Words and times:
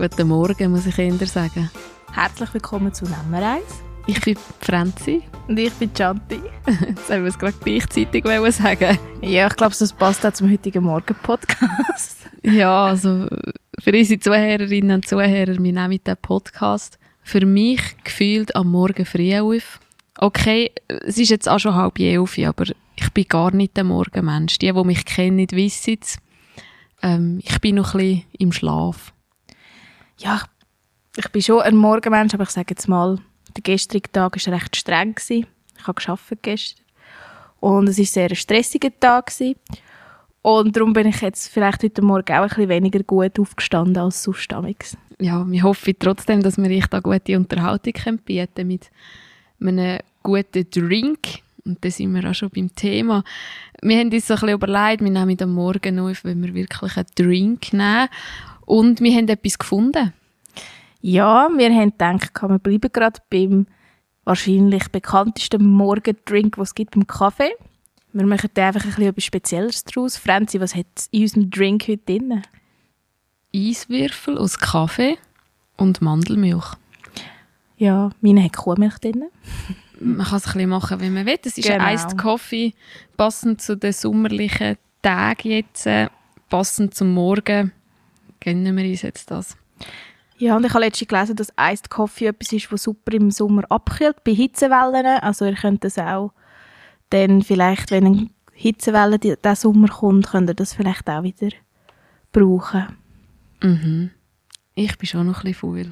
Guten 0.00 0.28
Morgen, 0.28 0.70
muss 0.70 0.86
ich 0.86 0.98
eher 0.98 1.12
sagen. 1.26 1.70
Herzlich 2.10 2.54
willkommen 2.54 2.90
zu 2.94 3.04
Nummer 3.04 3.56
1. 3.56 3.62
Ich 4.06 4.18
bin 4.22 4.34
Franzi. 4.60 5.24
Und 5.46 5.58
ich 5.58 5.74
bin 5.74 5.90
Chanti. 5.92 6.40
Jetzt 6.88 7.10
haben 7.10 7.24
wir 7.24 7.28
es 7.28 7.38
gerade 7.38 7.54
gleichzeitig 7.62 8.24
sagen 8.54 8.98
Ja, 9.20 9.46
ich 9.48 9.56
glaube, 9.56 9.74
das 9.78 9.92
passt 9.92 10.24
auch 10.24 10.32
zum 10.32 10.50
heutigen 10.50 10.84
Morgen-Podcast. 10.84 12.16
Ja, 12.42 12.86
also 12.86 13.26
für 13.78 13.92
unsere 13.92 14.20
Zuhörerinnen 14.20 14.92
und 14.92 15.06
Zuhörer, 15.06 15.62
wir 15.62 15.72
nehmen 15.72 16.00
den 16.02 16.16
Podcast 16.22 16.98
für 17.22 17.44
mich 17.44 17.82
gefühlt 18.02 18.56
am 18.56 18.70
Morgen 18.70 19.04
früh 19.04 19.38
auf. 19.38 19.80
Okay, 20.16 20.70
es 20.88 21.18
ist 21.18 21.28
jetzt 21.28 21.46
auch 21.46 21.58
schon 21.58 21.74
halb 21.74 21.98
elf, 21.98 22.38
aber 22.38 22.64
ich 22.96 23.10
bin 23.10 23.28
gar 23.28 23.54
nicht 23.54 23.76
der 23.76 23.84
Morgenmensch. 23.84 24.56
Die, 24.60 24.72
die 24.72 24.84
mich 24.84 25.04
kennen, 25.04 25.46
wissen 25.50 25.98
es. 26.00 26.16
Ähm, 27.02 27.40
ich 27.44 27.60
bin 27.60 27.74
noch 27.74 27.92
ein 27.92 27.98
bisschen 27.98 28.24
im 28.38 28.52
Schlaf. 28.52 29.12
Ja, 30.20 30.42
ich 31.16 31.28
bin 31.30 31.40
schon 31.40 31.62
ein 31.62 31.76
Morgenmensch, 31.76 32.34
aber 32.34 32.42
ich 32.42 32.50
sage 32.50 32.68
jetzt 32.70 32.88
mal, 32.88 33.18
der 33.56 33.62
gestrige 33.62 34.12
Tag 34.12 34.36
war 34.36 34.54
recht 34.54 34.76
streng. 34.76 35.14
Ich 35.28 35.46
habe 35.86 36.00
gearbeitet 36.00 36.42
gestern. 36.42 36.84
Und 37.58 37.88
es 37.88 37.98
war 37.98 38.04
sehr 38.04 38.28
ein 38.28 38.36
stressiger 38.36 38.90
Tag. 39.00 39.32
Und 40.42 40.76
darum 40.76 40.92
bin 40.92 41.06
ich 41.06 41.22
jetzt 41.22 41.48
vielleicht 41.48 41.82
heute 41.82 42.02
Morgen 42.02 42.32
auch 42.34 42.42
ein 42.42 42.48
bisschen 42.48 42.68
weniger 42.68 43.02
gut 43.02 43.38
aufgestanden 43.40 43.96
als 43.96 44.22
sonst 44.22 44.52
damals. 44.52 44.96
Ja, 45.18 45.44
wir 45.50 45.62
hoffen 45.62 45.94
trotzdem, 45.98 46.42
dass 46.42 46.58
wir 46.58 46.70
euch 46.70 46.86
da 46.86 47.00
gute 47.00 47.36
Unterhaltung 47.36 48.18
bieten 48.24 48.54
können 48.54 48.68
mit 49.58 49.78
einem 49.78 50.00
guten 50.22 50.70
Drink. 50.70 51.18
Und 51.64 51.82
da 51.84 51.90
sind 51.90 52.14
wir 52.14 52.28
auch 52.28 52.34
schon 52.34 52.50
beim 52.50 52.74
Thema. 52.74 53.22
Wir 53.82 53.98
haben 53.98 54.12
uns 54.12 54.26
so 54.26 54.34
ein 54.34 54.40
bisschen 54.40 54.54
überlegt, 54.54 55.02
wir 55.02 55.10
nehmen 55.10 55.42
am 55.42 55.54
Morgen 55.54 55.98
auf, 55.98 56.24
wenn 56.24 56.42
wir 56.42 56.54
wirklich 56.54 56.96
einen 56.96 57.06
Drink 57.14 57.72
nehmen. 57.72 58.08
Und 58.70 59.00
wir 59.00 59.16
haben 59.16 59.26
etwas 59.26 59.58
gefunden. 59.58 60.12
Ja, 61.00 61.48
wir 61.56 61.74
haben 61.74 61.90
gedacht, 61.90 62.40
wir 62.40 62.58
bleiben 62.60 62.92
gerade 62.92 63.20
beim 63.28 63.66
wahrscheinlich 64.22 64.86
bekanntesten 64.90 65.66
Morgendrink, 65.72 66.56
was 66.56 66.68
es 66.68 66.74
gibt, 66.76 66.92
beim 66.92 67.04
Kaffee. 67.04 67.50
Wir 68.12 68.24
machen 68.26 68.48
da 68.54 68.68
einfach 68.68 68.84
ein 68.84 68.90
bisschen 68.90 69.08
etwas 69.08 69.24
Spezielles 69.24 69.82
draus. 69.82 70.16
Franzi, 70.16 70.60
was 70.60 70.76
hat 70.76 70.86
in 71.10 71.22
unserem 71.22 71.50
Drink 71.50 71.88
heute 71.88 72.04
drin? 72.04 72.42
Eiswürfel 73.52 74.38
aus 74.38 74.56
Kaffee 74.56 75.18
und 75.76 76.00
Mandelmilch. 76.00 76.74
Ja, 77.76 78.10
meine 78.20 78.44
hat 78.44 78.56
Kuhmilch 78.56 78.98
drin. 78.98 79.24
Man 79.98 80.24
kann 80.24 80.38
es 80.38 80.46
ein 80.46 80.52
bisschen 80.52 80.68
machen, 80.68 81.00
wie 81.00 81.10
man 81.10 81.26
will. 81.26 81.40
Es 81.44 81.58
ist 81.58 81.66
genau. 81.66 81.84
ein 81.84 81.96
Iced 81.96 82.16
Coffee, 82.16 82.74
passend 83.16 83.62
zu 83.62 83.76
den 83.76 83.92
sommerlichen 83.92 84.76
Tagen 85.02 85.50
jetzt, 85.50 85.88
äh, 85.88 86.06
passend 86.48 86.94
zum 86.94 87.12
Morgen. 87.14 87.72
Gönnen 88.40 88.76
wir 88.76 88.84
uns 88.84 89.02
jetzt 89.02 89.30
das. 89.30 89.56
Ja, 90.38 90.56
und 90.56 90.64
ich 90.64 90.72
habe 90.72 90.84
letztens 90.84 91.08
gelesen, 91.08 91.36
dass 91.36 91.52
Iced 91.60 91.90
Coffee 91.90 92.26
etwas 92.26 92.52
ist, 92.52 92.72
was 92.72 92.84
super 92.84 93.12
im 93.12 93.30
Sommer 93.30 93.62
abkühlt, 93.68 94.24
bei 94.24 94.32
Hitzewellen. 94.32 95.20
Also 95.20 95.44
ihr 95.44 95.54
könnt 95.54 95.84
das 95.84 95.98
auch 95.98 96.32
dann 97.10 97.42
vielleicht, 97.42 97.90
wenn 97.90 98.06
eine 98.06 98.30
Hitzewelle 98.52 99.18
diesen 99.18 99.54
Sommer 99.54 99.88
kommt, 99.88 100.28
könnt 100.28 100.48
ihr 100.48 100.54
das 100.54 100.72
vielleicht 100.72 101.08
auch 101.10 101.22
wieder 101.22 101.50
brauchen. 102.32 102.96
Mhm. 103.62 104.10
Ich 104.74 104.96
bin 104.96 105.06
schon 105.06 105.26
noch 105.26 105.44
ein 105.44 105.52
bisschen 105.52 105.54
faul. 105.54 105.90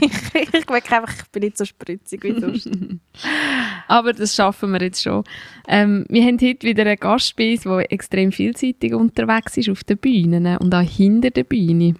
ich, 0.00 0.34
ich 0.54 0.68
merke 0.68 0.96
einfach, 0.96 1.14
ich 1.14 1.28
bin 1.30 1.44
nicht 1.44 1.56
so 1.56 1.64
spritzig 1.64 2.22
wie 2.24 2.40
sonst. 2.40 2.68
Aber 3.88 4.12
das 4.12 4.34
schaffen 4.34 4.72
wir 4.72 4.82
jetzt 4.82 5.02
schon. 5.02 5.22
Ähm, 5.68 6.04
wir 6.08 6.24
haben 6.24 6.38
heute 6.40 6.66
wieder 6.66 6.82
einen 6.82 6.98
Gast 6.98 7.36
bei 7.36 7.52
uns, 7.52 7.62
der 7.62 7.92
extrem 7.92 8.32
vielseitig 8.32 8.94
unterwegs 8.94 9.56
ist 9.56 9.68
auf 9.68 9.84
den 9.84 9.98
Bühnen 9.98 10.56
und 10.58 10.74
auch 10.74 10.80
hinter 10.80 11.30
der 11.30 11.44
Bühne. 11.44 11.94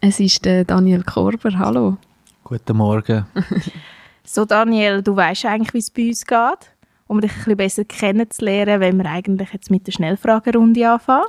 Es 0.00 0.20
ist 0.20 0.44
der 0.44 0.64
Daniel 0.64 1.04
Korber. 1.04 1.56
Hallo. 1.58 1.96
Guten 2.42 2.76
Morgen. 2.76 3.26
so 4.24 4.44
Daniel, 4.44 5.02
du 5.02 5.14
weißt 5.14 5.46
eigentlich, 5.46 5.72
wie 5.72 5.78
es 5.78 5.90
bei 5.90 6.08
uns 6.08 6.26
geht, 6.26 6.72
um 7.06 7.20
dich 7.20 7.30
ein 7.32 7.36
bisschen 7.36 7.56
besser 7.56 7.84
kennenzulernen, 7.84 8.80
wenn 8.80 8.98
wir 8.98 9.06
eigentlich 9.06 9.52
jetzt 9.52 9.70
mit 9.70 9.86
der 9.86 9.92
Schnellfragerunde 9.92 10.90
anfangen. 10.90 11.26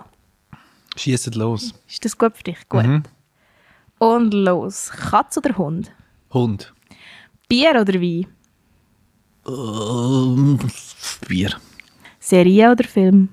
Schießt 0.95 1.35
los. 1.35 1.75
Ist 1.87 2.03
das 2.03 2.17
gut 2.17 2.35
für 2.35 2.43
dich? 2.43 2.57
Gut. 2.67 2.85
Mhm. 2.85 3.03
Und 3.99 4.33
los. 4.33 4.91
Katz 4.91 5.37
oder 5.37 5.57
Hund? 5.57 5.91
Hund. 6.31 6.73
Bier 7.47 7.81
oder 7.81 7.93
Wein? 7.95 8.27
Uh, 9.47 10.57
Bier. 11.27 11.51
Serie 12.19 12.71
oder 12.71 12.83
Film? 12.83 13.29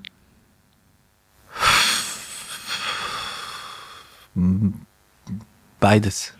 Beides. 5.79 6.33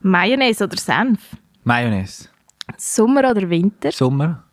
Mayonnaise 0.00 0.64
oder 0.64 0.76
Senf? 0.76 1.36
Mayonnaise. 1.64 2.28
Sommer 2.76 3.30
oder 3.30 3.48
Winter? 3.48 3.92
Sommer. 3.92 4.44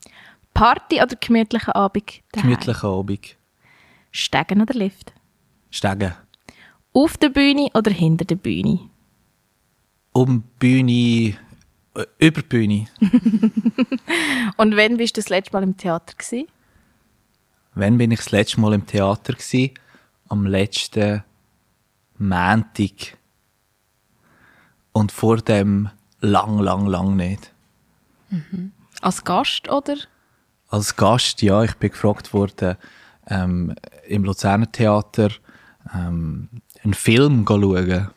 Party 0.54 1.02
oder 1.02 1.16
gemütlicher 1.16 1.76
Abend? 1.76 2.22
Gemütlicher 2.32 2.88
Abend. 2.88 3.36
Stegen 4.12 4.62
oder 4.62 4.74
Lift? 4.74 5.14
Stegen. 5.70 6.14
Auf 6.96 7.18
der 7.18 7.28
Bühne 7.28 7.68
oder 7.74 7.92
hinter 7.92 8.24
der 8.24 8.38
Bühne? 8.38 8.90
Um 10.14 10.44
die 10.44 10.44
Bühne, 10.60 11.38
äh, 11.94 12.26
über 12.26 12.42
Bühne. 12.42 12.88
Und 14.58 14.78
wann 14.78 14.96
bist 14.96 15.18
du 15.18 15.22
das 15.22 15.28
letzte 15.28 15.52
Mal 15.52 15.64
im 15.64 15.76
Theater 15.76 16.14
gewesen? 16.18 16.48
Wann 17.74 17.98
bin 17.98 18.12
ich 18.12 18.20
das 18.20 18.32
letzte 18.32 18.62
Mal 18.62 18.74
im 18.74 18.86
Theater 18.86 19.34
gewesen? 19.34 19.72
Am 20.30 20.46
letzten 20.46 21.26
Montag. 22.18 23.18
Und 24.94 25.12
vor 25.12 25.36
dem 25.42 25.90
lang, 26.22 26.60
lang, 26.60 26.86
lang 26.88 27.18
nicht. 27.18 27.52
Mhm. 28.30 28.72
Als 29.02 29.26
Gast, 29.26 29.70
oder? 29.70 29.98
Als 30.70 30.96
Gast, 30.96 31.42
ja. 31.42 31.62
Ich 31.66 31.76
bin 31.76 31.92
gefragt 31.92 32.34
worden, 32.34 32.78
ähm, 33.28 33.76
im 34.08 34.24
Luzerner 34.24 34.72
Theater 34.72 35.30
ähm, 35.94 36.48
einen 36.86 36.94
Film 36.94 37.46
schauen. 37.48 38.10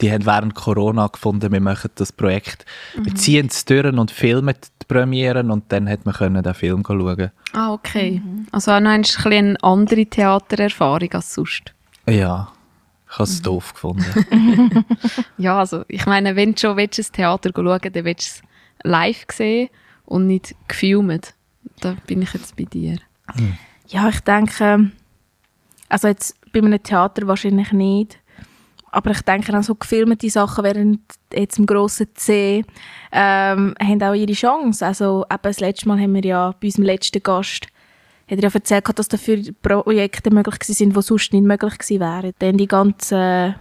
Die 0.00 0.12
haben 0.12 0.26
während 0.26 0.54
Corona 0.54 1.08
gefunden, 1.08 1.50
wir 1.50 1.60
machen 1.60 1.90
das 1.96 2.12
Projekt. 2.12 2.64
Mhm. 2.96 3.04
Wir 3.06 3.14
ziehen 3.16 3.48
es 3.50 3.64
durch 3.64 3.84
und 3.84 4.10
filmen 4.12 4.54
die 4.54 4.84
Premieren 4.86 5.50
und 5.50 5.72
dann 5.72 5.88
hat 5.88 6.06
man 6.06 6.14
können 6.14 6.42
den 6.42 6.54
Film 6.54 6.84
schauen. 6.86 7.32
Ah, 7.52 7.72
okay. 7.72 8.22
Mhm. 8.24 8.46
Also 8.52 8.72
auch 8.72 8.80
noch 8.80 8.90
ein 8.90 9.04
eine 9.24 9.62
andere 9.62 10.06
Theatererfahrung 10.06 11.12
als 11.12 11.34
sonst. 11.34 11.74
Ja, 12.06 12.52
ich 13.10 13.14
habe 13.14 13.24
es 13.24 13.38
mhm. 13.38 13.42
doof 13.42 13.72
gefunden. 13.72 14.84
ja, 15.38 15.58
also 15.58 15.84
ich 15.88 16.06
meine, 16.06 16.36
wenn 16.36 16.54
du 16.54 16.60
schon 16.60 16.76
willst, 16.76 16.98
ein 17.00 17.12
Theater 17.12 17.50
schauen 17.54 17.92
dann 17.92 18.04
willst 18.04 18.28
du 18.28 18.42
es 18.42 18.42
live 18.84 19.26
sehen 19.32 19.68
und 20.04 20.28
nicht 20.28 20.54
gefilmt. 20.68 21.34
Da 21.80 21.96
bin 22.06 22.22
ich 22.22 22.32
jetzt 22.34 22.56
bei 22.56 22.64
dir. 22.64 22.98
Mhm. 23.34 23.58
Ja, 23.88 24.08
ich 24.08 24.20
denke, 24.20 24.90
also 25.88 26.08
jetzt 26.08 26.36
bei 26.60 26.66
einem 26.66 26.82
Theater 26.82 27.26
wahrscheinlich 27.26 27.72
nicht. 27.72 28.18
Aber 28.90 29.10
ich 29.10 29.20
denke 29.22 29.52
an 29.52 29.62
so 29.62 29.74
gefilmte 29.74 30.30
Sachen 30.30 30.64
während 30.64 31.00
jetzt 31.32 31.58
im 31.58 31.66
grossen 31.66 32.08
C 32.14 32.64
ähm, 33.12 33.74
haben 33.80 34.02
auch 34.02 34.14
ihre 34.14 34.32
Chance. 34.32 34.86
Also 34.86 35.24
eben 35.30 35.42
das 35.42 35.60
letzte 35.60 35.88
Mal 35.88 36.00
haben 36.00 36.14
wir 36.14 36.24
ja 36.24 36.54
bei 36.58 36.68
unserem 36.68 36.84
letzten 36.84 37.22
Gast 37.22 37.66
hat 38.30 38.38
er 38.38 38.44
ja 38.44 38.50
erzählt, 38.52 38.98
dass 38.98 39.08
dafür 39.08 39.42
Projekte 39.62 40.30
möglich 40.30 40.58
sind, 40.64 40.94
die 40.94 41.02
sonst 41.02 41.32
nicht 41.32 41.44
möglich 41.44 41.78
gewesen 41.78 42.00
wären. 42.00 42.32
Dann 42.38 42.58
die 42.58 42.68
ganzen 42.68 43.54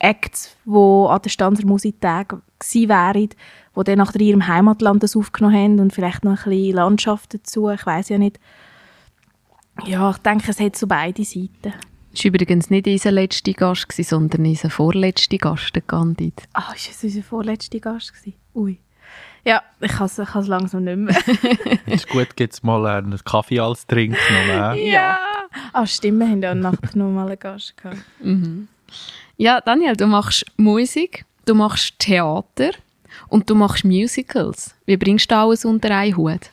Acts, 0.00 0.56
die 0.64 1.06
an 1.08 1.22
den 1.22 1.30
Stanzer 1.30 1.66
Musiktag 1.66 2.36
gewesen 2.58 2.88
wären, 2.88 3.28
die 3.28 3.84
dann 3.84 3.98
nach 3.98 4.14
ihrem 4.14 4.46
Heimatland 4.46 5.02
das 5.02 5.16
aufgenommen 5.16 5.56
haben 5.56 5.80
und 5.80 5.92
vielleicht 5.92 6.24
noch 6.24 6.46
ein 6.46 6.50
bisschen 6.50 6.74
Landschaft 6.74 7.34
dazu, 7.34 7.68
ich 7.70 7.86
weiß 7.86 8.08
ja 8.08 8.18
nicht. 8.18 8.40
Ja, 9.84 10.10
ich 10.10 10.18
denke, 10.18 10.50
es 10.50 10.58
hat 10.58 10.74
so 10.74 10.88
beide 10.88 11.24
Seiten. 11.24 11.72
Das 12.18 12.24
war 12.24 12.30
übrigens 12.30 12.68
nicht 12.68 12.88
unser 12.88 13.12
letzter 13.12 13.52
Gast, 13.52 13.92
sondern 13.92 14.44
unser 14.44 14.70
vorletzter 14.70 15.38
Gast, 15.38 15.72
der 15.76 15.82
Candid. 15.82 16.34
Ah, 16.52 16.72
ist 16.74 16.88
das 16.88 17.04
unser 17.04 17.22
vorletzter 17.22 17.78
Gast? 17.78 18.12
Ui. 18.56 18.76
Ja, 19.44 19.62
ich 19.78 19.92
kann 19.92 20.06
es 20.06 20.48
langsam 20.48 20.82
nicht 20.82 20.96
mehr. 20.96 21.16
ist 21.86 22.08
gut, 22.08 22.34
gibt 22.34 22.54
es 22.54 22.64
mal 22.64 22.84
einen 22.86 23.16
Kaffee 23.24 23.60
als 23.60 23.86
Trink 23.86 24.16
noch, 24.30 24.74
ne? 24.74 24.80
Ja. 24.84 25.16
Ah, 25.72 25.86
stimmt, 25.86 26.18
wir 26.18 26.28
haben 26.28 26.42
ja 26.42 26.56
nachts 26.56 26.96
noch 26.96 27.08
mal 27.08 27.28
einen 27.28 27.38
Gast 27.38 27.76
gehabt. 27.76 27.98
Mhm. 28.18 28.66
Ja, 29.36 29.60
Daniel, 29.60 29.94
du 29.94 30.08
machst 30.08 30.44
Musik, 30.56 31.24
du 31.44 31.54
machst 31.54 32.00
Theater 32.00 32.72
und 33.28 33.48
du 33.48 33.54
machst 33.54 33.84
Musicals. 33.84 34.74
Wie 34.86 34.96
bringst 34.96 35.30
du 35.30 35.36
alles 35.36 35.64
unter 35.64 35.96
einen 35.96 36.16
Hut? 36.16 36.50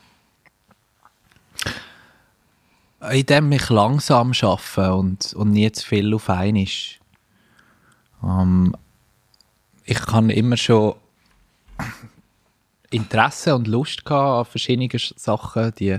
Indem 3.12 3.52
ich 3.52 3.69
langsam 3.69 4.31
arbeite 4.42 4.94
und, 4.94 5.34
und 5.34 5.52
nie 5.52 5.72
zu 5.72 5.86
viel 5.86 6.13
auf 6.13 6.30
ist. 6.30 7.00
Ähm, 8.24 8.75
ich 9.84 10.00
kann 10.02 10.30
immer 10.30 10.57
schon 10.57 10.96
Interesse 12.90 13.56
und 13.56 13.68
Lust 13.68 14.10
an 14.10 14.46
verschiedenen 14.46 14.90
Sachen, 15.16 15.74
die, 15.78 15.98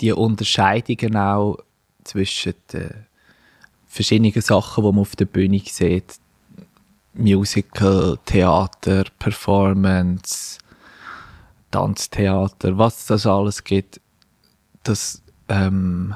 die 0.00 0.12
Unterscheidungen 0.12 1.16
auch 1.16 1.58
zwischen 2.04 2.54
der 2.72 3.06
verschiedene 3.86 4.42
Sachen, 4.42 4.84
die 4.84 4.92
man 4.92 5.00
auf 5.00 5.16
der 5.16 5.26
Bühne 5.26 5.60
sieht. 5.64 6.18
Musical, 7.14 8.18
Theater, 8.26 9.04
Performance, 9.20 10.58
Tanztheater, 11.70 12.76
was 12.76 13.06
das 13.06 13.24
alles 13.24 13.62
gibt, 13.62 14.00
das 14.82 15.23
ähm, 15.48 16.14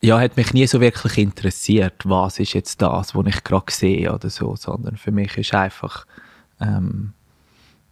ja, 0.00 0.18
hat 0.18 0.36
mich 0.36 0.52
nie 0.52 0.66
so 0.66 0.80
wirklich 0.80 1.18
interessiert, 1.18 2.02
was 2.04 2.38
ist 2.38 2.54
jetzt 2.54 2.82
das, 2.82 3.14
was 3.14 3.26
ich 3.26 3.44
gerade 3.44 3.72
sehe 3.72 4.12
oder 4.12 4.30
so, 4.30 4.56
sondern 4.56 4.96
für 4.96 5.12
mich 5.12 5.36
ist 5.38 5.54
einfach 5.54 6.06
ähm, 6.60 7.12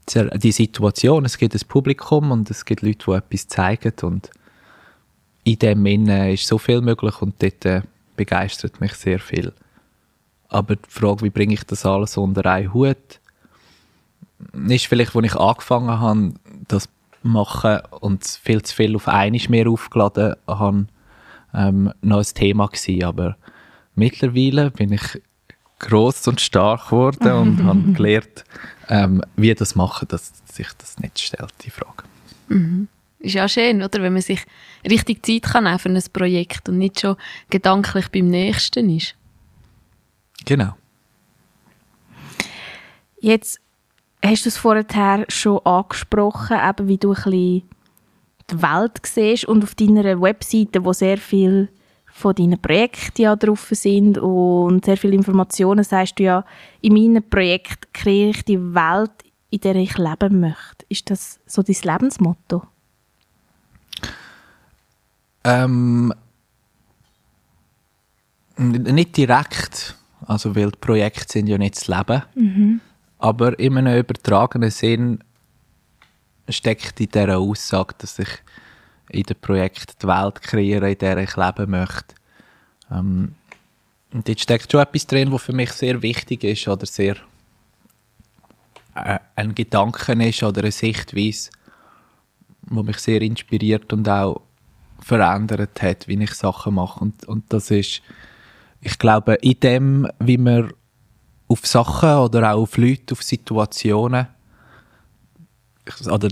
die 0.08 0.52
Situation, 0.52 1.24
es 1.24 1.38
gibt 1.38 1.54
ein 1.54 1.68
Publikum 1.68 2.32
und 2.32 2.50
es 2.50 2.64
gibt 2.64 2.82
Leute, 2.82 3.04
die 3.06 3.12
etwas 3.12 3.48
zeigen 3.48 3.92
und 4.02 4.30
in 5.44 5.58
dem 5.58 5.84
Sinne 5.84 6.32
ist 6.32 6.46
so 6.46 6.58
viel 6.58 6.80
möglich 6.80 7.22
und 7.22 7.40
dort 7.40 7.64
äh, 7.64 7.82
begeistert 8.16 8.80
mich 8.80 8.94
sehr 8.94 9.20
viel. 9.20 9.52
Aber 10.48 10.76
die 10.76 10.90
Frage, 10.90 11.22
wie 11.22 11.30
bringe 11.30 11.54
ich 11.54 11.64
das 11.64 11.86
alles 11.86 12.16
unter 12.16 12.44
einen 12.46 12.74
Hut, 12.74 13.20
ist 14.68 14.86
vielleicht, 14.86 15.14
als 15.14 15.26
ich 15.26 15.36
angefangen 15.36 16.00
habe, 16.00 16.34
das 16.66 16.88
machen 17.22 17.80
und 18.00 18.24
viel 18.24 18.62
zu 18.62 18.74
viel 18.74 18.96
auf 18.96 19.08
einmal 19.08 19.40
mehr 19.48 19.68
aufgeladen 19.68 20.34
habe, 20.46 20.86
ähm, 21.54 21.92
noch 22.00 22.18
ein 22.18 22.34
Thema 22.34 22.66
gewesen. 22.66 23.04
Aber 23.04 23.36
mittlerweile 23.94 24.70
bin 24.70 24.92
ich 24.92 25.20
groß 25.80 26.28
und 26.28 26.40
stark 26.40 26.86
geworden 26.86 27.32
und 27.32 27.64
habe 27.64 27.92
gelernt, 27.92 28.44
ähm, 28.88 29.22
wie 29.36 29.54
das 29.54 29.74
machen, 29.74 30.08
dass 30.08 30.32
sich 30.52 30.68
das 30.78 30.98
nicht 30.98 31.18
stellt, 31.18 31.52
die 31.62 31.70
Frage. 31.70 32.04
Mhm. 32.48 32.88
Ist 33.18 33.34
ja 33.34 33.48
schön, 33.48 33.82
oder? 33.82 34.02
Wenn 34.02 34.14
man 34.14 34.22
sich 34.22 34.40
richtig 34.88 35.24
Zeit 35.24 35.52
kann 35.52 35.78
für 35.78 35.90
ein 35.90 36.02
Projekt 36.12 36.68
und 36.70 36.78
nicht 36.78 37.00
schon 37.00 37.16
gedanklich 37.50 38.08
beim 38.08 38.28
nächsten 38.28 38.88
ist. 38.88 39.14
Genau. 40.46 40.74
Jetzt 43.20 43.60
hast 44.24 44.44
du 44.44 44.48
es 44.48 44.56
vorher 44.56 45.24
schon 45.28 45.64
angesprochen, 45.64 46.56
eben 46.68 46.88
wie 46.88 46.98
du 46.98 47.12
ein 47.12 47.22
bisschen 47.22 47.62
die 48.50 48.62
Welt 48.62 49.00
siehst 49.04 49.44
und 49.46 49.62
auf 49.62 49.74
deiner 49.74 50.20
Webseite, 50.20 50.84
wo 50.84 50.92
sehr 50.92 51.18
viel 51.18 51.68
von 52.12 52.34
deinen 52.34 52.60
Projekten 52.60 53.22
ja 53.22 53.36
drauf 53.36 53.68
sind 53.70 54.18
und 54.18 54.84
sehr 54.84 54.96
viele 54.96 55.14
Informationen, 55.14 55.84
sagst 55.84 56.18
du 56.18 56.24
ja, 56.24 56.44
in 56.80 56.92
meinem 56.92 57.22
Projekt 57.22 57.94
kreiere 57.94 58.30
ich 58.30 58.44
die 58.44 58.58
Welt, 58.58 59.12
in 59.50 59.60
der 59.60 59.76
ich 59.76 59.96
leben 59.96 60.40
möchte. 60.40 60.84
Ist 60.88 61.10
das 61.10 61.38
so 61.46 61.62
dein 61.62 61.76
Lebensmotto? 61.82 62.62
Ähm, 65.44 66.12
nicht 68.58 69.16
direkt, 69.16 69.96
also 70.26 70.54
weil 70.54 70.70
die 70.70 70.78
Projekte 70.78 71.32
sind 71.32 71.46
ja 71.46 71.56
nicht 71.56 71.76
das 71.76 71.88
Leben, 71.88 72.22
mhm. 72.34 72.80
Aber 73.20 73.58
in 73.58 73.76
einem 73.76 73.98
übertragenen 73.98 74.70
Sinn 74.70 75.22
steckt 76.48 77.00
in 77.00 77.08
dieser 77.08 77.38
Aussage, 77.38 77.94
dass 77.98 78.18
ich 78.18 78.28
in 79.10 79.22
dem 79.24 79.36
Projekt 79.40 80.02
die 80.02 80.06
Welt 80.06 80.40
kreiere, 80.42 80.90
in 80.90 80.98
der 80.98 81.18
ich 81.18 81.36
leben 81.36 81.70
möchte. 81.70 82.14
Ähm, 82.90 83.34
und 84.12 84.26
dort 84.26 84.40
steckt 84.40 84.72
schon 84.72 84.80
etwas 84.80 85.06
drin, 85.06 85.30
was 85.30 85.42
für 85.42 85.52
mich 85.52 85.72
sehr 85.72 86.02
wichtig 86.02 86.44
ist 86.44 86.66
oder 86.66 86.86
sehr 86.86 87.16
äh, 88.94 89.18
ein 89.36 89.54
Gedanke 89.54 90.12
ist 90.12 90.42
oder 90.42 90.62
eine 90.62 90.72
Sichtweise, 90.72 91.50
wo 92.62 92.82
mich 92.82 92.98
sehr 92.98 93.22
inspiriert 93.22 93.92
und 93.92 94.08
auch 94.08 94.40
verändert 95.00 95.80
hat, 95.82 96.08
wie 96.08 96.22
ich 96.22 96.32
Sachen 96.32 96.74
mache. 96.74 97.00
Und, 97.00 97.26
und 97.26 97.52
das 97.52 97.70
ist, 97.70 98.02
ich 98.80 98.98
glaube, 98.98 99.34
in 99.34 99.60
dem, 99.60 100.08
wie 100.18 100.38
man 100.38 100.72
auf 101.50 101.66
Sachen 101.66 102.16
oder 102.18 102.54
auch 102.54 102.62
auf 102.62 102.76
Leute, 102.76 103.12
auf 103.12 103.22
Situationen, 103.22 104.28
oder 106.06 106.28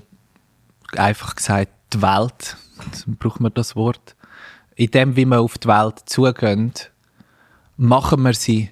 einfach 0.96 1.34
gesagt, 1.34 1.72
die 1.92 2.00
Welt, 2.00 2.56
braucht 3.18 3.40
man 3.40 3.52
das 3.52 3.74
Wort, 3.74 4.14
in 4.76 4.90
dem, 4.92 5.16
wie 5.16 5.24
wir 5.24 5.40
auf 5.40 5.58
die 5.58 5.66
Welt 5.66 6.02
zugehen, 6.06 6.72
machen 7.76 8.22
wir 8.22 8.32
sie 8.32 8.70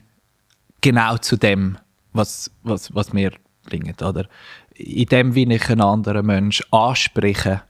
genau 0.80 1.16
zu 1.18 1.36
dem, 1.36 1.78
was, 2.12 2.50
was, 2.62 2.94
was 2.94 3.12
wir 3.12 3.32
bringen. 3.64 3.96
Oder 4.00 4.28
in 4.74 5.06
dem, 5.06 5.34
wie 5.34 5.52
ich 5.52 5.68
einen 5.68 5.80
anderen 5.80 6.26
Menschen 6.26 6.64
anspreche, 6.70 7.62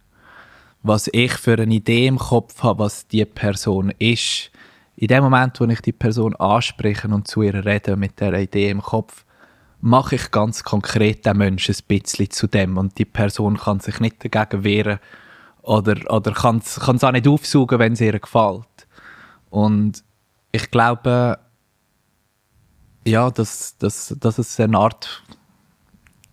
was 0.82 1.08
ich 1.12 1.32
für 1.32 1.54
eine 1.54 1.74
Idee 1.74 2.08
im 2.08 2.18
Kopf 2.18 2.62
habe, 2.62 2.80
was 2.80 3.08
die 3.08 3.24
Person 3.24 3.90
ist. 3.98 4.50
In 4.96 5.08
dem 5.08 5.24
Moment, 5.24 5.60
wo 5.60 5.64
ich 5.64 5.80
die 5.82 5.92
Person 5.92 6.34
anspreche 6.36 7.08
und 7.08 7.28
zu 7.28 7.42
ihr 7.42 7.64
rede 7.64 7.96
mit 7.96 8.18
der 8.18 8.32
Idee 8.34 8.70
im 8.70 8.80
Kopf, 8.80 9.24
mache 9.80 10.14
ich 10.16 10.30
ganz 10.30 10.64
konkret 10.64 11.26
den 11.26 11.36
Menschen 11.36 11.74
ein 11.74 11.84
bisschen 11.86 12.30
zu 12.30 12.46
dem 12.46 12.78
und 12.78 12.96
die 12.98 13.04
Person 13.04 13.58
kann 13.58 13.80
sich 13.80 14.00
nicht 14.00 14.24
dagegen 14.24 14.64
wehren 14.64 14.98
oder, 15.62 15.96
oder 16.10 16.32
kann 16.32 16.58
es 16.58 16.80
auch 16.80 17.12
nicht 17.12 17.28
aufsaugen, 17.28 17.78
wenn 17.78 17.92
es 17.92 18.00
ihr 18.00 18.18
gefällt. 18.18 18.86
Und 19.50 20.02
ich 20.52 20.70
glaube, 20.70 21.38
ja, 23.04 23.30
dass, 23.30 23.76
dass, 23.78 24.16
dass 24.18 24.38
es 24.38 24.58
eine 24.58 24.78
Art, 24.78 25.22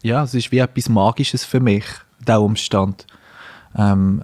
ja, 0.01 0.23
es 0.23 0.33
ist 0.33 0.51
wie 0.51 0.59
etwas 0.59 0.87
Magisches 0.87 1.43
für 1.43 1.59
mich, 1.59 1.85
der 2.25 2.41
Umstand. 2.41 3.07
Ähm, 3.75 4.23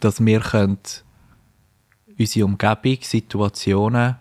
dass 0.00 0.24
wir 0.24 0.40
können 0.40 0.78
unsere 2.18 2.46
Umgebung, 2.46 2.98
Situationen 3.02 4.16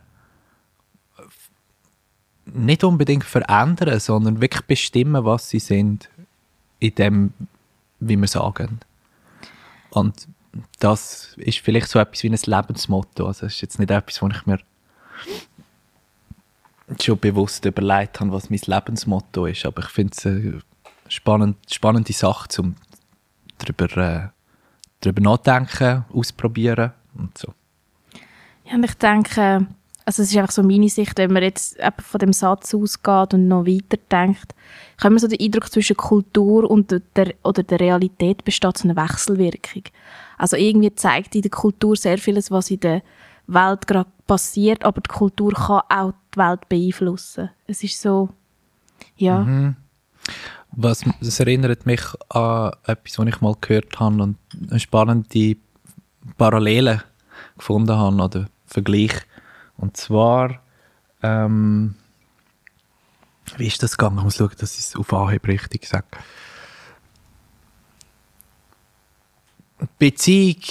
nicht 2.45 2.83
unbedingt 2.83 3.23
verändern, 3.23 3.99
sondern 3.99 4.41
wirklich 4.41 4.63
bestimmen, 4.63 5.23
was 5.23 5.49
sie 5.49 5.59
sind, 5.59 6.09
in 6.79 6.95
dem, 6.95 7.33
wie 7.99 8.17
wir 8.17 8.27
sagen. 8.27 8.79
Und 9.91 10.27
das 10.79 11.33
ist 11.37 11.59
vielleicht 11.59 11.87
so 11.87 11.99
etwas 11.99 12.23
wie 12.23 12.29
ein 12.29 12.37
Lebensmotto. 12.45 13.27
Also 13.27 13.45
es 13.45 13.55
ist 13.55 13.61
jetzt 13.61 13.79
nicht 13.79 13.91
etwas, 13.91 14.21
wo 14.21 14.27
ich 14.27 14.45
mir 14.45 14.59
schon 17.01 17.17
bewusst 17.17 17.65
überlegt 17.65 18.19
habe, 18.19 18.31
was 18.31 18.49
mein 18.49 18.59
Lebensmotto 18.65 19.45
ist. 19.45 19.65
Aber 19.65 19.83
ich 19.83 19.89
finde 19.89 20.13
es 20.15 20.25
eine 20.25 20.59
spannend, 21.07 21.57
spannende 21.71 22.13
Sache, 22.13 22.49
um 22.59 22.75
darüber 23.57 23.97
äh, 23.97 24.27
darüber 25.03 25.21
nachdenken, 25.21 26.05
ausprobieren 26.13 26.91
und 27.15 27.37
so. 27.37 27.53
Ja, 28.65 28.75
und 28.75 28.83
ich 28.83 28.93
denke, 28.95 29.67
also 30.05 30.21
es 30.21 30.31
ist 30.31 30.37
einfach 30.37 30.51
so 30.51 30.63
meine 30.63 30.89
Sicht, 30.89 31.17
wenn 31.17 31.31
man 31.31 31.43
jetzt 31.43 31.77
von 31.99 32.19
dem 32.19 32.33
Satz 32.33 32.73
ausgeht 32.73 33.33
und 33.33 33.47
noch 33.47 33.65
weiter 33.65 33.97
denkt, 34.11 34.53
kann 34.97 35.13
man 35.13 35.19
so 35.19 35.27
den 35.27 35.39
Eindruck 35.39 35.71
zwischen 35.71 35.97
Kultur 35.97 36.69
und 36.69 36.91
der, 37.15 37.33
oder 37.43 37.63
der 37.63 37.79
Realität 37.79 38.43
besteht 38.43 38.77
so 38.77 38.87
eine 38.87 38.95
Wechselwirkung. 38.95 39.83
Also 40.37 40.57
irgendwie 40.57 40.93
zeigt 40.93 41.35
in 41.35 41.41
der 41.41 41.51
Kultur 41.51 41.95
sehr 41.95 42.17
vieles, 42.17 42.51
was 42.51 42.71
in 42.71 42.79
der 42.79 43.01
Welt 43.47 43.87
gerade 43.87 44.09
passiert, 44.27 44.83
aber 44.85 45.01
die 45.01 45.09
Kultur 45.09 45.53
kann 45.53 45.81
auch 45.89 46.13
die 46.33 46.39
Welt 46.39 46.67
beeinflussen. 46.69 47.49
Es 47.67 47.83
ist 47.83 48.01
so, 48.01 48.29
ja. 49.17 49.39
Mhm. 49.39 49.75
Was, 50.75 51.03
das 51.21 51.39
erinnert 51.39 51.85
mich 51.85 52.01
an 52.29 52.71
etwas, 52.85 53.19
was 53.19 53.27
ich 53.27 53.41
mal 53.41 53.55
gehört 53.61 53.99
habe 53.99 54.23
und 54.23 54.37
eine 54.69 54.79
spannende 54.79 55.57
Parallele 56.37 57.03
gefunden 57.57 57.95
habe 57.95 58.23
oder 58.23 58.49
Vergleich. 58.73 59.13
Und 59.77 59.97
zwar, 59.97 60.61
ähm, 61.21 61.95
wie 63.57 63.67
ist 63.67 63.83
das 63.83 63.97
gegangen? 63.97 64.17
Ich 64.17 64.23
muss 64.23 64.37
schauen, 64.37 64.51
dass 64.57 64.73
ich 64.73 64.79
es 64.79 64.95
auf 64.95 65.13
Anhieb 65.13 65.47
richtig 65.47 65.85
sage. 65.85 66.05
Beziehung 69.99 70.61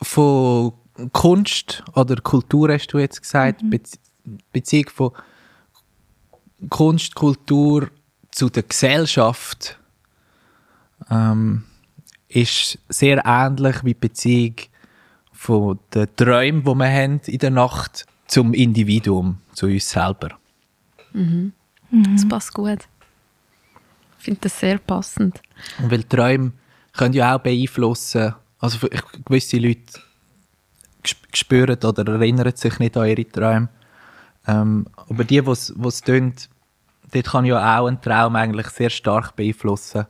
von 0.00 0.72
Kunst 1.12 1.82
oder 1.94 2.16
Kultur, 2.16 2.72
hast 2.72 2.88
du 2.88 2.98
jetzt 2.98 3.20
gesagt. 3.20 3.62
Mhm. 3.62 3.80
Beziehung 4.52 4.90
von 4.90 5.12
Kunst, 6.68 7.14
Kultur 7.14 7.90
zu 8.30 8.48
der 8.50 8.62
Gesellschaft 8.62 9.78
ähm, 11.10 11.64
ist 12.28 12.78
sehr 12.88 13.24
ähnlich 13.24 13.82
wie 13.84 13.94
Beziehung 13.94 14.54
von 15.42 15.80
den 15.92 16.06
Träumen, 16.14 16.62
die 16.62 16.74
wir 16.74 16.88
haben 16.88 17.20
in 17.26 17.38
der 17.38 17.50
Nacht 17.50 18.06
zum 18.28 18.54
Individuum, 18.54 19.38
zu 19.54 19.66
uns 19.66 19.90
selber. 19.90 20.38
Mhm. 21.12 21.52
Mhm. 21.90 22.12
Das 22.12 22.28
passt 22.28 22.54
gut. 22.54 22.86
Ich 24.18 24.24
finde 24.24 24.40
das 24.42 24.60
sehr 24.60 24.78
passend. 24.78 25.42
Und 25.80 25.90
weil 25.90 26.04
Träume 26.04 26.52
können 26.92 27.14
ja 27.14 27.34
auch 27.34 27.40
beeinflussen, 27.40 28.36
also 28.60 28.88
gewisse 29.24 29.58
Leute 29.58 29.82
spüren 31.34 31.78
oder 31.82 32.12
erinnern 32.12 32.54
sich 32.54 32.78
nicht 32.78 32.96
an 32.96 33.08
ihre 33.08 33.28
Träume. 33.28 33.68
Ähm, 34.46 34.86
aber 34.94 35.24
die, 35.24 35.42
die 35.42 35.50
es 35.50 36.00
tun, 36.02 36.34
dort 37.12 37.26
kann 37.26 37.44
ja 37.46 37.80
auch 37.80 37.88
ein 37.88 38.00
Traum 38.00 38.36
eigentlich 38.36 38.68
sehr 38.68 38.90
stark 38.90 39.34
beeinflussen. 39.34 40.06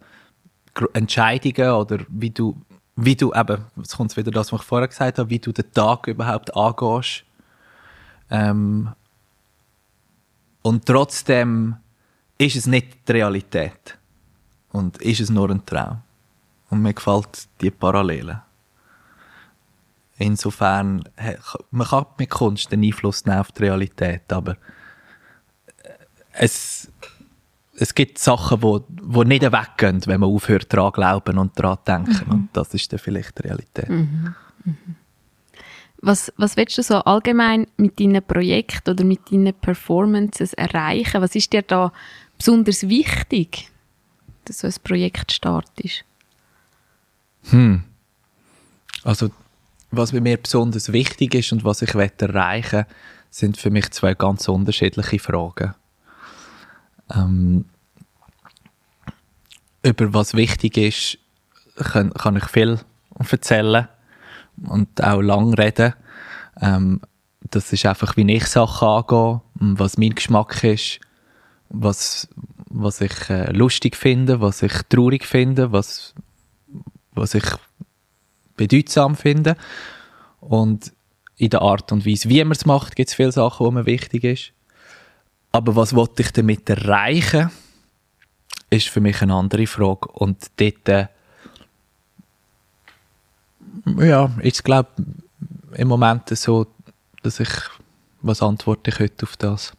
Entscheidungen 0.93 1.71
oder 1.71 2.01
wie 2.09 2.31
du, 2.31 2.55
wie 2.97 3.17
du 3.17 3.33
eben, 3.33 3.65
jetzt 3.77 3.97
kommt 3.97 4.17
wieder 4.17 4.31
das, 4.31 4.53
was 4.53 4.61
ich 4.61 4.67
vorher 4.67 4.89
gesagt 4.89 5.19
habe, 5.19 5.31
wie 5.31 5.39
du 5.39 5.53
den 5.53 5.73
Tag 5.73 6.07
überhaupt 6.07 6.55
angehst. 6.55 7.25
Ähm, 8.31 8.91
und 10.63 10.87
trotzdem 10.87 11.77
ist 12.39 12.57
es 12.57 12.67
nicht 12.67 13.09
die 13.09 13.13
Realität. 13.13 13.99
Und 14.71 14.99
ist 14.99 15.21
es 15.21 15.31
nur 15.31 15.51
ein 15.51 15.65
Traum. 15.67 16.01
Und 16.71 16.81
mir 16.81 16.95
gefällt 16.95 17.49
die 17.61 17.71
Parallele. 17.71 18.43
Insofern, 20.17 21.05
man 21.71 21.87
kann 21.87 22.07
mit 22.17 22.31
Kunst 22.31 22.73
einen 22.73 22.85
Einfluss 22.85 23.25
nehmen 23.27 23.41
auf 23.41 23.53
die 23.53 23.65
Realität, 23.65 24.33
aber 24.33 24.57
es, 26.33 26.89
es 27.83 27.95
gibt 27.95 28.19
Sachen, 28.19 28.59
die 28.59 28.63
wo, 28.63 28.85
wo 29.03 29.23
nicht 29.25 29.43
weggehen, 29.43 30.01
wenn 30.07 30.21
man 30.21 30.31
aufhört 30.31 30.73
daran 30.73 30.93
glauben 30.93 31.39
und 31.39 31.59
daran 31.59 31.79
denken. 31.87 32.27
Mhm. 32.27 32.33
Und 32.33 32.49
das 32.53 32.73
ist 32.75 32.93
dann 32.93 32.99
vielleicht 32.99 33.39
die 33.39 33.43
Realität. 33.43 33.89
Mhm. 33.89 34.35
Mhm. 34.65 34.97
Was, 36.01 36.33
was 36.37 36.57
willst 36.57 36.79
du 36.79 36.83
so 36.83 36.97
allgemein 36.97 37.67
mit 37.77 38.01
deinen 38.01 38.23
Projekten 38.25 38.91
oder 38.91 39.05
mit 39.05 39.31
deinen 39.31 39.55
Performances 39.55 40.53
erreichen? 40.55 41.23
Was 41.23 41.35
ist 41.35 41.53
dir 41.53 41.63
da 41.63 41.93
besonders 42.37 42.89
wichtig, 42.89 43.71
dass 44.45 44.61
so 44.61 44.67
ein 44.67 44.75
Projekt 44.83 45.33
startet? 45.33 46.05
Hm. 47.51 47.85
Also, 49.05 49.31
was 49.91 50.13
mir 50.13 50.37
besonders 50.37 50.93
wichtig 50.93 51.35
ist 51.35 51.53
und 51.53 51.65
was 51.65 51.83
ich 51.83 51.95
erreichen 51.95 52.79
will, 52.79 52.87
sind 53.31 53.57
für 53.57 53.71
mich 53.71 53.91
zwei 53.91 54.15
ganz 54.15 54.49
unterschiedliche 54.49 55.19
Fragen. 55.19 55.75
Ähm, 57.15 57.65
über 59.83 60.15
was 60.15 60.35
wichtig 60.35 60.77
ist, 60.77 61.19
kann, 61.77 62.13
kann 62.15 62.37
ich 62.37 62.45
viel 62.45 62.79
erzählen 63.19 63.89
und 64.67 65.03
auch 65.03 65.21
lang 65.21 65.55
reden. 65.55 65.95
Ähm, 66.61 67.01
das 67.51 67.73
ist 67.73 67.87
einfach, 67.87 68.17
wie 68.17 68.31
ich 68.33 68.47
Sachen 68.47 68.89
angehe, 68.89 69.41
was 69.55 69.99
mein 69.99 70.15
Geschmack 70.15 70.63
ist, 70.65 71.01
was, 71.69 72.29
was 72.69 73.01
ich 73.01 73.31
äh, 73.31 73.51
lustig 73.53 73.97
finde, 73.97 74.41
was 74.41 74.63
ich 74.63 74.73
traurig 74.89 75.27
finde, 75.27 75.73
was, 75.73 76.15
was 77.13 77.35
ich 77.35 77.45
bedeutsam 78.57 79.17
finde. 79.17 79.57
Und 80.41 80.93
in 81.37 81.51
der 81.51 81.63
Art 81.63 81.91
und 81.93 82.07
Weise, 82.07 82.29
wie 82.29 82.43
man 82.45 82.53
es 82.53 82.67
macht, 82.67 82.97
gibt 82.97 83.09
es 83.09 83.15
viele 83.15 83.33
Sachen, 83.33 83.67
die 83.67 83.73
mir 83.73 83.87
wichtig 83.87 84.25
ist. 84.25 84.53
Aber 85.51 85.77
was 85.77 85.95
wollte 85.95 86.23
ich 86.23 86.33
damit 86.33 86.69
erreichen, 86.71 87.51
ist 88.73 88.89
für 88.89 89.01
mich 89.01 89.21
eine 89.23 89.35
andere 89.35 89.67
Frage. 89.67 90.09
Und 90.13 90.51
dort, 90.57 90.89
äh, 90.89 91.07
ja, 93.99 94.31
ich 94.43 94.63
glaube 94.63 94.91
im 95.75 95.89
Moment 95.89 96.29
so, 96.31 96.67
dass 97.23 97.41
ich, 97.41 97.51
was 98.21 98.43
antworte 98.43 98.91
ich 98.91 98.99
heute 98.99 99.25
auf 99.25 99.37
das? 99.37 99.73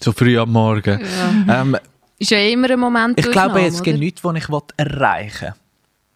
So 0.00 0.12
früh 0.12 0.38
am 0.38 0.52
Morgen. 0.52 1.00
Ja. 1.46 1.62
Ähm, 1.62 1.76
ist 2.18 2.30
ja 2.30 2.38
immer 2.40 2.70
ein 2.70 2.80
Moment 2.80 3.18
Ich 3.18 3.30
glaube, 3.30 3.62
es 3.62 3.82
gibt 3.82 3.98
nichts, 3.98 4.24
was 4.24 4.36
ich 4.36 4.48
erreichen 4.76 5.46
will. 5.46 5.67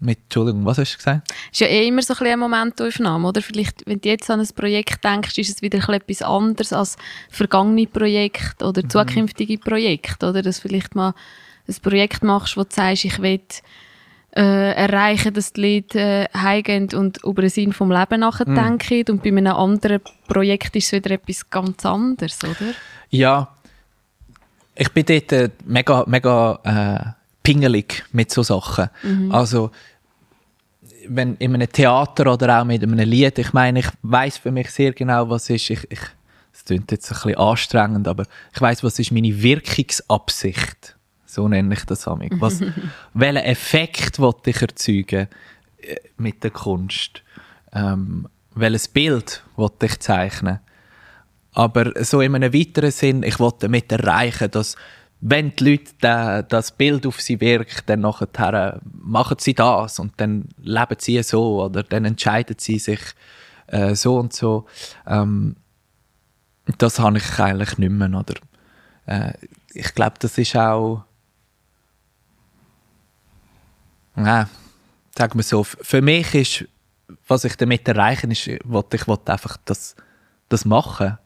Mit, 0.03 0.19
Entschuldigung, 0.25 0.65
was 0.65 0.79
hast 0.79 0.95
du 0.95 0.97
gesagt? 0.97 1.33
ist 1.53 1.61
ja 1.61 1.69
eh 1.69 1.87
immer 1.87 2.03
so 2.03 2.13
ein 2.15 2.27
eine 2.27 2.37
Momentaufnahme, 2.37 3.29
oder? 3.29 3.41
Vielleicht, 3.41 3.87
wenn 3.87 4.01
du 4.01 4.09
jetzt 4.09 4.29
an 4.31 4.41
ein 4.41 4.49
Projekt 4.55 5.05
denkst, 5.05 5.39
ist 5.39 5.49
es 5.49 5.63
wieder 5.63 5.89
etwas 5.89 6.23
anderes 6.23 6.73
als 6.73 6.97
vergangene 7.31 7.87
Projekte 7.87 8.65
oder 8.65 8.83
mhm. 8.83 8.91
zukünftige 8.91 9.59
Projekte, 9.59 10.29
oder? 10.29 10.43
Dass 10.43 10.61
du 10.61 10.69
vielleicht 10.69 10.97
mal 10.97 11.15
ein 11.69 11.77
Projekt 11.83 12.25
machst, 12.25 12.57
wo 12.57 12.65
du 12.65 12.69
sagst, 12.71 13.05
ich 13.05 13.23
will 13.23 13.41
äh, 14.35 14.73
erreichen, 14.73 15.35
dass 15.35 15.53
die 15.53 15.75
Leute 15.77 16.01
äh, 16.01 16.29
heimgehen 16.37 16.89
und 16.95 17.23
über 17.23 17.43
den 17.43 17.51
Sinn 17.51 17.73
vom 17.73 17.93
Leben 17.93 18.21
nachdenken. 18.21 19.05
Mhm. 19.07 19.15
Und 19.15 19.23
bei 19.23 19.29
einem 19.29 19.55
anderen 19.55 20.01
Projekt 20.27 20.75
ist 20.75 20.87
es 20.87 20.93
wieder 20.93 21.13
etwas 21.13 21.49
ganz 21.49 21.87
anderes, 21.87 22.39
oder? 22.43 22.73
Ja, 23.11 23.55
ich 24.75 24.89
bin 24.91 25.05
dort 25.05 25.33
äh, 25.33 25.51
mega, 25.65 26.05
mega 26.09 26.59
äh, 26.65 27.23
pingelig 27.43 28.05
mit 28.13 28.31
so 28.31 28.43
Sachen. 28.43 28.89
Mhm. 29.03 29.33
Also 29.33 29.71
wenn 31.09 31.37
in 31.37 31.55
einem 31.55 31.71
Theater 31.71 32.33
oder 32.33 32.61
auch 32.61 32.65
mit 32.65 32.83
einem 32.83 32.99
Lied, 32.99 33.39
ich 33.39 33.53
meine, 33.53 33.81
ich 33.81 33.89
weiß 34.03 34.39
für 34.39 34.51
mich 34.51 34.71
sehr 34.71 34.93
genau, 34.93 35.29
was 35.29 35.51
ist, 35.51 35.71
ich, 35.71 35.91
ich 35.91 36.01
das 36.53 36.65
klingt 36.67 36.93
jetzt 36.93 37.11
ein 37.11 37.15
bisschen 37.15 37.37
anstrengend, 37.37 38.09
aber 38.09 38.25
ich 38.55 38.61
weiß, 38.61 38.85
was 38.85 38.99
ist 38.99 39.11
meine 39.11 39.43
Wirkungsabsicht. 39.43 40.97
So 41.25 41.49
nenne 41.49 41.75
ich 41.75 41.85
das 41.85 42.07
amig. 42.07 42.33
Was, 42.41 42.61
welchen 43.15 43.37
Effekt 43.39 44.19
wollte 44.19 44.51
ich 44.51 44.61
erzeugen 44.61 45.29
äh, 45.81 45.97
mit 46.19 46.45
der 46.45 46.51
Kunst? 46.51 47.23
Ähm, 47.73 48.29
welches 48.55 48.89
Bild 48.89 49.43
wollte 49.57 49.87
ich 49.87 49.99
zeichnen? 49.99 50.61
Aber 51.55 51.93
so 52.05 52.21
in 52.21 52.35
einem 52.35 52.53
weiteren 52.53 52.91
Sinn, 52.91 53.23
ich 53.23 53.39
wollte 53.39 53.61
damit 53.61 53.91
erreichen, 53.91 54.51
dass 54.51 54.77
wenn 55.25 55.55
die 55.55 55.71
Leute 55.71 55.93
da, 56.01 56.43
das 56.43 56.73
Bild 56.73 57.07
auf 57.07 57.21
sie 57.21 57.41
wirkt, 57.41 57.89
dann 57.89 58.01
nachher 58.01 58.81
machen 58.93 59.37
sie 59.39 59.55
das 59.55 60.01
und 60.01 60.15
dann 60.17 60.49
leben 60.59 60.97
sie 60.99 61.23
so 61.23 61.63
oder 61.63 61.85
dann 61.85 62.05
entscheiden 62.05 62.57
sie 62.59 62.81
sich 62.81 63.01
äh, 63.69 63.95
so 63.95 64.19
und 64.19 64.33
so. 64.33 64.67
Ähm, 65.07 65.55
das 66.79 66.99
habe 66.99 67.19
ich 67.19 67.39
eigentlich 67.39 67.79
nicht 67.79 67.93
mehr. 67.93 68.09
Oder? 68.09 68.35
Äh, 69.07 69.35
ich 69.73 69.95
glaube, 69.95 70.17
das 70.19 70.37
ist 70.39 70.57
auch. 70.57 71.05
Ja, 74.17 74.49
sagen 75.17 75.39
wir 75.39 75.45
so, 75.45 75.63
für 75.63 76.03
mich 76.03 76.35
ist, 76.35 76.69
was 77.29 77.45
ich 77.45 77.57
damit 77.57 77.87
erreichen 77.87 78.33
ist, 78.33 78.51
wollte 78.65 78.97
ich 78.97 79.07
wollte 79.07 79.33
einfach 79.33 79.57
das, 79.65 79.95
das 80.49 80.65
machen. 80.65 81.17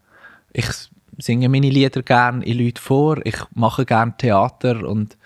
Ich 0.52 0.68
singe 1.18 1.48
meine 1.48 1.70
Lieder 1.70 2.02
gerne 2.02 2.44
in 2.44 2.58
Leute 2.58 2.80
vor. 2.80 3.24
Ich 3.24 3.38
mache 3.54 3.84
gerne 3.84 4.14
Theater 4.16 4.86
und 4.86 5.16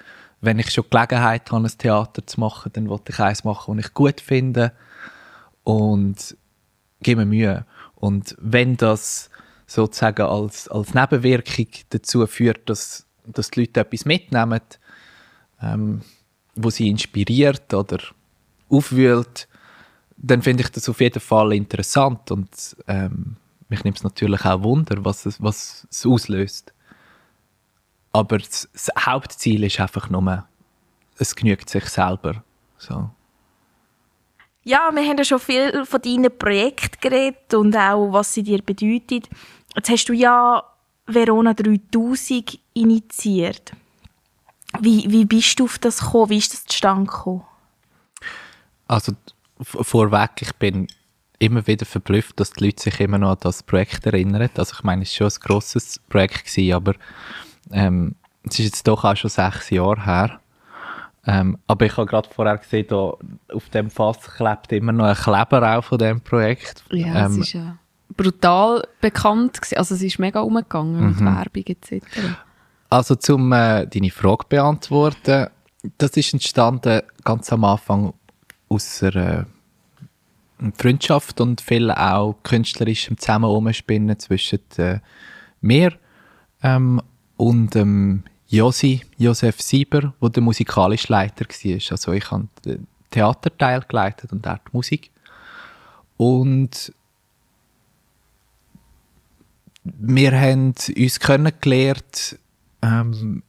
wenn 0.41 0.59
ich 0.59 0.71
schon 0.71 0.85
Gelegenheit 0.89 1.51
habe, 1.51 1.67
ein 1.67 1.79
Theater 1.79 2.27
zu 2.27 2.41
machen, 2.41 2.71
dann 2.73 2.89
wollte 2.89 3.13
ich 3.13 3.19
eins 3.19 3.45
machen, 3.45 3.77
das 3.77 3.87
ich 3.87 3.95
gut 3.95 4.21
finde 4.21 4.73
und 5.65 6.37
gebe 7.03 7.25
mir 7.25 7.27
Mühe. 7.27 7.67
Und 7.95 8.35
wenn 8.41 8.77
das 8.77 9.31
sozusagen 9.67 10.23
als, 10.23 10.69
als 10.69 10.95
Nebenwirkung 10.95 11.67
dazu 11.91 12.27
führt, 12.27 12.69
dass, 12.69 13.07
dass 13.27 13.51
die 13.51 13.61
Leute 13.61 13.81
etwas 13.81 14.05
mitnehmen, 14.05 14.61
ähm, 15.63 16.01
wo 16.57 16.71
sie 16.71 16.89
inspiriert 16.89 17.73
oder 17.75 17.99
aufwühlt, 18.69 19.49
dann 20.17 20.43
finde 20.43 20.63
ich 20.63 20.71
das 20.71 20.89
auf 20.89 21.01
jeden 21.01 21.21
Fall 21.21 21.53
interessant 21.53 22.31
und 22.31 22.77
ähm, 22.87 23.37
mich 23.71 23.85
nimmt 23.85 23.97
es 23.99 24.05
natürlich 24.05 24.45
auch 24.45 24.63
Wunder, 24.63 25.05
was 25.05 25.27
es, 25.27 25.43
was 25.43 25.87
es 25.91 26.05
auslöst. 26.05 26.75
Aber 28.13 28.39
das, 28.39 28.69
das 28.73 28.91
Hauptziel 28.99 29.65
ist 29.65 29.81
einfach 29.81 30.11
nur, 30.11 30.47
es 31.17 31.35
genügt 31.37 31.71
sich 31.71 31.85
selber. 31.85 32.43
So. 32.79 33.11
Ja, 34.65 34.91
wir 34.93 35.03
haben 35.03 35.19
ja 35.19 35.25
schon 35.25 35.39
viel 35.39 35.85
von 35.85 36.03
deinen 36.03 36.37
Projekten 36.37 37.01
geredet 37.01 37.55
und 37.55 37.77
auch, 37.77 38.13
was 38.13 38.35
sie 38.35 38.43
dir 38.43 38.63
bedeutet. 38.63 39.29
Jetzt 39.75 39.89
hast 39.89 40.07
du 40.07 40.13
ja 40.13 40.63
Verona 41.07 41.55
3000 41.55 42.59
initiiert. 42.75 43.73
Wie, 44.81 45.11
wie 45.11 45.25
bist 45.25 45.59
du 45.59 45.65
auf 45.65 45.79
das 45.79 46.01
gekommen? 46.01 46.31
Wie 46.31 46.39
ist 46.39 46.53
das 46.53 46.65
zustande 46.65 47.11
gekommen? 47.11 47.45
Also 48.87 49.13
vorweg, 49.63 50.31
ich 50.41 50.53
bin 50.55 50.89
immer 51.41 51.67
wieder 51.67 51.87
verblüfft, 51.87 52.39
dass 52.39 52.53
die 52.53 52.67
Leute 52.67 52.83
sich 52.83 53.01
immer 53.01 53.19
noch 53.19 53.33
an 53.33 53.39
das 53.41 53.65
Projekt 53.65 54.07
erinnern. 54.07 54.49
Also 54.57 54.75
ich 54.77 54.85
meine, 54.85 55.03
es 55.03 55.21
war 55.21 55.31
schon 55.31 55.39
ein 55.39 55.47
grosses 55.47 55.99
Projekt, 56.09 56.45
gewesen, 56.45 56.75
aber 56.75 56.95
ähm, 57.73 58.15
es 58.45 58.59
ist 58.59 58.67
jetzt 58.67 58.87
doch 58.87 59.05
auch 59.05 59.17
schon 59.17 59.31
sechs 59.31 59.71
Jahre 59.71 60.05
her. 60.05 60.41
Ähm, 61.27 61.59
aber 61.67 61.87
ich 61.87 61.97
habe 61.97 62.07
gerade 62.07 62.29
vorher 62.33 62.59
gesehen, 62.59 62.87
da 62.89 63.15
auf 63.53 63.69
dem 63.73 63.91
Fass 63.91 64.21
klebt 64.37 64.73
immer 64.73 64.93
noch 64.93 65.07
ein 65.07 65.15
Kleber 65.15 65.77
auch 65.77 65.85
von 65.85 65.99
diesem 65.99 66.21
Projekt. 66.21 66.85
Ja, 66.91 67.27
ähm, 67.27 67.33
es 67.33 67.39
ist 67.39 67.53
ja 67.55 67.77
brutal 68.17 68.87
bekannt 69.01 69.61
gewesen. 69.61 69.79
Also 69.79 69.95
es 69.95 70.03
ist 70.03 70.19
mega 70.19 70.41
umgegangen 70.41 71.09
mit 71.09 71.21
mhm. 71.21 71.27
Werbung 71.27 71.65
etc. 71.67 72.05
Also 72.89 73.15
zum 73.15 73.53
äh, 73.53 73.87
deine 73.87 74.11
Frage 74.11 74.45
beantworten, 74.49 75.49
das 75.99 76.11
ist 76.13 76.33
entstanden 76.33 77.03
ganz 77.25 77.53
am 77.53 77.65
Anfang 77.65 78.13
aus 78.69 79.03
einer 79.03 79.47
Freundschaft 80.77 81.41
und 81.41 81.61
viel 81.61 81.91
auch 81.91 82.37
künstlerischem 82.43 83.19
Zusammenspinnen 83.19 84.19
zwischen 84.19 84.61
äh, 84.77 85.01
mir 85.61 85.93
ähm, 86.63 87.01
und 87.37 87.77
ähm, 87.77 88.25
Josi, 88.49 89.03
Josef 89.17 89.61
Sieber, 89.61 90.13
wo 90.21 90.29
der 90.29 90.43
musikalische 90.43 91.13
Leiter 91.13 91.45
war. 91.45 91.93
Also 91.93 92.13
ich 92.13 92.31
habe 92.31 92.49
den 92.65 92.87
Theaterteil 93.11 93.83
geleitet 93.89 94.33
und 94.33 94.47
auch 94.47 94.59
die 94.59 94.71
Musik. 94.73 95.11
Und 96.17 96.93
wir 99.85 100.33
haben 100.33 100.75
uns 100.97 101.21
kennengelernt 101.21 102.39
ähm, 102.83 103.43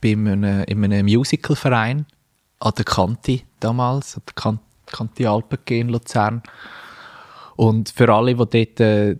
bei 0.00 0.12
einem, 0.12 0.64
in 0.64 0.84
einem 0.84 1.06
Musicalverein 1.06 2.06
an 2.58 2.72
der 2.76 2.84
Kanti 2.84 3.44
damals, 3.60 4.16
an 4.16 4.22
der 4.26 4.34
Kanti 4.92 5.24
Kanti 5.24 5.26
Alpen 5.26 5.58
in 5.68 5.88
Luzern. 5.88 6.42
Und 7.56 7.90
für 7.90 8.12
alle, 8.12 8.34
die 8.34 8.36
dort 8.36 8.80
äh, 8.80 9.16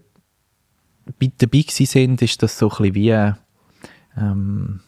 dabei 1.39 1.65
sind, 1.69 2.23
ist 2.23 2.43
das 2.43 2.59
so 2.59 2.71
ein 2.71 2.95
wie, 2.95 3.33
ähm, 4.17 4.81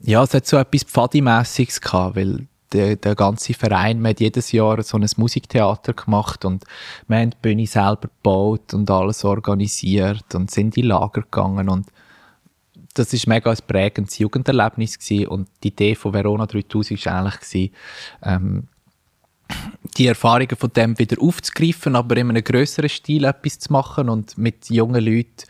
ja, 0.00 0.22
es 0.22 0.34
hat 0.34 0.46
so 0.46 0.56
etwas 0.56 0.84
Pfadimässiges 0.84 1.80
gehabt, 1.80 2.16
weil 2.16 2.46
der, 2.72 2.96
der 2.96 3.14
ganze 3.14 3.54
Verein, 3.54 4.00
man 4.00 4.10
hat 4.10 4.20
jedes 4.20 4.52
Jahr 4.52 4.82
so 4.82 4.98
ein 4.98 5.08
Musiktheater 5.16 5.92
gemacht 5.92 6.44
und 6.44 6.64
wir 7.06 7.18
haben 7.18 7.30
die 7.30 7.36
Bühne 7.40 7.66
selber 7.66 8.08
gebaut 8.08 8.74
und 8.74 8.90
alles 8.90 9.24
organisiert 9.24 10.34
und 10.34 10.50
sind 10.50 10.76
in 10.76 10.86
Lager 10.86 11.22
gegangen 11.22 11.68
und 11.68 11.86
das 12.94 13.12
ist 13.12 13.26
mega 13.26 13.50
ein 13.50 13.58
prägendes 13.66 14.18
Jugenderlebnis 14.18 14.98
gewesen. 14.98 15.28
und 15.28 15.48
die 15.62 15.68
Idee 15.68 15.94
von 15.94 16.12
Verona 16.12 16.46
3000 16.46 17.04
war 17.06 17.14
eigentlich 17.14 17.40
gewesen, 17.40 17.74
ähm, 18.22 18.68
die 19.96 20.06
Erfahrungen 20.06 20.56
von 20.56 20.72
dem 20.72 20.98
wieder 20.98 21.20
aufzugreifen, 21.22 21.96
aber 21.96 22.16
in 22.16 22.30
einem 22.30 22.44
größeren 22.44 22.88
Stil 22.88 23.24
etwas 23.24 23.58
zu 23.58 23.72
machen 23.72 24.08
und 24.08 24.36
mit 24.36 24.68
jungen 24.68 25.04
Leuten 25.04 25.44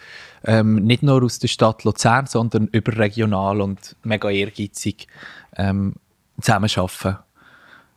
ähm, 0.45 0.77
nicht 0.77 1.03
nur 1.03 1.23
aus 1.23 1.39
der 1.39 1.49
Stadt 1.49 1.85
Luzern, 1.85 2.27
sondern 2.27 2.69
überregional 2.69 3.61
und 3.61 3.97
mega 4.05 4.31
ehrgeizig 4.31 5.09
ähm, 5.57 5.95
zusammenarbeiten. 6.41 7.19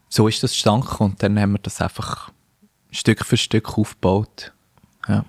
So 0.07 0.27
ist 0.27 0.41
das 0.41 0.53
zustande 0.53 0.87
und 0.97 1.21
dann 1.21 1.39
haben 1.39 1.53
wir 1.53 1.59
das 1.59 1.81
einfach 1.81 2.31
Stück 2.91 3.23
für 3.23 3.37
Stück 3.37 3.77
aufgebaut. 3.77 4.51
Ja. 5.07 5.23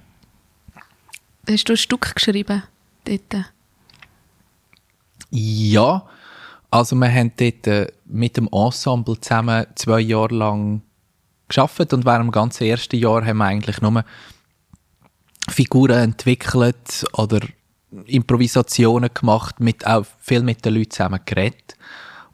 Hast 1.48 1.68
du 1.68 1.74
ein 1.74 1.76
Stück 1.76 2.14
geschrieben 2.14 2.62
dort? 3.04 3.52
Ja, 5.30 6.08
also 6.70 6.96
wir 6.96 7.12
haben 7.12 7.32
dort 7.36 7.66
äh, 7.66 7.86
mit 8.04 8.36
dem 8.36 8.48
Ensemble 8.52 9.20
zusammen 9.20 9.66
zwei 9.74 10.00
Jahre 10.00 10.34
lang 10.34 10.82
geschafft 11.48 11.92
und 11.92 12.04
während 12.04 12.26
dem 12.26 12.30
ganzen 12.30 12.64
ersten 12.64 12.96
Jahr 12.96 13.24
haben 13.24 13.38
wir 13.38 13.46
eigentlich 13.46 13.80
nur 13.80 14.04
Figuren 15.48 15.98
entwickelt 15.98 17.04
oder 17.14 17.40
Improvisationen 18.06 19.10
gemacht, 19.12 19.58
mit, 19.58 19.86
auch 19.86 20.06
viel 20.20 20.42
mit 20.42 20.64
den 20.64 20.74
Leuten 20.74 20.92
zusammen 20.92 21.20
geredet. 21.24 21.76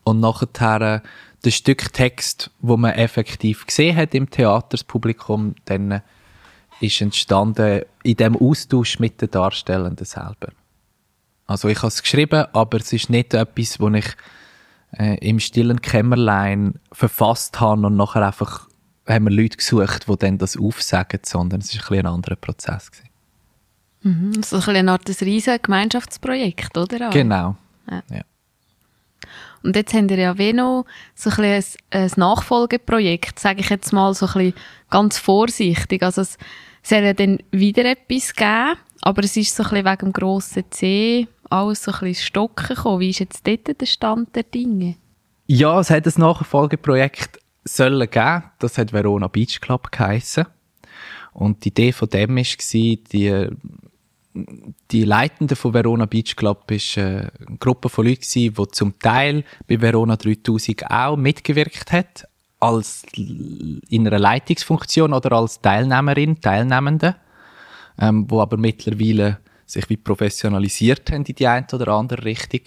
Und 0.05 0.21
nachher 0.21 0.81
äh, 0.81 1.01
das 1.43 1.55
Stück 1.55 1.93
Text, 1.93 2.51
wo 2.61 2.77
man 2.77 2.93
effektiv 2.93 3.67
gesehen 3.67 3.97
hat 3.97 4.15
im 4.15 4.29
Theater, 4.29 4.69
das 4.71 4.85
Publikum, 4.85 5.55
dann 5.65 6.03
ist 6.81 7.01
entstanden 7.01 7.83
in 8.03 8.17
dem 8.17 8.37
Austausch 8.37 8.99
mit 8.99 9.23
den 9.23 9.31
Darstellenden 9.31 10.05
selber. 10.05 10.49
Also 11.47 11.69
ich 11.69 11.79
habe 11.79 11.89
es 11.89 12.03
geschrieben, 12.03 12.47
aber 12.53 12.79
es 12.79 12.93
ist 12.93 13.11
nicht 13.11 13.35
etwas, 13.35 13.79
wo 13.79 13.89
ich 13.91 14.07
äh, 14.99 15.17
im 15.27 15.41
stillen 15.41 15.81
Kämmerlein 15.81 16.75
verfasst 16.93 17.61
habe 17.61 17.87
und 17.87 17.97
nachher 17.97 18.27
einfach 18.27 18.69
haben 19.09 19.27
wir 19.27 19.31
Leute 19.31 19.57
gesucht, 19.57 20.07
die 20.09 20.17
dann 20.17 20.39
das 20.39 20.57
aufsagen, 20.57 21.21
sondern 21.25 21.61
es 21.61 21.73
ist 21.73 21.91
ein, 21.91 21.99
ein 22.01 22.07
anderer 22.07 22.37
Prozess. 22.37 22.91
Gewesen. 22.91 23.11
Mhm, 24.03 24.43
so 24.43 24.57
ein 24.57 24.77
eine 24.77 24.93
Art 24.93 25.09
riesiges 25.21 25.63
Gemeinschaftsprojekt, 25.63 26.77
oder? 26.77 27.11
Genau. 27.11 27.57
Ja. 27.91 28.03
ja. 28.11 28.23
Und 29.63 29.75
jetzt 29.75 29.95
haben 29.95 30.09
wir 30.09 30.17
ja 30.17 30.53
noch 30.53 30.87
so 31.15 31.31
ein, 31.31 31.45
ein, 31.45 31.65
ein 31.91 32.11
Nachfolgeprojekt, 32.17 33.39
sage 33.39 33.61
ich 33.61 33.69
jetzt 33.69 33.93
mal 33.93 34.15
so 34.15 34.27
ein 34.35 34.55
ganz 34.91 35.19
vorsichtig. 35.19 36.03
Also 36.03 36.23
es 36.23 36.39
soll 36.83 37.03
ja 37.03 37.13
dann 37.13 37.39
wieder 37.51 37.85
etwas 37.85 38.33
geben, 38.33 38.77
aber 39.03 39.25
es 39.25 39.37
ist 39.37 39.57
so 39.57 39.65
ein 39.65 39.85
wegen 39.85 39.97
dem 39.97 40.13
grossen 40.13 40.65
C 40.71 41.27
alles 41.51 41.85
so 41.85 41.93
ein 41.93 42.01
bisschen 42.01 42.27
stocken 42.27 42.75
gekommen. 42.75 43.01
Wie 43.01 43.11
ist 43.11 43.21
jetzt 43.21 43.47
dort 43.47 43.81
der 43.81 43.87
Stand 43.87 44.35
der 44.35 44.43
Dinge? 44.45 44.97
Ja, 45.47 45.79
es 45.81 45.91
hat 45.91 46.07
ein 46.07 46.13
Nachfolgeprojekt 46.17 47.41
sollen 47.65 48.11
geben. 48.11 48.45
Das 48.59 48.79
hat 48.79 48.93
Verona 48.93 49.29
Beach 49.29 49.61
Club 49.61 49.91
geheissen. 49.93 50.47
Und 51.33 51.65
die 51.65 51.69
Idee 51.69 51.93
von 51.93 52.09
dem 52.09 52.37
war, 52.37 52.45
die, 52.45 53.49
die 54.91 55.05
Leitende 55.05 55.57
von 55.57 55.75
Verona 55.75 56.07
Beach 56.07 56.35
Club 56.35 56.65
war 56.69 57.05
eine 57.05 57.33
Gruppe 57.61 57.89
von 57.89 58.07
Leuten, 58.07 58.23
die 58.25 58.53
zum 58.73 58.99
Teil 58.99 59.45
bei 59.69 59.81
Verona 59.81 60.17
3000 60.17 60.91
auch 60.91 61.17
mitgewirkt 61.17 61.93
hat, 61.93 62.27
als 62.59 63.05
in 63.15 64.07
einer 64.07 64.19
Leitungsfunktion 64.19 65.13
oder 65.13 65.33
als 65.33 65.61
Teilnehmerin, 65.61 66.41
Teilnehmende, 66.41 67.17
ähm, 67.99 68.25
wo 68.29 68.41
aber 68.41 68.57
mittlerweile 68.57 69.39
sich 69.67 69.89
wie 69.91 69.97
professionalisiert 69.97 71.11
haben 71.11 71.25
in 71.25 71.35
die 71.35 71.47
eine 71.47 71.67
oder 71.73 71.89
andere 71.89 72.25
Richtung. 72.25 72.61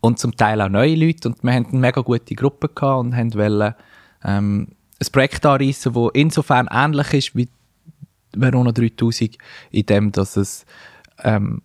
Und 0.00 0.18
zum 0.18 0.36
Teil 0.36 0.60
auch 0.60 0.68
neue 0.68 0.94
Leute. 0.96 1.28
Und 1.28 1.42
wir 1.42 1.54
hatten 1.54 1.70
eine 1.70 1.78
mega 1.78 2.02
gute 2.02 2.34
Gruppe 2.34 2.68
gehabt 2.68 3.00
und 3.00 3.16
haben 3.16 3.32
wollen, 3.34 3.74
ähm, 4.22 4.68
ein 5.00 5.12
Projekt 5.12 5.46
anreissen, 5.46 5.92
das 5.92 6.10
insofern 6.14 6.68
ähnlich 6.70 7.12
ist 7.14 7.36
wie 7.36 7.48
Verona 8.32 8.72
3000, 8.72 9.38
in 9.70 9.86
dem, 9.86 10.12
dass 10.12 10.36
es 10.36 10.66
ähm, 11.22 11.62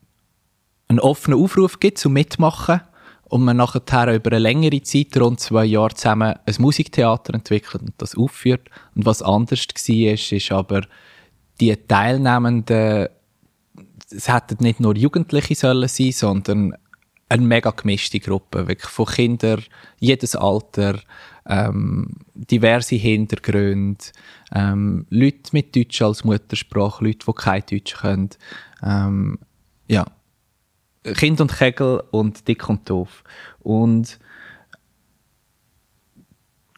einen 0.88 0.99
offenen 0.99 1.39
Aufruf 1.39 1.79
gibt 1.79 1.97
zum 1.97 2.13
Mitmachen 2.13 2.82
und 3.25 3.43
man 3.43 3.58
nachher 3.58 4.13
über 4.13 4.32
eine 4.32 4.39
längere 4.39 4.82
Zeit, 4.82 5.15
rund 5.17 5.39
zwei 5.39 5.65
Jahre 5.65 5.93
zusammen, 5.93 6.36
ein 6.45 6.55
Musiktheater 6.58 7.36
entwickelt 7.36 7.84
und 7.84 7.93
das 7.97 8.15
aufführt. 8.15 8.69
Und 8.95 9.05
was 9.05 9.21
anders 9.21 9.67
war, 9.67 10.13
ist, 10.13 10.32
ist 10.32 10.51
aber 10.51 10.82
die 11.62 11.75
Teilnehmenden, 11.75 13.10
es 14.12 14.28
hätten 14.28 14.63
nicht 14.63 14.80
nur 14.80 14.95
Jugendliche 14.95 15.56
sollen 15.56 15.88
sein, 15.88 16.12
sondern 16.12 16.74
eine 17.30 17.43
mega 17.43 17.69
gemischte 17.72 18.19
Gruppe, 18.19 18.67
wirklich 18.67 18.89
von 18.89 19.06
Kindern, 19.06 19.63
jedes 20.00 20.36
Alter, 20.36 21.00
ähm, 21.45 22.15
diverse 22.34 22.95
Hintergründe, 22.95 24.04
ähm, 24.52 25.06
Leute 25.10 25.50
mit 25.52 25.76
Deutsch 25.76 26.02
als 26.02 26.24
Muttersprache, 26.24 27.04
Leute, 27.04 27.26
die 27.28 27.34
kein 27.34 27.63
Deutsch 27.69 27.95
können, 27.95 28.30
ähm, 28.84 29.39
ja, 29.88 30.06
Kind 31.04 31.39
und 31.39 31.56
Kegel 31.56 32.04
und 32.12 32.48
dick 32.48 32.67
und 32.67 32.89
doof. 32.89 33.24
Und 33.60 34.19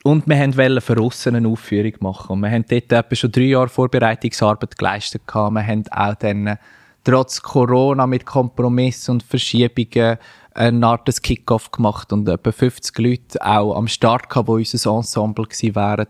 und 0.03 0.27
wir 0.27 0.57
wollten 0.57 0.81
für 0.81 0.99
aussen 0.99 1.35
eine 1.35 1.47
Aufführung 1.47 1.93
machen. 1.99 2.39
Wir 2.39 2.49
haben 2.49 2.65
dort 2.67 2.91
etwa 2.91 3.15
schon 3.15 3.31
drei 3.31 3.43
Jahre 3.43 3.69
Vorbereitungsarbeit 3.69 4.75
geleistet. 4.75 5.21
Wir 5.27 5.67
haben 5.67 5.85
auch 5.91 6.15
dann 6.15 6.57
trotz 7.03 7.41
Corona 7.41 8.07
mit 8.07 8.25
Kompromissen 8.25 9.13
und 9.13 9.23
Verschiebungen 9.23 10.17
eine 10.53 10.85
Art 10.85 11.09
Kickoff 11.23 11.71
gemacht 11.71 12.11
und 12.11 12.27
etwa 12.27 12.51
50 12.51 12.97
Leute 12.99 13.45
auch 13.45 13.75
am 13.75 13.87
Start 13.87 14.29
gehabt, 14.29 14.47
wo 14.47 14.55
unser 14.55 14.91
Ensemble 14.91 15.45
gewesen 15.45 15.75
wären, 15.75 16.07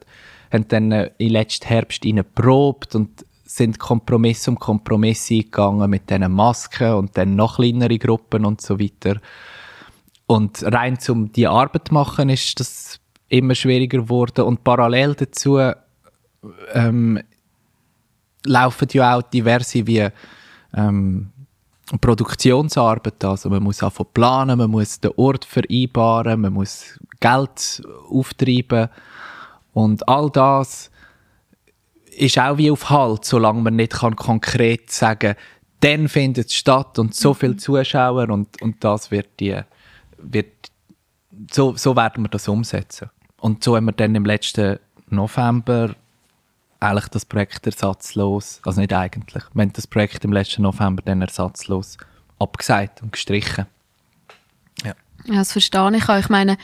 haben 0.52 0.68
dann 0.68 0.92
äh, 0.92 1.12
im 1.18 1.32
letzten 1.32 1.68
Herbst 1.68 2.04
probt 2.36 2.96
und 2.96 3.26
sind 3.46 3.80
Kompromiss 3.80 4.48
um 4.48 4.58
Kompromiss 4.58 5.30
eingegangen 5.30 5.90
mit 5.90 6.10
diesen 6.10 6.32
Masken 6.32 6.94
und 6.94 7.18
dann 7.18 7.36
noch 7.36 7.58
kleinere 7.58 7.98
Gruppen 7.98 8.46
und 8.46 8.62
so 8.62 8.80
weiter. 8.80 9.20
Und 10.26 10.64
rein 10.64 11.00
zum 11.00 11.32
die 11.34 11.48
Arbeit 11.48 11.90
zu 11.90 11.94
machen, 11.94 12.30
ist 12.30 12.60
das 12.60 13.00
immer 13.28 13.56
schwieriger 13.56 14.00
geworden 14.00 14.46
und 14.46 14.64
parallel 14.64 15.16
dazu 15.16 15.60
ähm, 16.74 17.20
laufen 18.46 18.88
ja 18.94 19.18
auch 19.18 19.22
diverse 19.22 19.86
wie 19.86 20.08
ähm, 20.76 21.32
Produktionsarbeit. 22.00 23.24
Also 23.24 23.50
man 23.50 23.64
muss 23.64 23.84
einfach 23.84 24.06
planen, 24.14 24.58
man 24.58 24.72
muss 24.72 25.00
den 25.00 25.12
Ort 25.18 25.46
vereinbaren, 25.46 26.42
man 26.42 26.54
muss 26.54 27.00
Geld 27.20 27.82
auftreiben 28.10 28.90
und 29.74 30.08
all 30.08 30.30
das 30.30 30.90
ist 32.18 32.38
auch 32.38 32.58
wie 32.58 32.72
auf 32.72 32.90
Halt, 32.90 33.26
solange 33.26 33.62
man 33.62 33.76
nicht 33.76 33.94
kann 33.94 34.16
konkret 34.16 34.92
sagen 34.92 35.36
dann 35.82 36.08
findet 36.08 36.48
es 36.48 36.56
statt 36.56 36.98
und 37.00 37.14
so 37.14 37.34
viele 37.34 37.58
Zuschauer 37.58 38.30
und, 38.30 38.62
und 38.62 38.84
das 38.84 39.12
wird 39.12 39.40
die, 39.40 39.60
wird, 40.18 40.72
so, 41.52 41.76
so 41.76 41.96
werden 41.96 42.24
wir 42.24 42.30
das 42.30 42.48
umsetzen. 42.48 43.10
Und 43.38 43.64
so 43.64 43.76
haben 43.76 43.86
wir 43.86 43.92
dann 43.92 44.16
im 44.16 44.24
letzten 44.24 44.80
November 45.10 45.96
eigentlich 46.82 47.08
das 47.10 47.26
Projekt 47.26 47.66
ersatzlos, 47.66 48.60
also 48.66 48.82
nicht 48.82 48.94
eigentlich, 48.94 49.44
wir 49.54 49.62
haben 49.62 49.74
das 49.74 49.88
Projekt 49.88 50.26
im 50.26 50.34
letzten 50.34 50.64
November 50.64 51.02
dann 51.06 51.22
ersatzlos 51.22 51.98
abgesagt 52.40 53.02
und 53.02 53.12
gestrichen. 53.12 53.68
Ja, 54.84 54.94
ja 55.26 55.36
das 55.36 55.52
verstehe 55.52 55.96
ich 55.96 56.10
auch. 56.10 56.18
Ich 56.18 56.30
meine, 56.30 56.58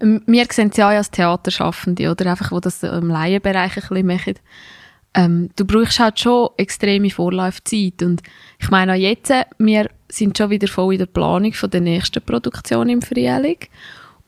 wir 0.00 0.46
sehen 0.50 0.70
es 0.70 0.76
ja 0.76 0.88
als 0.88 1.10
Theaterschaffende, 1.10 2.10
oder 2.10 2.30
einfach, 2.30 2.50
wo 2.50 2.60
das 2.60 2.82
im 2.82 3.08
Laienbereich 3.08 3.76
ein 3.76 3.88
bisschen 3.88 4.06
machen. 4.06 4.34
Ähm, 5.14 5.50
du 5.56 5.64
brauchst 5.64 6.00
halt 6.00 6.20
schon 6.20 6.50
extreme 6.56 7.10
Vorlaufzeit 7.10 8.02
und 8.02 8.22
ich 8.58 8.70
meine 8.70 8.92
auch 8.92 8.96
jetzt, 8.96 9.32
wir 9.58 9.88
sind 10.08 10.36
schon 10.36 10.50
wieder 10.50 10.68
voll 10.68 10.94
in 10.94 10.98
der 10.98 11.06
Planung 11.06 11.52
von 11.52 11.70
der 11.70 11.80
nächsten 11.80 12.22
Produktion 12.22 12.88
im 12.88 13.02
Frühling 13.02 13.58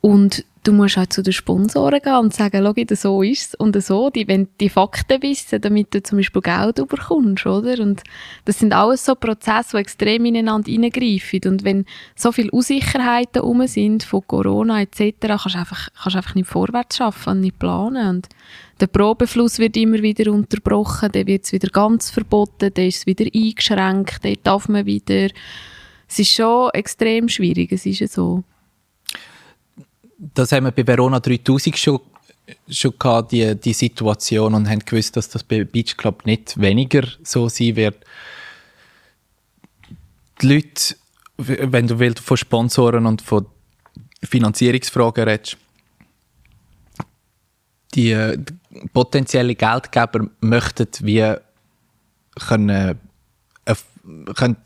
und 0.01 0.45
du 0.63 0.73
musst 0.73 0.97
halt 0.97 1.13
zu 1.13 1.23
den 1.23 1.33
Sponsoren 1.33 2.01
gehen 2.03 2.17
und 2.17 2.35
sagen, 2.35 2.63
schau, 2.63 2.95
so 2.95 3.23
ist 3.23 3.49
es 3.49 3.55
und 3.55 3.83
so, 3.83 4.11
die 4.11 4.29
wollen 4.29 4.49
die 4.61 4.69
Fakten 4.69 5.23
wissen, 5.23 5.61
damit 5.61 5.95
du 5.95 6.03
zum 6.03 6.19
Beispiel 6.19 6.43
Geld 6.43 6.77
bekommst, 6.77 7.47
oder? 7.47 7.81
Und 7.83 8.03
das 8.45 8.59
sind 8.59 8.75
alles 8.75 9.05
so 9.05 9.15
Prozesse, 9.15 9.77
die 9.77 9.81
extrem 9.81 10.25
ineinander 10.27 10.71
hineingreifen 10.71 11.41
und 11.47 11.65
wenn 11.65 11.87
so 12.15 12.31
viele 12.31 12.51
Unsicherheiten 12.51 13.43
rum 13.43 13.67
sind 13.67 14.03
von 14.03 14.27
Corona 14.27 14.83
etc., 14.83 15.15
kannst 15.21 15.55
du 15.55 15.59
einfach, 15.59 15.89
kannst 16.03 16.17
einfach 16.17 16.35
nicht 16.35 16.49
vorwärts 16.49 16.99
schaffen 16.99 17.31
und 17.31 17.41
nicht 17.41 17.59
planen 17.59 18.09
und 18.09 18.29
der 18.81 18.87
Probefluss 18.87 19.59
wird 19.59 19.77
immer 19.77 20.01
wieder 20.03 20.33
unterbrochen, 20.33 21.11
dann 21.13 21.27
wird 21.27 21.45
es 21.45 21.53
wieder 21.53 21.69
ganz 21.69 22.11
verboten, 22.11 22.71
dann 22.73 22.87
ist 22.87 22.99
es 22.99 23.07
wieder 23.07 23.27
eingeschränkt, 23.35 24.25
dann 24.25 24.37
darf 24.43 24.69
man 24.69 24.87
wieder... 24.87 25.29
Es 26.09 26.19
ist 26.19 26.33
schon 26.33 26.71
extrem 26.71 27.29
schwierig, 27.29 27.71
es 27.71 27.87
ist 27.87 28.01
ja 28.01 28.09
so 28.09 28.43
das 30.21 30.53
haben 30.53 30.65
wir 30.65 30.73
bei 30.73 30.87
Verona 30.87 31.19
3000 31.19 31.77
schon, 31.79 32.01
schon 32.69 32.99
gehabt, 32.99 33.33
die, 33.33 33.55
die 33.55 33.73
Situation, 33.73 34.55
und 34.55 34.69
haben 34.69 34.81
gewusst, 34.81 35.17
dass 35.17 35.29
das 35.29 35.43
bei 35.43 35.65
Beach 35.65 35.97
Club 35.97 36.27
nicht 36.27 36.61
weniger 36.61 37.07
so 37.23 37.49
sein 37.49 37.77
wird. 37.77 37.97
Die 40.43 40.55
Leute, 40.55 40.97
wenn 41.39 41.87
du 41.87 41.99
willst, 41.99 42.21
von 42.21 42.37
Sponsoren 42.37 43.07
und 43.07 43.23
von 43.23 43.47
Finanzierungsfragen 44.23 45.25
redest, 45.25 45.57
die, 47.95 48.15
die 48.37 48.89
potenziellen 48.93 49.57
Geldgeber 49.57 50.29
möchten 50.41 50.89
wie 51.01 51.35
können, 52.39 52.99
äh, 53.65 53.75
können 54.35 54.57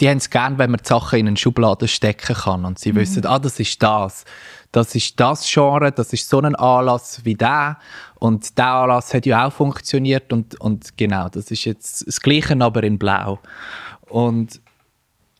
die 0.00 0.08
haben 0.08 0.18
es 0.18 0.30
gern, 0.30 0.58
wenn 0.58 0.70
man 0.70 0.80
die 0.82 0.88
Sachen 0.88 1.18
in 1.18 1.28
eine 1.28 1.36
Schublade 1.36 1.88
stecken 1.88 2.34
kann 2.34 2.64
und 2.64 2.78
sie 2.78 2.92
mhm. 2.92 2.96
wissen, 2.96 3.26
ah, 3.26 3.38
das 3.38 3.58
ist 3.58 3.82
das 3.82 4.24
das 4.72 4.94
ist 4.94 5.18
das 5.18 5.48
Genre, 5.50 5.90
das 5.90 6.12
ist 6.12 6.28
so 6.28 6.40
ein 6.40 6.54
Anlass 6.54 7.24
wie 7.24 7.34
der 7.34 7.78
und 8.16 8.56
der 8.56 8.66
Anlass 8.66 9.12
hat 9.14 9.26
ja 9.26 9.46
auch 9.46 9.52
funktioniert 9.52 10.32
und, 10.32 10.60
und 10.60 10.96
genau, 10.96 11.28
das 11.28 11.50
ist 11.50 11.64
jetzt 11.64 12.06
das 12.06 12.20
Gleiche, 12.20 12.56
aber 12.60 12.82
in 12.82 12.98
Blau. 12.98 13.40
Und 14.08 14.60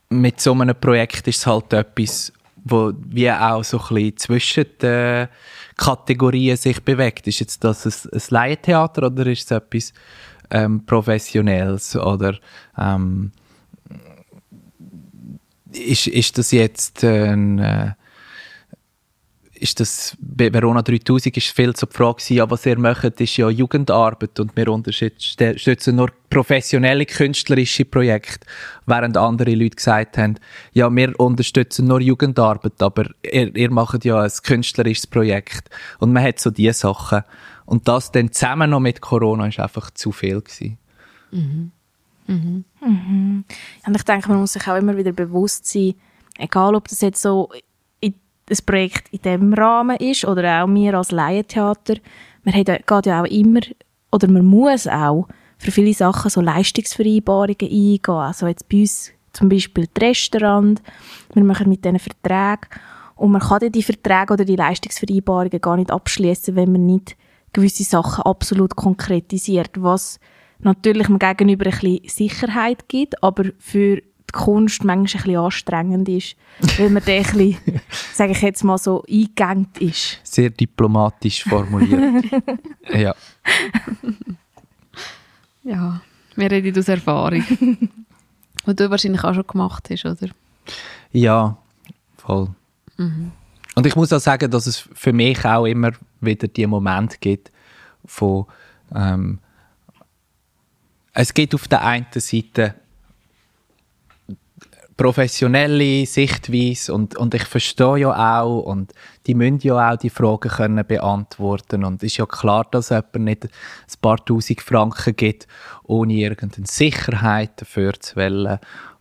mit 0.09 0.41
so 0.41 0.53
einem 0.53 0.75
Projekt 0.75 1.27
ist 1.27 1.37
es 1.37 1.47
halt 1.47 1.71
etwas, 1.73 2.33
wo 2.63 2.91
wie 3.07 3.31
auch 3.31 3.63
so 3.63 3.79
ein 3.79 3.87
bisschen 3.87 4.17
zwischen 4.17 4.65
den 4.81 5.27
Kategorien 5.77 6.57
sich 6.57 6.83
bewegt. 6.83 7.27
Ist 7.27 7.39
jetzt 7.39 7.63
das 7.63 7.85
ein, 7.85 8.11
ein 8.11 8.21
Laientheater 8.29 9.07
oder 9.07 9.25
ist 9.27 9.45
es 9.45 9.51
etwas 9.51 9.93
ähm, 10.49 10.85
Professionelles 10.85 11.95
oder 11.95 12.37
ähm, 12.77 13.31
ist, 15.71 16.07
ist 16.07 16.37
das 16.37 16.51
jetzt 16.51 17.03
ein, 17.03 17.59
äh, 17.59 17.93
ist 19.61 19.79
das, 19.79 20.17
bei 20.19 20.51
Verona 20.51 20.81
3000 20.81 21.37
ist 21.37 21.49
viel 21.49 21.71
die 21.73 21.85
Frage 21.89 22.33
ja, 22.33 22.49
was 22.49 22.65
ihr 22.65 22.79
macht, 22.79 23.21
ist 23.21 23.37
ja 23.37 23.47
Jugendarbeit 23.49 24.39
und 24.39 24.55
wir 24.55 24.67
unterstützen 24.69 25.95
nur 25.95 26.09
professionelle 26.29 27.05
künstlerische 27.05 27.85
Projekte, 27.85 28.47
während 28.87 29.17
andere 29.17 29.53
Leute 29.53 29.75
gesagt 29.75 30.17
haben, 30.17 30.35
ja, 30.73 30.89
wir 30.89 31.17
unterstützen 31.19 31.85
nur 31.87 32.01
Jugendarbeit, 32.01 32.81
aber 32.81 33.11
ihr, 33.23 33.55
ihr 33.55 33.69
macht 33.69 34.03
ja 34.03 34.21
ein 34.21 34.31
künstlerisches 34.43 35.05
Projekt. 35.05 35.69
Und 35.99 36.11
man 36.11 36.23
hat 36.23 36.39
so 36.39 36.49
diese 36.49 36.73
Sachen. 36.73 37.21
Und 37.65 37.87
das 37.87 38.11
dann 38.11 38.31
zusammen 38.31 38.71
noch 38.71 38.79
mit 38.79 38.99
Corona 38.99 39.47
ist 39.47 39.59
einfach 39.59 39.91
zu 39.91 40.11
viel 40.11 40.41
gewesen. 40.41 40.79
Mhm. 41.31 41.71
Mhm. 42.25 42.65
Mhm. 42.81 43.45
Und 43.85 43.95
ich 43.95 44.03
denke, 44.03 44.29
man 44.29 44.39
muss 44.39 44.53
sich 44.53 44.67
auch 44.67 44.77
immer 44.77 44.97
wieder 44.97 45.11
bewusst 45.11 45.67
sein, 45.67 45.93
egal 46.37 46.73
ob 46.73 46.87
das 46.87 47.01
jetzt 47.01 47.21
so 47.21 47.49
ein 48.51 48.65
Projekt 48.65 49.07
in 49.11 49.21
diesem 49.21 49.53
Rahmen 49.53 49.97
ist 49.97 50.25
oder 50.25 50.63
auch 50.63 50.67
wir 50.67 50.93
als 50.93 51.11
Laientheater, 51.11 51.95
man 52.43 52.55
hat, 52.55 52.67
geht 52.67 53.05
ja 53.05 53.21
auch 53.21 53.27
immer, 53.27 53.61
oder 54.11 54.29
man 54.29 54.45
muss 54.45 54.87
auch 54.87 55.27
für 55.57 55.71
viele 55.71 55.93
Sachen 55.93 56.29
so 56.29 56.41
Leistungsvereinbarungen 56.41 57.55
eingehen. 57.61 58.01
Also 58.07 58.47
jetzt 58.47 58.67
bei 58.67 58.81
uns 58.81 59.11
zum 59.31 59.47
Beispiel 59.47 59.87
das 59.93 60.03
Restaurant, 60.03 60.81
wir 61.33 61.43
machen 61.43 61.69
mit 61.69 61.85
denen 61.85 61.99
Verträge 61.99 62.67
und 63.15 63.31
man 63.31 63.41
kann 63.41 63.71
die 63.71 63.83
Verträge 63.83 64.33
oder 64.33 64.45
die 64.45 64.55
Leistungsvereinbarungen 64.55 65.61
gar 65.61 65.77
nicht 65.77 65.91
abschließen, 65.91 66.55
wenn 66.55 66.71
man 66.71 66.85
nicht 66.85 67.15
gewisse 67.53 67.83
Sachen 67.83 68.23
absolut 68.23 68.75
konkretisiert, 68.75 69.71
was 69.75 70.19
natürlich 70.59 71.07
dem 71.07 71.19
Gegenüber 71.19 71.65
ein 71.65 71.71
bisschen 71.71 72.01
Sicherheit 72.07 72.87
gibt, 72.89 73.21
aber 73.23 73.45
für 73.59 74.01
die 74.33 74.37
Kunst 74.37 74.83
manchmal 74.83 75.21
ein 75.21 75.25
bisschen 75.25 75.37
anstrengend 75.37 76.09
ist, 76.09 76.35
weil 76.77 76.89
man 76.89 77.03
da 77.05 77.11
ein 77.11 77.23
bisschen, 77.23 77.57
sage 78.13 78.31
ich 78.31 78.41
jetzt 78.41 78.63
mal 78.63 78.77
so, 78.77 79.03
eingegangen 79.09 79.67
ist. 79.79 80.19
Sehr 80.23 80.49
diplomatisch 80.49 81.43
formuliert. 81.43 82.25
ja. 82.93 83.15
Ja, 85.63 86.01
wir 86.35 86.51
reden 86.51 86.77
aus 86.77 86.87
Erfahrung. 86.87 87.43
Und 88.65 88.79
du 88.79 88.89
wahrscheinlich 88.89 89.23
auch 89.23 89.33
schon 89.33 89.47
gemacht 89.47 89.89
hast, 89.89 90.05
oder? 90.05 90.31
Ja, 91.11 91.57
voll. 92.17 92.49
Mhm. 92.97 93.31
Und 93.75 93.85
ich 93.85 93.95
muss 93.95 94.13
auch 94.13 94.19
sagen, 94.19 94.51
dass 94.51 94.67
es 94.67 94.77
für 94.77 95.13
mich 95.13 95.43
auch 95.45 95.65
immer 95.65 95.91
wieder 96.19 96.47
die 96.47 96.67
Momente 96.67 97.17
gibt, 97.19 97.51
von 98.05 98.45
ähm, 98.93 99.39
es 101.13 101.33
geht 101.33 101.53
auf 101.55 101.67
der 101.67 101.83
einen 101.83 102.05
Seite 102.13 102.75
professionelle 105.01 106.05
Sichtweise 106.05 106.93
und, 106.93 107.17
und 107.17 107.33
ich 107.33 107.45
verstehe 107.45 107.97
ja 107.97 108.41
auch 108.41 108.61
und 108.61 108.93
die 109.25 109.33
müssen 109.33 109.57
ja 109.61 109.91
auch 109.91 109.97
die 109.97 110.11
Fragen 110.11 110.49
können 110.49 110.85
beantworten 110.85 111.83
und 111.83 112.03
ist 112.03 112.17
ja 112.17 112.27
klar, 112.27 112.67
dass 112.69 112.89
jemand 112.89 113.15
nicht 113.15 113.45
ein 113.45 113.49
paar 113.99 114.23
tausend 114.23 114.61
Franken 114.61 115.15
gibt, 115.15 115.47
ohne 115.83 116.13
irgendeine 116.13 116.67
Sicherheit 116.67 117.59
dafür 117.59 117.93
zu 117.99 118.15
wählen 118.15 118.59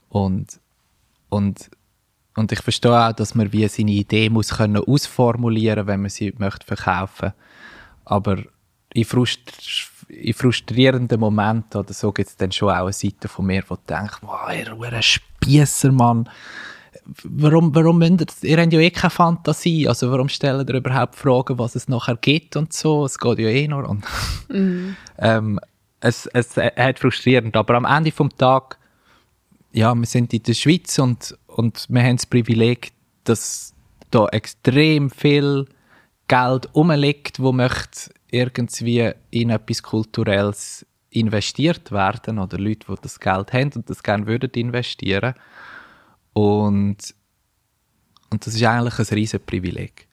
und, 0.08 0.58
und, 1.28 1.70
und 2.34 2.50
ich 2.50 2.62
verstehe 2.62 3.08
auch, 3.08 3.12
dass 3.12 3.34
man 3.34 3.52
wie 3.52 3.68
seine 3.68 3.90
Idee 3.90 4.30
muss 4.30 4.56
können 4.56 4.82
ausformulieren, 4.82 5.86
wenn 5.86 6.00
man 6.00 6.08
sie 6.08 6.32
möchte 6.38 6.64
verkaufen, 6.64 7.34
aber 8.06 8.38
in, 8.94 9.04
frustr 9.04 9.52
in 10.08 10.32
frustrierenden 10.32 11.20
Momenten 11.20 11.78
oder 11.78 11.92
so 11.92 12.10
gibt 12.10 12.30
es 12.30 12.36
dann 12.36 12.52
schon 12.52 12.70
auch 12.70 12.84
eine 12.84 12.92
Seite 12.94 13.28
von 13.28 13.44
mir, 13.44 13.62
die 13.62 13.86
denkt, 13.86 14.20
wow, 14.22 14.50
ihr 14.50 14.74
Spiesser, 15.42 15.92
Mann. 15.92 16.28
Warum, 17.24 17.74
warum 17.74 17.98
müsst 17.98 18.44
ihr, 18.44 18.50
ihr 18.50 18.62
habt 18.62 18.72
ja 18.72 18.80
eh 18.80 18.90
keine 18.90 19.10
Fantasie, 19.10 19.88
also 19.88 20.10
warum 20.12 20.28
stellt 20.28 20.68
ihr 20.68 20.76
überhaupt 20.76 21.16
Fragen, 21.16 21.58
was 21.58 21.74
es 21.74 21.88
nachher 21.88 22.16
gibt 22.16 22.56
und 22.56 22.72
so, 22.72 23.04
es 23.04 23.18
geht 23.18 23.38
ja 23.38 23.48
eh 23.48 23.66
nur 23.66 23.88
und 23.88 24.04
mhm. 24.48 24.96
ähm, 25.18 25.58
es, 26.00 26.26
es 26.26 26.56
hat 26.56 26.98
frustrierend, 26.98 27.56
aber 27.56 27.74
am 27.74 27.84
Ende 27.84 28.12
vom 28.12 28.30
Tag, 28.36 28.78
ja, 29.72 29.94
wir 29.94 30.06
sind 30.06 30.32
in 30.32 30.42
der 30.42 30.54
Schweiz 30.54 30.98
und, 30.98 31.36
und 31.46 31.86
wir 31.88 32.02
haben 32.02 32.16
das 32.16 32.26
Privileg, 32.26 32.92
dass 33.24 33.74
da 34.10 34.26
extrem 34.28 35.10
viel 35.10 35.66
Geld 36.28 36.74
rumliegt, 36.74 37.40
wo 37.40 37.50
möchte 37.50 38.10
irgendwie 38.30 39.10
in 39.30 39.50
etwas 39.50 39.82
Kulturelles 39.82 40.86
investiert 41.10 41.90
werden 41.90 42.38
oder 42.38 42.58
Leute, 42.58 42.86
die 42.88 43.02
das 43.02 43.18
Geld 43.18 43.52
haben 43.52 43.72
und 43.74 43.90
das 43.90 44.02
gerne 44.02 44.26
würden 44.26 44.50
investieren. 44.52 45.34
Und, 46.32 46.98
und 48.30 48.46
das 48.46 48.54
ist 48.54 48.62
eigentlich 48.62 48.98
ein 48.98 49.14
riesen 49.14 49.40
Privileg. 49.44 50.06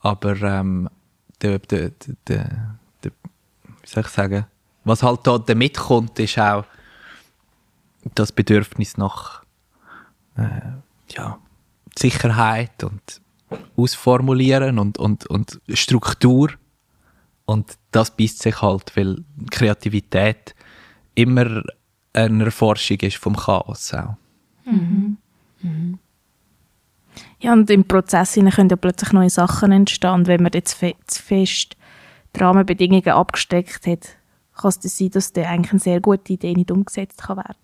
Aber 0.00 0.40
ähm, 0.42 0.88
der, 1.40 1.58
der, 1.60 1.90
der, 2.28 2.78
der, 3.02 3.12
wie 3.82 3.86
soll 3.86 4.02
ich 4.02 4.08
sagen, 4.08 4.46
was 4.84 5.02
halt 5.02 5.20
da 5.26 5.38
damit 5.38 5.76
kommt, 5.76 6.18
ist 6.18 6.38
auch 6.38 6.64
das 8.14 8.32
Bedürfnis 8.32 8.96
nach 8.96 9.42
äh, 10.36 10.60
ja, 11.10 11.38
Sicherheit 11.96 12.84
und 12.84 13.20
Ausformulieren 13.76 14.78
und, 14.78 14.98
und, 14.98 15.26
und 15.26 15.60
Struktur 15.68 16.50
und 17.46 17.78
das 17.92 18.10
beißt 18.10 18.42
sich 18.42 18.60
halt, 18.60 18.96
weil 18.96 19.24
Kreativität 19.50 20.54
immer 21.14 21.62
eine 22.12 22.44
Erforschung 22.44 22.98
ist 23.00 23.16
vom 23.16 23.36
Chaos 23.36 23.94
auch. 23.94 24.16
Mhm. 24.64 25.16
Mhm. 25.62 25.98
Ja, 27.40 27.52
und 27.52 27.70
im 27.70 27.84
Prozess 27.84 28.34
können 28.34 28.68
ja 28.68 28.76
plötzlich 28.76 29.12
neue 29.12 29.30
Sachen 29.30 29.72
entstehen. 29.72 30.26
wenn 30.26 30.42
man 30.42 30.52
jetzt 30.52 30.74
fe 30.74 30.94
fest 31.06 31.76
die 32.34 32.40
Rahmenbedingungen 32.40 33.08
abgesteckt 33.08 33.86
hat, 33.86 34.08
kann 34.54 34.72
es 34.82 34.98
sein, 34.98 35.10
dass 35.10 35.32
da 35.32 35.42
eigentlich 35.42 35.72
eine 35.72 35.80
sehr 35.80 36.00
gute 36.00 36.32
Idee 36.32 36.54
nicht 36.54 36.70
umgesetzt 36.70 37.22
kann 37.22 37.36
werden 37.38 37.56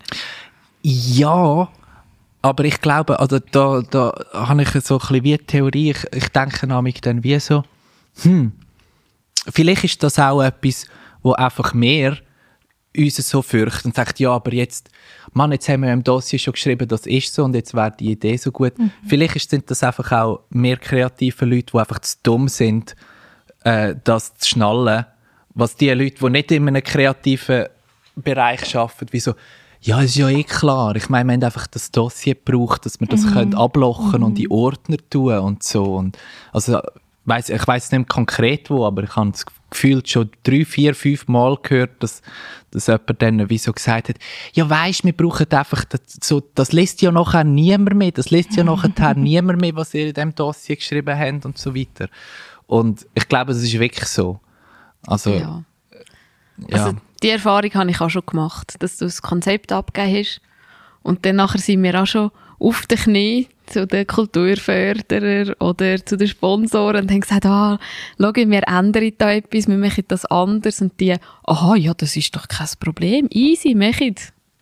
Ja, 0.81 1.69
aber 2.41 2.65
ich 2.65 2.81
glaube, 2.81 3.19
also 3.19 3.39
da, 3.39 3.81
da 3.89 4.13
habe 4.33 4.63
ich 4.63 4.69
so 4.69 4.95
ein 4.95 4.99
bisschen 4.99 5.23
wie 5.23 5.37
Theorie, 5.37 5.91
ich, 5.91 6.05
ich 6.13 6.29
denke 6.29 6.67
nämlich 6.67 7.01
dann 7.01 7.23
wie 7.23 7.39
so, 7.39 7.63
hm, 8.21 8.53
vielleicht 9.49 9.83
ist 9.83 10.03
das 10.03 10.19
auch 10.19 10.41
etwas, 10.41 10.85
wo 11.21 11.33
einfach 11.33 11.73
mehr 11.73 12.17
uns 12.95 13.15
so 13.15 13.41
fürchtet 13.41 13.85
und 13.85 13.95
sagt, 13.95 14.19
ja, 14.19 14.31
aber 14.31 14.53
jetzt, 14.53 14.89
Mann, 15.31 15.51
jetzt 15.51 15.67
haben 15.67 15.81
wir 15.81 15.91
im 15.91 16.03
Dossier 16.03 16.37
schon 16.37 16.53
geschrieben, 16.53 16.87
das 16.87 17.07
ist 17.07 17.33
so 17.33 17.43
und 17.43 17.55
jetzt 17.55 17.73
wäre 17.73 17.93
die 17.99 18.11
Idee 18.11 18.37
so 18.37 18.51
gut. 18.51 18.77
Mhm. 18.77 18.91
Vielleicht 19.07 19.49
sind 19.49 19.69
das 19.71 19.83
einfach 19.83 20.11
auch 20.11 20.41
mehr 20.49 20.77
kreative 20.77 21.45
Leute, 21.45 21.71
die 21.73 21.79
einfach 21.79 21.99
zu 21.99 22.17
dumm 22.21 22.47
sind, 22.47 22.95
äh, 23.63 23.95
das 24.03 24.35
zu 24.35 24.49
schnallen, 24.49 25.05
was 25.55 25.75
die 25.75 25.89
Leute, 25.89 26.17
die 26.19 26.29
nicht 26.29 26.51
in 26.51 26.67
einem 26.67 26.83
kreativen 26.83 27.65
Bereich 28.15 28.75
arbeiten, 28.75 29.07
wie 29.11 29.19
so, 29.19 29.33
ja, 29.81 30.01
ist 30.01 30.15
ja 30.15 30.29
eh 30.29 30.43
klar. 30.43 30.95
Ich 30.95 31.09
meine, 31.09 31.27
wir 31.27 31.33
haben 31.33 31.43
einfach 31.43 31.67
das 31.67 31.91
Dossier 31.91 32.35
gebraucht, 32.35 32.85
dass 32.85 32.99
wir 32.99 33.07
das 33.07 33.23
mhm. 33.23 33.33
können 33.33 33.55
ablochen 33.55 34.19
mhm. 34.19 34.25
und 34.27 34.37
die 34.37 34.49
Ordner 34.49 34.97
tun 35.09 35.37
und 35.39 35.63
so. 35.63 35.95
Und 35.95 36.17
also, 36.53 36.79
weiss, 37.25 37.49
ich 37.49 37.65
weiß 37.67 37.91
nicht 37.91 38.09
konkret 38.09 38.69
wo, 38.69 38.85
aber 38.85 39.03
ich 39.03 39.15
habe 39.15 39.31
das 39.31 39.45
Gefühl 39.69 40.05
schon 40.05 40.29
drei, 40.43 40.65
vier, 40.65 40.93
fünf 40.93 41.27
Mal 41.27 41.57
gehört, 41.61 42.01
dass, 42.03 42.21
dass 42.71 42.87
jemand 42.87 43.21
dann 43.21 43.49
wie 43.49 43.57
so 43.57 43.71
gesagt 43.73 44.09
hat, 44.09 44.17
ja 44.53 44.69
weisst, 44.69 45.03
wir 45.03 45.13
brauchen 45.13 45.49
einfach, 45.51 45.85
das, 45.85 46.01
so, 46.21 46.41
das 46.53 46.71
liest 46.71 47.01
ja 47.01 47.11
nachher 47.11 47.43
niemand 47.43 47.95
mehr, 47.95 48.11
das 48.11 48.29
liest 48.29 48.55
ja 48.55 48.63
nachher 48.63 49.13
niemand 49.15 49.61
mehr, 49.61 49.75
was 49.75 49.93
ihr 49.93 50.07
in 50.07 50.13
diesem 50.13 50.35
Dossier 50.35 50.75
geschrieben 50.75 51.17
habt 51.17 51.45
und 51.45 51.57
so 51.57 51.75
weiter. 51.75 52.07
Und 52.67 53.05
ich 53.13 53.27
glaube, 53.27 53.51
es 53.51 53.63
ist 53.63 53.77
wirklich 53.79 54.07
so. 54.07 54.39
Also, 55.05 55.31
ja. 55.31 55.63
ja. 56.67 56.85
Also, 56.85 56.97
die 57.21 57.29
Erfahrung 57.29 57.73
habe 57.73 57.89
ich 57.89 58.01
auch 58.01 58.09
schon 58.09 58.25
gemacht, 58.25 58.75
dass 58.79 58.97
du 58.97 59.05
das 59.05 59.21
Konzept 59.21 59.71
abgegeben 59.71 60.17
hast 60.19 60.41
und 61.01 61.25
dann 61.25 61.37
nachher 61.37 61.59
sind 61.59 61.83
wir 61.83 62.01
auch 62.01 62.07
schon 62.07 62.31
auf 62.63 62.85
den 62.87 62.97
Knie 62.97 63.47
zu 63.65 63.85
den 63.85 64.07
Kulturförderern 64.07 65.53
oder 65.59 66.03
zu 66.05 66.17
den 66.17 66.27
Sponsoren 66.27 67.03
und 67.03 67.11
haben 67.11 67.21
gesagt, 67.21 67.45
ah, 67.45 67.79
schau, 68.19 68.33
wir 68.33 68.67
ändern 68.67 69.11
da 69.17 69.31
etwas, 69.31 69.67
wir 69.67 69.77
machen 69.77 70.05
das 70.07 70.25
anders 70.25 70.81
und 70.81 70.99
die, 70.99 71.15
aha, 71.43 71.75
ja, 71.75 71.93
das 71.93 72.15
ist 72.15 72.35
doch 72.35 72.47
kein 72.47 72.67
Problem, 72.79 73.27
easy, 73.31 73.75
machen 73.75 74.15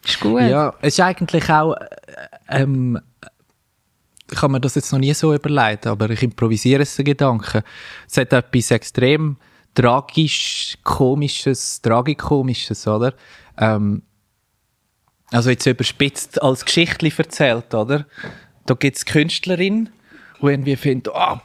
ist 0.04 0.20
gut. 0.20 0.42
Ja, 0.42 0.74
es 0.82 0.96
ist 0.96 1.00
eigentlich 1.00 1.48
auch, 1.50 1.74
äh, 1.76 2.64
ähm, 2.64 3.00
ich 4.32 4.42
habe 4.42 4.54
mir 4.54 4.62
das 4.62 4.76
jetzt 4.76 4.92
noch 4.92 5.00
nie 5.00 5.14
so 5.14 5.34
überlegt, 5.34 5.86
aber 5.86 6.10
ich 6.10 6.24
improvisiere 6.24 6.84
es 6.84 6.98
Gedanken. 6.98 7.62
Es 8.10 8.18
hat 8.18 8.34
etwas 8.34 8.72
extrem 8.72 9.38
tragisch, 9.76 10.78
komisches, 10.84 11.82
tragikomisches, 11.82 12.88
oder? 12.88 13.14
Ähm, 13.58 14.02
also 15.32 15.50
jetzt 15.50 15.66
überspitzt 15.66 16.42
als 16.42 16.66
Geschichtli 16.66 17.12
erzählt, 17.16 17.74
oder? 17.74 18.06
Da 18.66 18.74
gibt 18.74 18.98
es 18.98 19.06
Künstlerin, 19.06 19.90
die 20.42 20.46
irgendwie 20.46 20.76
findet, 20.76 21.14
oh, 21.14 21.38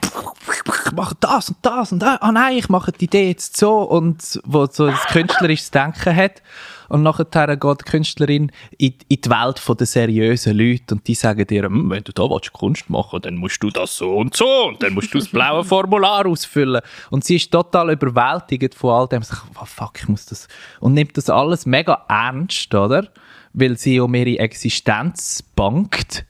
ich 0.87 0.93
mache 0.93 1.17
das 1.21 1.51
und 1.51 1.59
das 1.63 1.93
und 1.93 2.03
ah 2.03 2.33
nein, 2.33 2.57
ich 2.57 2.69
mache 2.69 2.93
die 2.93 3.05
Idee 3.05 3.29
jetzt 3.29 3.57
so 3.57 3.83
und 3.83 4.41
wo 4.45 4.67
so 4.67 4.87
das 4.87 5.05
künstlerisches 5.07 5.71
Denken 5.71 6.15
hat. 6.15 6.43
Und 6.89 7.03
nachher 7.03 7.57
geht 7.57 7.81
die 7.81 7.91
Künstlerin 7.91 8.53
in, 8.79 8.95
die 9.11 9.21
Welt 9.25 9.61
der 9.81 9.87
seriösen 9.87 10.57
Leute 10.57 10.95
und 10.95 11.07
die 11.09 11.15
sagen 11.15 11.45
ihr, 11.51 11.65
hm, 11.65 11.91
wenn 11.91 12.05
du 12.05 12.13
da 12.13 12.23
willst, 12.23 12.53
Kunst 12.53 12.89
machen 12.89 13.21
dann 13.23 13.37
musst 13.37 13.61
du 13.63 13.71
das 13.71 13.97
so 13.97 14.17
und 14.17 14.37
so 14.37 14.69
und 14.69 14.83
dann 14.83 14.95
musst 14.95 15.13
du 15.13 15.19
das 15.19 15.29
blaue 15.29 15.65
Formular 15.65 16.27
ausfüllen. 16.27 16.81
Und 17.11 17.25
sie 17.25 17.37
ist 17.37 17.51
total 17.51 17.91
überwältigt 17.91 18.75
von 18.75 18.91
all 18.91 19.09
dem. 19.09 19.23
Sagt, 19.23 19.43
oh, 19.61 19.65
fuck, 19.65 19.99
ich 19.99 20.09
muss 20.09 20.27
das. 20.27 20.47
Und 20.79 20.95
nimmt 20.95 21.17
das 21.17 21.29
alles 21.29 21.67
mega 21.67 22.05
ernst, 22.09 22.73
oder? 22.73 23.09
Weil 23.57 23.77
sie 23.77 23.99
um 23.99 24.15
ihre 24.15 24.39
Existenz 24.39 25.43
bangt. 25.43 26.25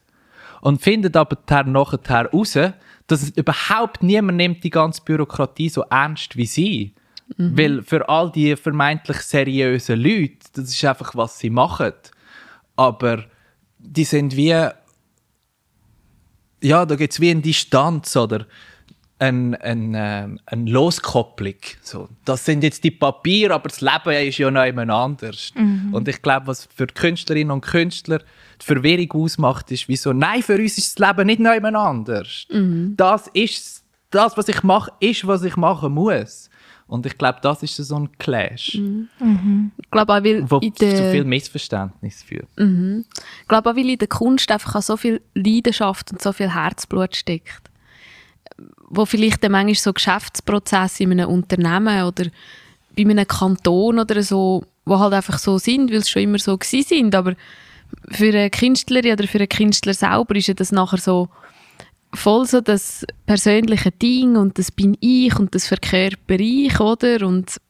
Und 0.62 0.81
findet 0.81 1.17
aber 1.17 1.37
nachher 1.67 2.01
heraus, 2.07 2.59
dass 3.07 3.31
überhaupt 3.31 4.03
niemand 4.03 4.39
nimmt 4.39 4.65
die 4.65 4.71
ganze 4.71 5.03
Bürokratie 5.03 5.69
so 5.69 5.83
ernst 5.83 6.37
wie 6.37 6.47
sie. 6.47 6.95
Mhm. 7.37 7.59
Weil 7.59 7.83
für 7.83 8.09
all 8.09 8.33
die 8.33 8.57
vermeintlich 8.57 9.19
seriösen 9.19 10.01
Leute, 10.01 10.39
das 10.55 10.71
ist 10.71 10.85
einfach, 10.85 11.15
was 11.15 11.39
sie 11.39 11.51
machen. 11.51 11.93
Aber 12.77 13.25
die 13.79 14.05
sind 14.05 14.37
wie, 14.37 14.69
ja, 16.62 16.87
da 16.87 16.97
gibt 16.97 17.12
es 17.12 17.21
wie 17.21 17.31
eine 17.31 17.43
Distanz 17.43 18.17
oder 18.17 18.47
eine, 19.18 19.61
eine, 19.62 20.38
eine 20.44 20.70
Loskopplung. 20.70 21.55
So. 21.83 22.09
Das 22.24 22.44
sind 22.44 22.62
jetzt 22.62 22.85
die 22.85 22.90
Papiere, 22.90 23.55
aber 23.55 23.68
das 23.68 23.81
Leben 23.81 24.29
ist 24.29 24.38
ja 24.38 24.50
noch 24.50 24.64
jemand 24.64 24.90
anders. 24.90 25.52
Mhm. 25.55 25.92
Und 25.92 26.09
ich 26.09 26.20
glaube, 26.20 26.48
was 26.48 26.68
für 26.74 26.87
Künstlerinnen 26.87 27.50
und 27.50 27.62
Künstler 27.62 28.18
die 28.61 28.64
Verwirrung 28.64 29.22
ausmacht, 29.22 29.70
ist 29.70 29.88
wie 29.88 29.96
so, 29.96 30.12
nein, 30.12 30.42
für 30.42 30.57
uns 30.57 30.76
ist 30.76 30.98
das 30.98 31.09
Leben 31.09 31.26
nicht 31.26 31.40
noch 31.40 31.55
jemand 31.55 31.76
anders. 31.76 32.46
Mhm. 32.50 32.94
Das 32.96 33.29
ist, 33.29 33.85
das, 34.11 34.37
was 34.37 34.48
ich 34.48 34.62
mache, 34.62 34.92
ist, 35.00 35.26
was 35.26 35.42
ich 35.44 35.57
machen 35.57 35.94
muss. 35.94 36.50
Und 36.88 37.05
ich 37.05 37.18
glaube, 37.18 37.38
das 37.42 37.62
ist 37.62 37.76
so 37.76 37.98
ein 37.98 38.11
Clash. 38.18 38.76
Mhm. 38.76 39.09
Mhm. 39.18 39.72
Ich 39.76 39.90
glaube 39.90 40.12
auch, 40.12 40.22
weil 40.22 40.48
wo 40.48 40.61
zu 40.61 41.11
viel 41.11 41.24
Missverständnis 41.24 42.22
führt. 42.22 42.48
Mhm. 42.57 43.05
Ich 43.40 43.48
glaube 43.48 43.70
auch, 43.70 43.76
weil 43.76 43.90
in 43.90 43.98
der 43.98 44.09
Kunst 44.09 44.50
einfach 44.52 44.81
so 44.83 44.96
viel 44.96 45.20
Leidenschaft 45.35 46.12
und 46.12 46.22
so 46.22 46.33
viel 46.33 46.55
Herzblut 46.55 47.16
steckt. 47.16 47.70
Wo 48.88 49.05
vielleicht 49.05 49.45
dann 49.45 49.53
manchmal 49.53 49.75
so 49.75 49.92
Geschäftsprozesse 49.92 51.03
in 51.05 51.12
einem 51.12 51.29
Unternehmen 51.29 52.05
oder 52.05 52.27
bei 52.97 53.03
einem 53.03 53.27
Kanton 53.27 53.99
oder 53.99 54.23
so, 54.23 54.64
wo 54.85 54.99
halt 54.99 55.12
einfach 55.12 55.38
so 55.38 55.59
sind, 55.59 55.90
weil 55.90 55.99
es 55.99 56.09
schon 56.09 56.23
immer 56.23 56.38
so 56.38 56.57
gewesen 56.57 56.88
sind. 56.88 57.14
Aber 57.14 57.35
für 58.11 58.29
eine 58.29 58.51
Künstlerin 58.51 59.12
oder 59.12 59.27
für 59.27 59.38
einen 59.38 59.49
Künstler 59.49 59.95
selber 59.95 60.35
ist 60.37 60.47
ja 60.47 60.55
das 60.55 60.73
nachher 60.73 60.99
so, 60.99 61.29
voll 62.14 62.47
so 62.47 62.61
das 62.61 63.07
persönliche 63.27 63.90
Ding 63.90 64.37
und 64.37 64.59
das 64.59 64.71
bin 64.71 64.97
ich 65.01 65.38
und 65.38 65.55
das 65.55 65.66
verkörper 65.66 66.38
ich, 66.38 66.81
oder? 66.81 67.27
Und, 67.27 67.61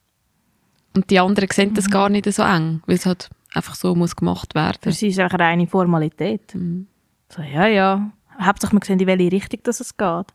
und 0.95 1.09
die 1.09 1.19
anderen 1.19 1.49
sehen 1.51 1.73
das 1.73 1.87
mhm. 1.87 1.91
gar 1.91 2.09
nicht 2.09 2.31
so 2.31 2.43
eng, 2.43 2.81
weil 2.85 2.95
es 2.95 3.05
halt 3.05 3.29
einfach 3.53 3.75
so 3.75 3.95
muss 3.95 4.15
gemacht 4.15 4.55
werden. 4.55 4.91
Sie 4.91 5.07
ist 5.07 5.19
einfach 5.19 5.39
eine 5.39 5.67
Formalität. 5.67 6.55
Mhm. 6.55 6.87
So, 7.29 7.41
ja, 7.41 7.67
ja. 7.67 8.11
Hauptsache, 8.39 8.73
wir 8.73 8.79
sehen, 8.83 8.99
in 8.99 9.07
welche 9.07 9.31
Richtung 9.31 9.59
das 9.63 9.79
es 9.79 9.97
geht. 9.97 10.27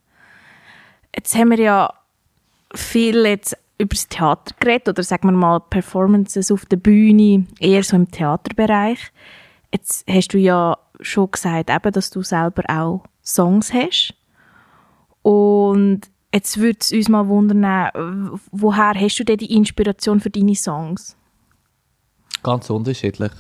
Jetzt 1.14 1.35
haben 1.35 1.51
wir 1.51 1.59
ja 1.59 1.94
viel 2.75 3.25
jetzt 3.27 3.57
über 3.79 3.94
das 3.94 4.09
Theater 4.09 4.55
geredet, 4.59 4.88
oder 4.88 5.03
sagen 5.03 5.29
wir 5.29 5.33
mal 5.33 5.61
Performances 5.61 6.51
auf 6.51 6.64
der 6.66 6.77
Bühne, 6.77 7.46
eher 7.59 7.83
so 7.83 7.96
im 7.96 8.11
Theaterbereich. 8.11 8.98
Jetzt 9.72 10.05
hast 10.09 10.29
du 10.29 10.38
ja 10.38 10.79
schon 11.01 11.31
gesagt, 11.31 11.70
eben, 11.70 11.92
dass 11.92 12.11
du 12.11 12.22
selber 12.22 12.62
auch 12.68 13.05
Songs 13.25 13.72
hast. 13.72 14.14
Und 15.22 16.03
jetzt 16.33 16.59
würde 16.59 16.79
es 16.81 16.92
uns 16.92 17.09
mal 17.09 17.29
wundern, 17.29 18.40
woher 18.51 18.94
hast 18.94 19.18
du 19.18 19.25
denn 19.25 19.38
die 19.38 19.55
Inspiration 19.55 20.20
für 20.20 20.31
deine 20.31 20.55
Songs? 20.55 21.16
Ganz 22.42 22.70
unterschiedlich. 22.70 23.33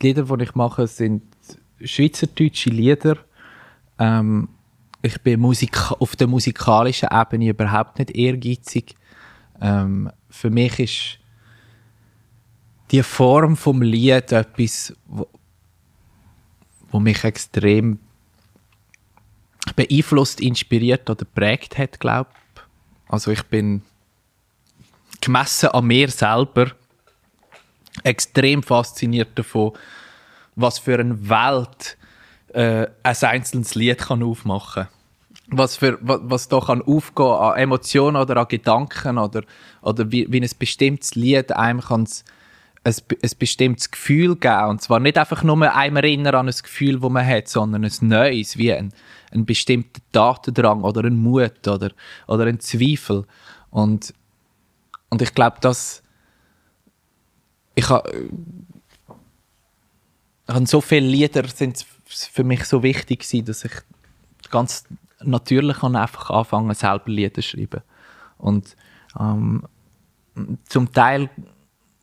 Die 0.00 0.08
Lieder, 0.08 0.24
die 0.36 0.44
ich 0.44 0.54
mache, 0.54 0.86
sind 0.86 1.22
schweizerdeutsche 1.80 2.70
Lieder. 2.70 3.18
Ähm, 3.98 4.48
ich 5.06 5.20
bin 5.22 5.40
Musik 5.40 5.92
auf 5.92 6.16
der 6.16 6.26
musikalischen 6.26 7.08
Ebene 7.12 7.48
überhaupt 7.48 7.98
nicht 7.98 8.10
ehrgeizig. 8.10 8.94
Ähm, 9.60 10.10
für 10.28 10.50
mich 10.50 10.78
ist 10.78 11.18
die 12.90 13.02
Form 13.02 13.56
vom 13.56 13.82
Lied 13.82 14.32
etwas, 14.32 14.94
wo, 15.06 15.28
wo 16.90 17.00
mich 17.00 17.24
extrem 17.24 17.98
beeinflusst, 19.74 20.40
inspiriert 20.40 21.08
oder 21.10 21.24
prägt 21.24 21.78
hat, 21.78 21.98
glaube 22.00 22.30
ich. 22.32 22.62
Also 23.08 23.30
ich 23.30 23.42
bin 23.44 23.82
gemessen 25.20 25.70
an 25.70 25.86
mir 25.86 26.10
selber 26.10 26.72
extrem 28.02 28.62
fasziniert 28.62 29.38
davon, 29.38 29.72
was 30.54 30.78
für 30.78 30.98
eine 30.98 31.28
Welt 31.28 31.96
äh, 32.52 32.86
ein 33.02 33.16
einzelnes 33.22 33.74
Lied 33.74 33.98
kann 33.98 34.22
aufmachen 34.22 34.84
kann. 34.84 34.95
Was, 35.48 35.76
für, 35.76 35.98
was, 36.00 36.20
was 36.22 36.48
da 36.48 36.60
kann 36.60 36.82
aufgehen 36.82 37.26
an 37.26 37.56
Emotionen 37.56 38.16
oder 38.16 38.36
an 38.38 38.48
Gedanken 38.48 39.18
oder, 39.18 39.42
oder 39.80 40.10
wie, 40.10 40.30
wie 40.30 40.40
ein 40.40 40.50
bestimmtes 40.58 41.14
Lied 41.14 41.52
einem 41.52 41.80
ein, 42.86 42.94
ein 43.22 43.30
bestimmtes 43.38 43.90
Gefühl 43.90 44.36
geben. 44.36 44.68
Und 44.70 44.82
zwar 44.82 45.00
nicht 45.00 45.18
einfach 45.18 45.42
nur 45.42 45.74
einem 45.74 45.96
erinnern 45.96 46.34
an 46.34 46.48
ein 46.48 46.54
Gefühl, 46.54 47.00
das 47.00 47.10
man 47.10 47.26
hat, 47.26 47.48
sondern 47.48 47.84
ein 47.84 47.92
neues, 48.00 48.56
wie 48.56 48.72
ein, 48.72 48.92
ein 49.32 49.44
bestimmter 49.44 50.00
Tatendrang 50.12 50.82
oder 50.82 51.04
ein 51.04 51.16
Mut 51.16 51.66
oder, 51.68 51.90
oder 52.26 52.46
ein 52.46 52.60
Zweifel. 52.60 53.24
Und, 53.70 54.14
und 55.10 55.22
ich 55.22 55.34
glaube, 55.34 55.58
dass 55.60 56.02
ich 57.74 57.88
habe 57.90 58.10
so 60.64 60.80
viele 60.80 61.06
Lieder 61.06 61.46
sind 61.48 61.84
für 62.06 62.44
mich 62.44 62.64
so 62.64 62.82
wichtig 62.82 63.20
gewesen, 63.20 63.44
dass 63.44 63.64
ich 63.64 63.72
ganz 64.50 64.84
natürlich 65.22 65.78
kann 65.78 65.96
einfach 65.96 66.30
anfangen 66.30 66.74
selber 66.74 67.10
Lieder 67.10 67.34
zu 67.34 67.42
schreiben 67.42 67.82
und 68.38 68.76
ähm, 69.18 69.62
zum 70.68 70.92
Teil 70.92 71.30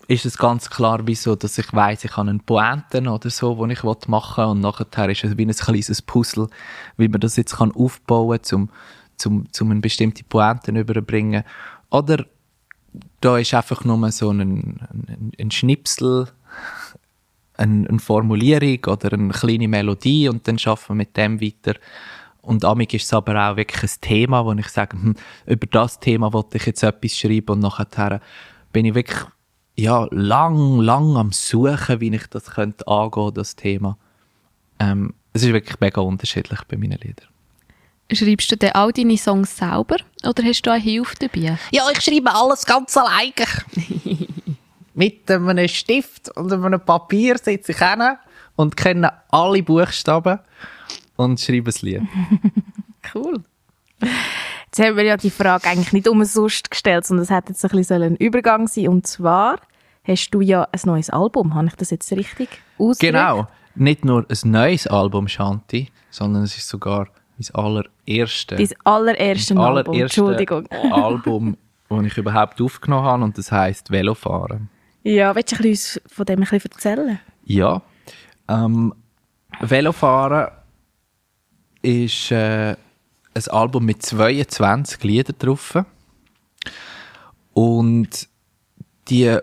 ist 0.07 0.25
es 0.25 0.37
ganz 0.37 0.69
klar, 0.69 1.01
wieso, 1.05 1.35
dass 1.35 1.57
ich 1.57 1.71
weiß, 1.71 2.03
ich 2.03 2.17
habe 2.17 2.29
einen 2.29 2.41
Pointen 2.41 3.07
oder 3.07 3.29
so, 3.29 3.55
den 3.55 3.71
ich 3.71 3.83
machen 3.83 4.43
will 4.43 4.51
und 4.51 4.59
nachher 4.59 5.09
ist 5.09 5.23
es 5.23 5.37
wie 5.37 5.45
ein 5.45 5.51
kleines 5.51 6.01
Puzzle, 6.01 6.47
wie 6.97 7.07
man 7.07 7.21
das 7.21 7.37
jetzt 7.37 7.59
aufbauen 7.59 8.39
kann, 8.41 8.59
um, 8.59 8.69
um, 9.25 9.47
um 9.59 9.71
eine 9.71 9.79
bestimmte 9.79 10.23
Pointe 10.23 10.71
überbringen. 10.71 11.43
Oder 11.89 12.25
da 13.21 13.37
ist 13.37 13.53
einfach 13.53 13.85
nur 13.85 14.11
so 14.11 14.29
ein, 14.31 14.41
ein, 14.41 15.31
ein 15.39 15.51
Schnipsel, 15.51 16.27
eine, 17.55 17.87
eine 17.87 17.99
Formulierung 17.99 18.79
oder 18.87 19.13
eine 19.13 19.29
kleine 19.29 19.67
Melodie 19.67 20.27
und 20.27 20.47
dann 20.47 20.59
schaffen 20.59 20.89
wir 20.89 20.95
mit 20.95 21.15
dem 21.15 21.39
weiter. 21.39 21.79
Und 22.43 22.65
amig 22.65 22.93
ist 22.93 23.05
es 23.05 23.13
aber 23.13 23.51
auch 23.51 23.55
wirklich 23.55 23.83
ein 23.83 24.01
Thema, 24.01 24.45
wo 24.45 24.51
ich 24.51 24.67
sage, 24.67 24.97
hm, 24.97 25.15
über 25.45 25.65
das 25.67 25.99
Thema 25.99 26.33
wollte 26.33 26.57
ich 26.57 26.65
jetzt 26.65 26.83
etwas 26.83 27.17
schreiben 27.17 27.53
und 27.53 27.59
nachher 27.59 28.19
bin 28.73 28.85
ich 28.85 28.93
wirklich 28.93 29.21
ja, 29.75 30.07
lang, 30.11 30.79
lang 30.79 31.15
am 31.15 31.31
Suchen, 31.31 32.01
wie 32.01 32.13
ich 32.13 32.27
das 32.27 32.51
könnte 32.51 32.85
angehen, 32.85 33.33
das 33.33 33.55
Thema. 33.55 33.97
Ähm, 34.77 35.13
es 35.31 35.43
ist 35.43 35.53
wirklich 35.53 35.79
mega 35.79 36.01
unterschiedlich 36.01 36.59
bei 36.67 36.75
meinen 36.75 36.99
Liedern. 36.99 37.27
Schreibst 38.11 38.51
du 38.51 38.57
denn 38.57 38.73
all 38.73 38.91
deine 38.91 39.17
Songs 39.17 39.55
selber 39.55 39.95
oder 40.27 40.43
hast 40.43 40.63
du 40.63 40.71
eine 40.71 40.83
Hilfe 40.83 41.15
dabei? 41.19 41.57
Ja, 41.71 41.89
ich 41.91 42.01
schreibe 42.01 42.35
alles 42.35 42.65
ganz 42.65 42.95
alleine. 42.97 43.33
Mit 44.93 45.31
einem 45.31 45.67
Stift 45.69 46.29
und 46.35 46.51
einem 46.51 46.81
Papier 46.81 47.37
sitze 47.37 47.71
ich 47.71 47.79
hin 47.79 48.03
und 48.57 48.75
kenne 48.75 49.13
alle 49.31 49.63
Buchstaben 49.63 50.39
und 51.15 51.39
schreibe 51.39 51.71
ein 51.71 51.75
Lied. 51.81 52.01
Cool. 53.13 53.43
Jetzt 53.99 54.79
haben 54.79 54.97
wir 54.97 55.03
ja 55.03 55.17
die 55.17 55.29
Frage 55.29 55.67
eigentlich 55.67 55.93
nicht 55.93 56.07
umsonst 56.07 56.71
gestellt, 56.71 57.05
sondern 57.05 57.23
es 57.25 57.29
hätte 57.29 57.49
jetzt 57.49 57.63
ein 57.65 57.77
bisschen 57.77 58.01
ein 58.01 58.15
Übergang 58.15 58.67
sein 58.67 58.87
Und 58.87 59.05
zwar 59.05 59.59
hast 60.03 60.29
du 60.31 60.41
ja 60.41 60.67
ein 60.71 60.79
neues 60.85 61.09
Album. 61.09 61.53
Habe 61.53 61.67
ich 61.67 61.75
das 61.75 61.89
jetzt 61.89 62.11
richtig 62.13 62.49
ausgedrückt? 62.77 63.01
Genau. 63.01 63.47
Nicht 63.75 64.05
nur 64.05 64.25
ein 64.27 64.51
neues 64.51 64.87
Album, 64.87 65.27
Shanti, 65.27 65.89
sondern 66.09 66.43
es 66.43 66.57
ist 66.57 66.69
sogar 66.69 67.09
mein 67.37 67.55
allererste, 67.55 68.55
Dein 68.55 68.69
allererste 68.83 69.53
Album, 69.55 69.65
allererste 69.65 70.01
Entschuldigung. 70.01 70.67
Album, 70.91 71.57
das 71.89 72.05
ich 72.05 72.17
überhaupt 72.17 72.61
aufgenommen 72.61 73.05
habe 73.05 73.23
und 73.23 73.37
das 73.37 73.51
heisst 73.51 73.91
Velofahren. 73.91 74.69
Ja, 75.03 75.35
willst 75.35 75.59
du 75.59 75.67
uns 75.67 76.01
von 76.07 76.25
dem 76.25 76.39
ein 76.39 76.47
bisschen 76.47 76.71
erzählen? 76.71 77.19
Ja. 77.45 77.81
Ähm, 78.47 78.93
Velofahren 79.59 80.51
ist 81.83 82.31
äh, 82.31 82.75
ein 83.35 83.47
Album 83.49 83.85
mit 83.85 84.01
22 84.01 85.03
Liedern 85.03 85.35
drauf. 85.37 85.77
Und 87.53 88.27
die 89.09 89.37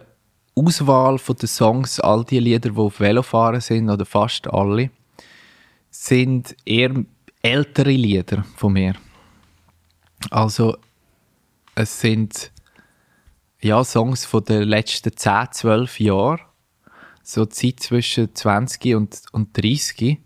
Auswahl 0.57 1.19
den 1.19 1.47
Songs, 1.47 2.01
all 2.01 2.25
die 2.25 2.41
Lieder, 2.41 2.71
die 2.71 2.77
auf 2.77 2.99
Velofahren 2.99 3.61
sind, 3.61 3.89
oder 3.89 4.05
fast 4.05 4.49
alle, 4.49 4.91
sind 5.91 6.57
eher 6.65 7.05
ältere 7.43 7.93
Lieder 7.93 8.45
von 8.57 8.73
mir. 8.73 8.95
Also, 10.31 10.77
es 11.75 12.01
sind 12.01 12.51
ja, 13.63 13.85
Songs 13.85 14.25
von 14.25 14.45
den 14.45 14.63
letzten 14.63 15.15
10, 15.15 15.53
12 15.53 16.01
Jahren. 16.01 16.41
So 17.23 17.45
Zeit 17.45 17.81
zwischen 17.81 18.35
20 18.35 18.97
und, 18.97 19.23
und 19.33 19.57
30. 19.57 20.19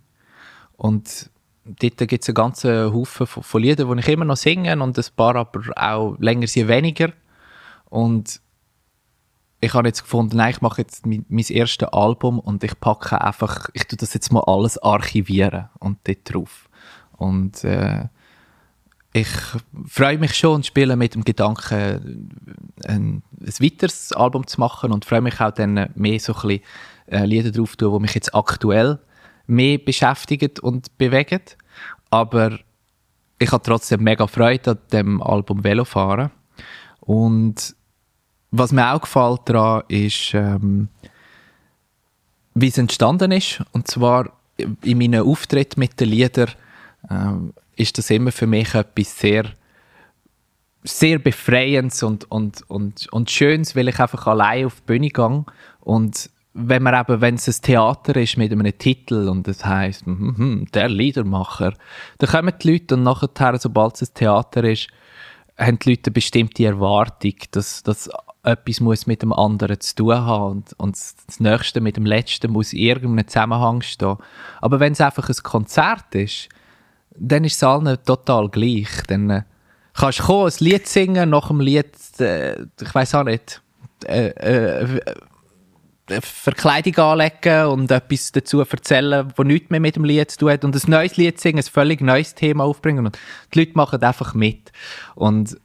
Und 0.76 1.30
dort 1.64 1.96
gibt 2.08 2.22
es 2.22 2.28
einen 2.28 2.34
ganzen 2.34 2.92
Haufen 2.92 3.26
von, 3.26 3.42
von 3.42 3.62
Liedern, 3.62 3.96
die 3.96 4.00
ich 4.00 4.08
immer 4.08 4.24
noch 4.24 4.36
singe 4.36 4.80
und 4.82 4.98
ein 4.98 5.04
paar 5.16 5.36
aber 5.36 5.60
auch 5.76 6.16
länger 6.18 6.46
sind 6.46 6.68
weniger. 6.68 7.12
Und 7.88 8.40
ich 9.60 9.72
habe 9.72 9.88
jetzt 9.88 10.02
gefunden, 10.02 10.36
nein, 10.36 10.50
ich 10.50 10.60
mache 10.60 10.82
jetzt 10.82 11.06
mein, 11.06 11.24
mein 11.28 11.44
erstes 11.48 11.88
Album 11.88 12.38
und 12.38 12.62
ich 12.64 12.78
packe 12.78 13.20
einfach, 13.20 13.70
ich 13.72 13.84
tue 13.84 13.96
das 13.96 14.12
jetzt 14.12 14.32
mal 14.32 14.44
alles 14.46 14.78
archivieren 14.82 15.70
und 15.78 15.98
dort 16.04 16.18
drauf. 16.24 16.68
Und 17.16 17.64
äh, 17.64 18.08
ich 19.12 19.28
freue 19.86 20.18
mich 20.18 20.34
schon 20.34 20.56
und 20.56 20.66
spiele 20.66 20.96
mit 20.96 21.14
dem 21.14 21.24
Gedanken, 21.24 22.28
ein, 22.84 23.22
ein 23.40 23.54
weiteres 23.60 24.12
Album 24.12 24.46
zu 24.46 24.60
machen 24.60 24.92
und 24.92 25.04
freue 25.04 25.20
mich 25.20 25.40
auch 25.40 25.52
dann 25.52 25.88
mehr 25.94 26.20
so 26.20 26.34
ein 26.34 26.40
bisschen 26.40 26.62
äh, 27.06 27.24
Lieder 27.24 27.52
drauf 27.52 27.76
tun, 27.76 27.94
die 27.94 28.02
mich 28.02 28.14
jetzt 28.14 28.34
aktuell 28.34 28.98
mehr 29.46 29.78
beschäftigt 29.78 30.60
und 30.60 30.96
bewegt. 30.98 31.56
Aber 32.10 32.58
ich 33.38 33.52
habe 33.52 33.62
trotzdem 33.62 34.02
mega 34.02 34.26
Freude 34.26 34.72
an 34.72 34.78
dem 34.92 35.22
Album 35.22 35.64
Velofahren. 35.64 36.30
Und 37.00 37.74
was 38.50 38.72
mir 38.72 38.92
auch 38.94 39.00
gefällt 39.00 39.40
daran 39.46 39.82
ist, 39.88 40.32
ähm, 40.34 40.88
wie 42.54 42.68
es 42.68 42.78
entstanden 42.78 43.32
ist. 43.32 43.62
Und 43.72 43.88
zwar 43.88 44.32
in 44.56 44.98
meinen 44.98 45.22
Auftritten 45.22 45.80
mit 45.80 45.98
den 46.00 46.08
Liedern 46.08 46.50
ähm, 47.10 47.52
ist 47.76 47.98
das 47.98 48.10
immer 48.10 48.30
für 48.30 48.46
mich 48.46 48.74
etwas 48.74 49.18
sehr 49.18 49.52
sehr 50.84 51.18
befreiendes 51.18 52.02
und, 52.02 52.30
und, 52.30 52.62
und, 52.68 53.10
und 53.10 53.30
schönes, 53.30 53.74
weil 53.74 53.88
ich 53.88 53.98
einfach 53.98 54.26
allein 54.26 54.66
auf 54.66 54.76
die 54.80 54.86
Bühne 54.86 55.08
gehe 55.08 55.44
und 55.80 56.30
wenn 56.54 56.84
man 56.84 56.94
eben, 56.94 57.20
wenn 57.20 57.34
es 57.34 57.48
ein 57.48 57.62
Theater 57.62 58.16
ist 58.16 58.36
mit 58.36 58.52
einem 58.52 58.78
Titel 58.78 59.28
und 59.28 59.46
es 59.48 59.64
heisst, 59.64 60.06
mm, 60.06 60.10
mm, 60.10 60.66
der 60.72 60.88
Liedermacher, 60.88 61.74
dann 62.18 62.30
kommen 62.30 62.54
die 62.62 62.72
Leute 62.72 62.94
und 62.94 63.02
nachher, 63.02 63.58
sobald 63.58 64.00
es 64.00 64.08
ein 64.08 64.14
Theater 64.14 64.62
ist, 64.64 64.88
haben 65.58 65.78
die 65.80 65.90
Leute 65.90 66.06
eine 66.06 66.12
bestimmte 66.12 66.64
Erwartung, 66.64 67.34
dass, 67.50 67.82
dass 67.82 68.08
etwas 68.44 68.80
muss 68.80 69.06
mit 69.06 69.22
dem 69.22 69.32
anderen 69.32 69.80
zu 69.80 69.96
tun 69.96 70.14
haben 70.14 70.52
und, 70.52 70.72
und 70.78 70.94
das 70.94 71.40
Nächste 71.40 71.80
mit 71.80 71.96
dem 71.96 72.06
Letzten 72.06 72.52
muss 72.52 72.72
in 72.72 72.80
irgendeinem 72.80 73.26
Zusammenhang 73.26 73.82
stehen. 73.82 74.16
Aber 74.60 74.80
wenn 74.80 74.92
es 74.92 75.00
einfach 75.00 75.28
ein 75.28 75.36
Konzert 75.42 76.14
ist, 76.14 76.48
dann 77.16 77.44
ist 77.44 77.56
es 77.56 77.62
allen 77.62 77.96
total 78.04 78.48
gleich. 78.48 78.88
Dann 79.08 79.30
äh, 79.30 79.42
kannst 79.94 80.20
du 80.20 80.24
kommen, 80.24 80.50
ein 80.50 80.64
Lied 80.64 80.86
singen, 80.86 81.30
nach 81.30 81.48
dem 81.48 81.60
Lied, 81.60 81.90
äh, 82.20 82.62
ich 82.62 82.94
weiß 82.94 83.14
auch 83.14 83.24
nicht, 83.24 83.62
äh, 84.06 84.28
äh, 84.28 85.00
Verkleidung 86.06 86.96
anlegen 86.98 87.66
und 87.66 87.90
etwas 87.90 88.32
dazu 88.32 88.60
erzählen, 88.60 89.32
was 89.34 89.46
nichts 89.46 89.70
mehr 89.70 89.80
mit 89.80 89.96
dem 89.96 90.04
Lied 90.04 90.30
zu 90.30 90.38
tun 90.38 90.50
hat 90.50 90.64
und 90.64 90.76
ein 90.76 90.90
neues 90.90 91.16
Lied 91.16 91.40
singen, 91.40 91.58
ein 91.58 91.70
völlig 91.70 92.02
neues 92.02 92.34
Thema 92.34 92.64
aufbringen 92.64 93.06
und 93.06 93.18
die 93.52 93.60
Leute 93.60 93.72
machen 93.74 94.02
einfach 94.02 94.34
mit 94.34 94.70
und, 95.14 95.56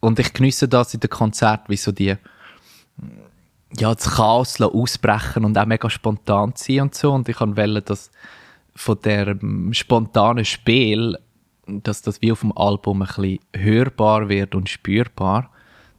und 0.00 0.18
ich 0.20 0.32
genieße 0.32 0.68
das 0.68 0.94
in 0.94 1.00
den 1.00 1.10
Konzerten, 1.10 1.68
wie 1.68 1.76
so 1.76 1.90
die 1.90 2.16
ja, 3.74 3.94
das 3.94 4.10
Chaos 4.16 4.60
ausbrechen 4.60 5.44
und 5.44 5.58
auch 5.58 5.66
mega 5.66 5.90
spontan 5.90 6.52
sein 6.54 6.82
und 6.82 6.94
so 6.94 7.12
und 7.12 7.28
ich 7.28 7.40
wollte, 7.40 7.82
dass 7.82 8.10
von 8.74 8.98
der 9.02 9.36
spontanen 9.72 10.44
Spiel, 10.44 11.18
dass 11.66 12.02
das 12.02 12.22
wie 12.22 12.32
auf 12.32 12.40
dem 12.40 12.56
Album 12.56 13.02
ein 13.02 13.08
bisschen 13.08 13.38
hörbar 13.54 14.28
wird 14.28 14.54
und 14.54 14.68
spürbar. 14.68 15.50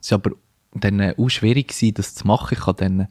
Es 0.01 0.11
war 0.11 0.19
aber 0.19 0.31
dann 0.73 1.13
auch 1.17 1.29
schwierig, 1.29 1.73
das 1.93 2.15
zu 2.15 2.27
machen. 2.27 2.57
Ich 2.59 2.65
habe 2.65 2.83
dann 2.83 3.07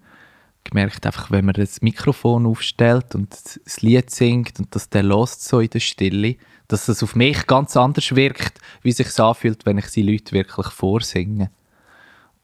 gemerkt, 0.64 1.05
einfach, 1.07 1.31
wenn 1.31 1.44
man 1.44 1.55
das 1.55 1.83
Mikrofon 1.83 2.46
aufstellt 2.46 3.14
und 3.14 3.33
das 3.64 3.83
Lied 3.83 4.11
singt 4.11 4.59
und 4.59 4.75
das 4.75 4.88
der 4.88 5.03
lost 5.03 5.44
so 5.44 5.61
in 5.61 5.70
der 5.70 5.81
Stille, 5.81 6.37
dass 6.68 6.87
das 6.87 7.03
auf 7.03 7.16
mich 7.16 7.46
ganz 7.46 7.77
anders 7.77 8.14
wirkt, 8.14 8.59
wie 8.83 8.92
sich 8.92 9.18
anfühlt, 9.18 9.66
wenn 9.66 9.79
ich 9.79 9.87
die 9.88 10.03
Leute 10.03 10.33
wirklich 10.33 10.68
vorsinge. 10.68 11.51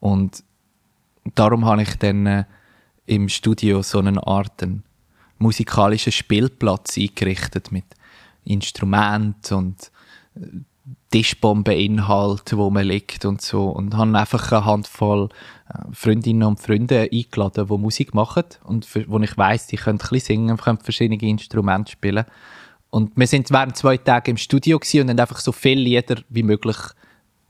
Und 0.01 0.45
darum 1.35 1.65
habe 1.65 1.83
ich 1.83 1.97
dann 1.97 2.27
äh, 2.27 2.45
im 3.07 3.29
Studio 3.29 3.83
so 3.83 4.01
eine 4.01 4.27
Art 4.27 4.63
einen 4.63 4.85
musikalischen 5.39 6.13
Spielplatz 6.13 6.99
eingerichtet 6.99 7.73
mit 7.73 7.85
Instrumenten 8.45 9.57
und 9.57 9.91
äh, 10.35 10.41
Tischbombeninhalt, 11.11 12.57
wo 12.57 12.71
man 12.71 12.87
liegt 12.87 13.25
und 13.25 13.41
so. 13.41 13.67
Und 13.69 13.97
haben 13.97 14.15
einfach 14.15 14.53
eine 14.53 14.65
Handvoll 14.65 15.29
äh, 15.69 15.79
Freundinnen 15.93 16.43
und 16.43 16.61
Freunde 16.61 17.09
eingeladen, 17.13 17.67
die 17.67 17.79
Musik 17.79 18.15
machen 18.15 18.45
und 18.65 18.85
für, 18.85 19.09
wo 19.09 19.19
ich 19.21 19.37
weiß, 19.37 19.69
die 19.69 19.77
können 19.77 19.99
ein 20.01 20.09
bisschen 20.09 20.47
singen, 20.47 20.57
können 20.57 20.79
verschiedene 20.79 21.21
Instrumente 21.21 21.93
spielen. 21.93 22.25
Und 22.91 23.17
wir 23.17 23.27
sind 23.27 23.51
während 23.51 23.77
zwei 23.77 23.97
Tagen 23.99 24.33
im 24.33 24.37
Studio 24.37 24.79
und 24.79 25.09
haben 25.11 25.21
einfach 25.21 25.41
so 25.41 25.53
viele 25.53 25.83
Lieder 25.83 26.17
wie 26.31 26.43
möglich 26.43 26.77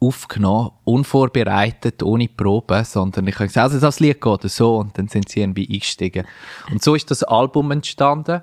aufgenommen, 0.00 0.70
unvorbereitet, 0.84 2.02
ohne 2.02 2.28
Probe, 2.28 2.84
sondern 2.84 3.26
ich 3.26 3.34
habe 3.34 3.46
gesagt, 3.46 3.64
also 3.72 3.80
das 3.80 4.00
Lied 4.00 4.20
geht 4.20 4.42
so 4.42 4.76
und 4.76 4.96
dann 4.96 5.08
sind 5.08 5.28
sie 5.28 5.40
irgendwie 5.40 5.68
eingestiegen. 5.68 6.26
Und 6.70 6.82
so 6.82 6.94
ist 6.94 7.10
das 7.10 7.24
Album 7.24 7.70
entstanden 7.72 8.42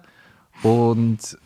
und 0.64 1.38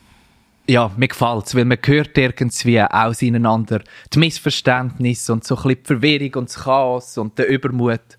ja, 0.70 0.92
mir 0.96 1.08
gefällt 1.08 1.48
es, 1.48 1.56
weil 1.56 1.66
man 1.66 1.80
hört 1.84 2.18
irgendwie 2.18 2.82
auseinander 2.82 3.82
die 4.14 4.20
Missverständnisse 4.20 5.34
und 5.34 5.44
so 5.44 5.56
ein 5.56 5.64
bisschen 5.64 5.78
die 5.84 5.88
Verwirrung 5.88 6.34
und 6.36 6.50
das 6.50 6.64
Chaos 6.64 7.18
und 7.18 7.38
der 7.38 7.50
Übermut. 7.50 8.18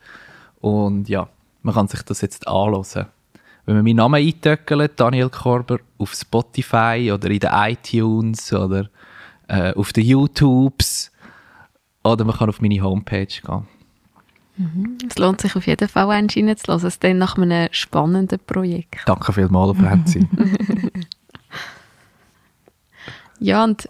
Und 0.60 1.08
ja, 1.08 1.28
man 1.62 1.74
kann 1.74 1.88
sich 1.88 2.02
das 2.02 2.20
jetzt 2.22 2.48
anhören. 2.48 3.06
Wenn 3.66 3.76
man 3.76 3.84
meinen 3.84 3.96
Namen 3.96 4.26
eintöckelt, 4.26 4.98
Daniel 4.98 5.28
Korber, 5.28 5.78
auf 5.98 6.12
Spotify 6.12 7.12
oder 7.14 7.30
in 7.30 7.38
den 7.38 7.50
iTunes 7.52 8.52
oder 8.52 8.90
äh, 9.46 9.72
auf 9.74 9.92
den 9.92 10.06
YouTubes 10.06 11.12
oder 12.02 12.24
man 12.24 12.36
kann 12.36 12.48
auf 12.48 12.60
meine 12.60 12.82
Homepage 12.82 13.26
gehen. 13.26 13.66
Mhm. 14.56 14.98
Es 15.08 15.16
lohnt 15.18 15.40
sich 15.40 15.54
auf 15.54 15.66
jeden 15.66 15.88
Fall, 15.88 16.10
einen 16.10 16.28
reinzulassen. 16.28 16.88
Es 16.88 16.94
ist 16.94 17.04
dann 17.04 17.18
nach 17.18 17.36
einem 17.36 17.68
spannenden 17.70 18.40
Projekt. 18.44 19.02
Danke 19.06 19.32
vielmals, 19.32 19.78
Franzi. 19.78 20.26
Ja, 23.40 23.64
und 23.64 23.88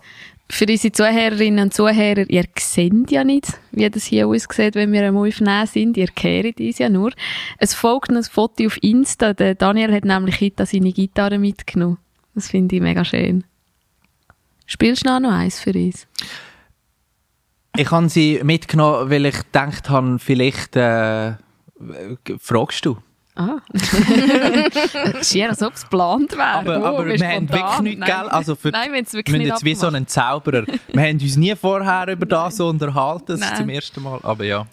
für 0.49 0.67
unsere 0.67 0.93
Zuhörerinnen 0.93 1.65
und 1.65 1.75
Zuhörer, 1.75 2.29
ihr 2.29 2.45
seht 2.59 3.11
ja 3.11 3.25
nicht, 3.25 3.47
wie 3.73 3.89
das 3.89 4.05
hier 4.05 4.27
aussieht, 4.27 4.75
wenn 4.75 4.93
wir 4.93 5.07
einmal 5.07 5.29
aufnehmen 5.29 5.67
sind. 5.67 5.97
Ihr 5.97 6.09
kehrt 6.09 6.59
uns 6.61 6.79
ja 6.79 6.89
nur. 6.89 7.13
Es 7.59 7.75
folgt 7.75 8.11
ein 8.11 8.23
Foto 8.23 8.67
auf 8.67 8.83
Insta. 8.83 9.33
Der 9.33 9.55
Daniel 9.55 9.95
hat 9.95 10.05
nämlich 10.05 10.41
heute 10.41 10.67
seine 10.67 10.93
Gitarre 10.93 11.39
mitgenommen. 11.39 11.99
Das 12.35 12.49
finde 12.49 12.77
ich 12.77 12.83
mega 12.83 13.05
schön. 13.05 13.45
Spielst 14.67 15.07
du 15.07 15.21
noch 15.21 15.33
eins 15.33 15.61
für 15.61 15.73
uns? 15.73 16.07
Ich 17.77 17.91
habe 17.91 18.09
sie 18.09 18.41
mitgenommen, 18.43 19.11
weil 19.11 19.27
ich 19.27 19.39
gedacht 19.39 19.89
habe, 19.89 20.19
vielleicht 20.19 20.77
äh, 20.77 21.35
fragst 22.39 22.87
du. 22.87 22.99
Ah. 23.41 25.23
Schier, 25.23 25.49
als 25.49 25.63
ob 25.63 25.73
es 25.75 25.83
geplant 25.85 26.33
wäre. 26.33 26.45
Aber, 26.45 26.79
Oh, 26.81 26.85
aber 26.99 27.07
wir 27.07 27.27
haben 27.29 27.49
wirklich 27.49 27.81
nichts, 27.81 28.05
gell? 28.07 28.29
Also 28.29 28.55
für, 28.55 28.69
Nein, 28.71 28.91
wir 28.93 28.99
haben 28.99 29.05
es 29.07 29.13
wir 29.13 29.19
wirklich 29.19 29.33
sind 29.35 29.43
nicht 29.43 29.49
jetzt 29.53 29.65
wie 29.65 29.75
so 29.75 29.87
abgemacht. 29.87 30.03
ein 30.03 30.07
Zauberer. 30.09 30.65
wir 30.93 31.03
haben 31.03 31.19
uns 31.21 31.37
nie 31.37 31.55
vorher 31.57 32.09
über 32.09 32.27
das 32.27 32.57
so 32.59 32.69
unterhalten, 32.69 33.39
das 33.41 33.41
ist 33.41 33.57
zum 33.57 33.69
ersten 33.71 34.03
Mal. 34.03 34.21
Aber 34.23 34.45
ja. 34.45 34.67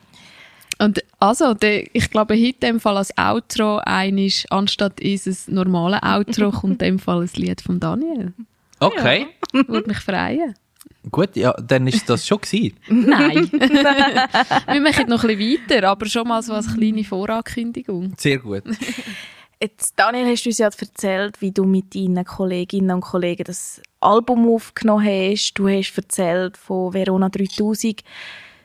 Und 0.80 1.02
also, 1.20 1.54
der, 1.54 1.96
ich 1.96 2.10
glaube, 2.12 2.36
heute 2.36 2.46
in 2.50 2.60
dem 2.60 2.80
Fall 2.80 2.98
als 2.98 3.18
Outro 3.18 3.78
einisch, 3.84 4.46
anstatt 4.50 5.02
unser 5.02 5.32
normales 5.52 6.02
Outro, 6.04 6.52
kommt 6.60 6.82
in 6.84 6.90
dem 6.90 7.00
Fall 7.00 7.22
ein 7.22 7.30
Lied 7.36 7.62
von 7.62 7.80
Daniel. 7.80 8.34
Okay, 8.80 9.28
Würde 9.54 9.88
mich 9.88 10.00
freuen. 10.00 10.54
Gut, 11.12 11.36
ja, 11.36 11.54
dann 11.54 11.88
ist 11.88 12.10
das 12.10 12.26
schon 12.26 12.40
gewesen. 12.42 12.78
Nein. 12.88 13.50
Wir 13.52 14.82
machen 14.82 15.10
noch 15.10 15.24
ein 15.24 15.38
bisschen 15.38 15.70
weiter, 15.70 15.90
aber 15.90 16.06
schon 16.06 16.28
mal 16.28 16.42
so 16.42 16.54
als 16.54 16.74
kleine 16.74 17.04
Vorankündigung. 17.04 18.14
Sehr 18.18 18.40
gut. 18.40 18.64
Jetzt, 19.60 19.94
Daniel, 19.98 20.28
hast 20.28 20.46
du 20.46 20.50
uns 20.50 20.60
ja 20.60 20.68
erzählt, 20.68 21.42
wie 21.42 21.52
du 21.52 21.64
mit 21.64 21.96
deinen 21.96 22.24
Kolleginnen 22.24 22.92
und 22.92 23.02
Kollegen 23.02 23.44
das 23.44 23.82
Album 24.00 24.48
aufgenommen 24.54 25.06
hast. 25.06 25.54
Du 25.56 25.68
hast 25.68 25.98
erzählt 25.98 26.58
von 26.58 26.94
Verona 26.94 27.30
3000. 27.30 28.04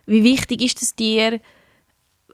Wie 0.05 0.23
wichtig 0.23 0.61
ist 0.61 0.83
es 0.83 0.95
dir? 0.95 1.41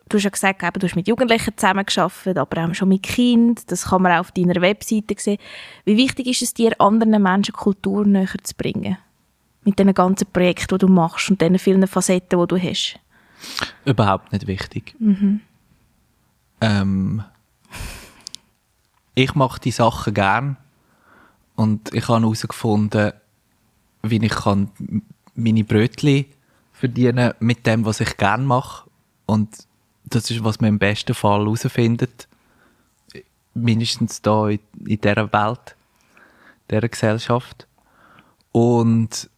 Du 0.08 0.16
hast 0.16 0.24
ja 0.24 0.30
gesagt, 0.30 0.62
eben, 0.62 0.80
du 0.80 0.86
hast 0.86 0.96
mit 0.96 1.06
Jugendlichen 1.06 1.56
zusammengearbeitet, 1.56 2.38
aber 2.38 2.64
auch 2.64 2.74
schon 2.74 2.88
mit 2.88 3.02
Kindern. 3.04 3.62
Das 3.68 3.86
kann 3.86 4.02
man 4.02 4.12
auch 4.12 4.20
auf 4.20 4.32
deiner 4.32 4.60
Webseite 4.60 5.14
sehen. 5.18 5.38
Wie 5.84 5.96
wichtig 5.96 6.26
ist 6.26 6.42
es 6.42 6.54
dir, 6.54 6.72
anderen 6.80 7.22
Menschen 7.22 7.52
Kultur 7.52 8.06
näher 8.06 8.26
zu 8.42 8.54
bringen? 8.56 8.96
Mit 9.68 9.78
diesen 9.78 9.92
ganzen 9.92 10.26
Projekten, 10.32 10.78
die 10.78 10.86
du 10.86 10.88
machst 10.88 11.28
und 11.30 11.42
diesen 11.42 11.58
vielen 11.58 11.86
Facetten, 11.86 12.40
die 12.40 12.46
du 12.46 12.56
hast. 12.56 12.98
Überhaupt 13.84 14.32
nicht 14.32 14.46
wichtig. 14.46 14.96
Ähm, 16.62 17.22
ich 19.14 19.34
mache 19.34 19.60
die 19.60 19.70
Sachen 19.70 20.14
gern 20.14 20.56
und 21.54 21.92
ich 21.92 22.08
habe 22.08 22.22
herausgefunden, 22.22 23.12
wie 24.02 24.24
ich 24.24 24.32
kann 24.32 24.70
meine 25.34 25.64
Brötchen 25.64 26.24
verdienen 26.72 27.34
mit 27.38 27.66
dem, 27.66 27.84
was 27.84 28.00
ich 28.00 28.16
gern 28.16 28.46
mache. 28.46 28.88
Und 29.26 29.50
das 30.04 30.30
ist, 30.30 30.44
was 30.44 30.60
man 30.60 30.68
im 30.68 30.78
besten 30.78 31.12
Fall 31.12 31.40
herausfindet. 31.40 32.26
Mindestens 33.52 34.22
da 34.22 34.48
in, 34.48 34.60
in 34.86 34.98
dieser 34.98 35.30
Welt, 35.30 35.76
dieser 36.70 36.88
Gesellschaft. 36.88 37.66
Und 38.52 39.28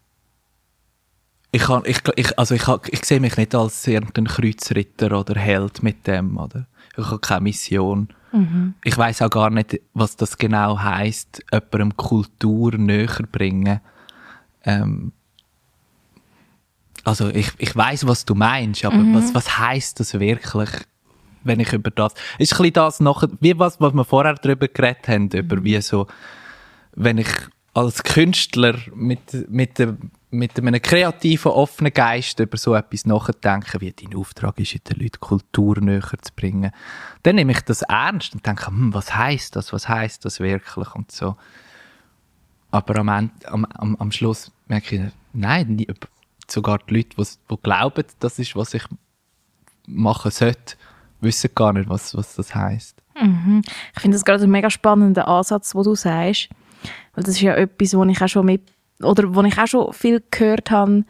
ich, 1.53 1.63
kann, 1.63 1.83
ich, 1.85 1.99
ich, 2.17 2.39
also 2.39 2.55
ich, 2.55 2.63
kann- 2.63 2.81
ich 2.89 3.05
sehe 3.05 3.21
mich 3.21 3.37
nicht 3.37 3.55
als 3.55 3.87
irgendein 3.87 4.27
Kreuzritter 4.27 5.19
oder 5.19 5.39
Held 5.39 5.83
mit 5.83 6.07
dem, 6.07 6.37
oder? 6.37 6.67
Ich 6.97 7.05
habe 7.07 7.19
keine 7.19 7.43
Mission. 7.43 8.09
Ich 8.85 8.97
weiß 8.97 9.23
auch 9.23 9.31
gar 9.31 9.51
nicht, 9.51 9.81
was 9.93 10.15
das 10.17 10.39
genau 10.39 10.79
heißt, 10.79 11.45
jemandem 11.53 11.97
Kultur 11.97 12.77
näher 12.77 13.19
bringen. 13.33 13.81
Ähm, 14.65 15.13
also 17.05 17.29
ich, 17.31 17.51
ich 17.59 17.75
weiß, 17.75 18.07
was 18.07 18.25
du 18.25 18.35
meinst, 18.35 18.85
aber 18.85 19.03
was, 19.15 19.35
was 19.35 19.59
heißt 19.59 19.99
das 20.01 20.19
wirklich, 20.21 20.69
wenn 21.43 21.59
ich 21.59 21.73
über 21.73 21.91
das... 21.91 22.13
Ist 22.39 22.53
ein 22.53 22.59
bisschen 22.59 22.73
das 22.75 23.01
nachher, 23.01 23.29
wie 23.41 23.59
was, 23.59 23.81
was 23.81 23.95
wir 23.95 24.05
vorher 24.05 24.35
darüber 24.35 24.69
geredet 24.69 25.09
haben, 25.09 25.29
über 25.31 25.65
wie 25.65 25.81
so 25.81 26.07
wenn 26.95 27.19
ich 27.19 27.29
als 27.73 28.03
Künstler 28.03 28.77
mit, 28.95 29.49
mit, 29.51 29.79
dem- 29.79 30.11
mit 30.31 30.57
einem 30.59 30.81
kreativen, 30.81 31.51
offenen 31.51 31.93
Geist 31.93 32.39
über 32.39 32.57
so 32.57 32.75
etwas 32.75 33.05
nachdenke, 33.05 33.81
wie 33.81 33.93
dein 33.93 34.15
Auftrag 34.15 34.59
ist, 34.61 34.89
den 34.89 35.01
Leuten 35.01 35.21
Kultur 35.21 35.81
näher 35.81 36.03
zu 36.23 36.33
bringen, 36.35 36.71
dann 37.23 37.37
nehme 37.37 37.53
ich 37.53 37.61
das 37.63 37.83
ernst 37.83 38.35
und 38.35 38.47
denke, 38.47 38.69
hm, 38.69 38.95
was 38.95 39.15
heißt 39.15 39.57
das, 39.57 39.73
was 39.73 39.89
heißt 39.89 40.25
das 40.25 40.41
wirklich 40.41 40.95
und 40.95 41.11
so. 41.11 41.37
Aber 42.71 43.01
am, 43.01 43.09
Ende, 43.09 43.33
am, 43.47 43.65
am, 43.65 43.97
am 43.97 44.13
Schluss 44.13 44.53
merke 44.69 44.97
ich, 44.97 45.13
nein, 45.33 45.75
nie, 45.75 45.89
sogar 46.49 46.79
die 46.79 46.95
Leute, 46.95 47.17
die, 47.51 47.57
glauben, 47.63 48.05
das 48.21 48.39
ist, 48.39 48.55
was 48.55 48.75
ich 48.75 48.85
machen 49.87 50.31
sollte, 50.31 50.77
wissen 51.21 51.51
gar 51.55 51.73
nicht, 51.73 51.89
was, 51.89 52.15
was 52.15 52.37
das 52.37 52.55
heißt. 52.55 53.03
Ich 53.95 54.01
finde 54.01 54.17
das 54.17 54.25
gerade 54.25 54.45
einen 54.45 54.53
mega 54.53 54.71
spannenden 54.71 55.25
Ansatz, 55.25 55.75
wo 55.75 55.83
du 55.83 55.95
sagst. 55.95 56.49
Weil 57.15 57.25
das 57.25 57.35
ist 57.35 57.41
ja 57.41 57.55
etwas, 57.55 57.95
wo 57.95 58.05
ich 58.05 58.23
auch 58.23 58.29
schon 58.29 58.47
mit, 58.47 58.73
oder 59.03 59.35
wo 59.35 59.43
ich 59.43 59.59
auch 59.59 59.67
schon 59.67 59.93
viel 59.93 60.23
gehört 60.31 60.71
habe. 60.71 61.05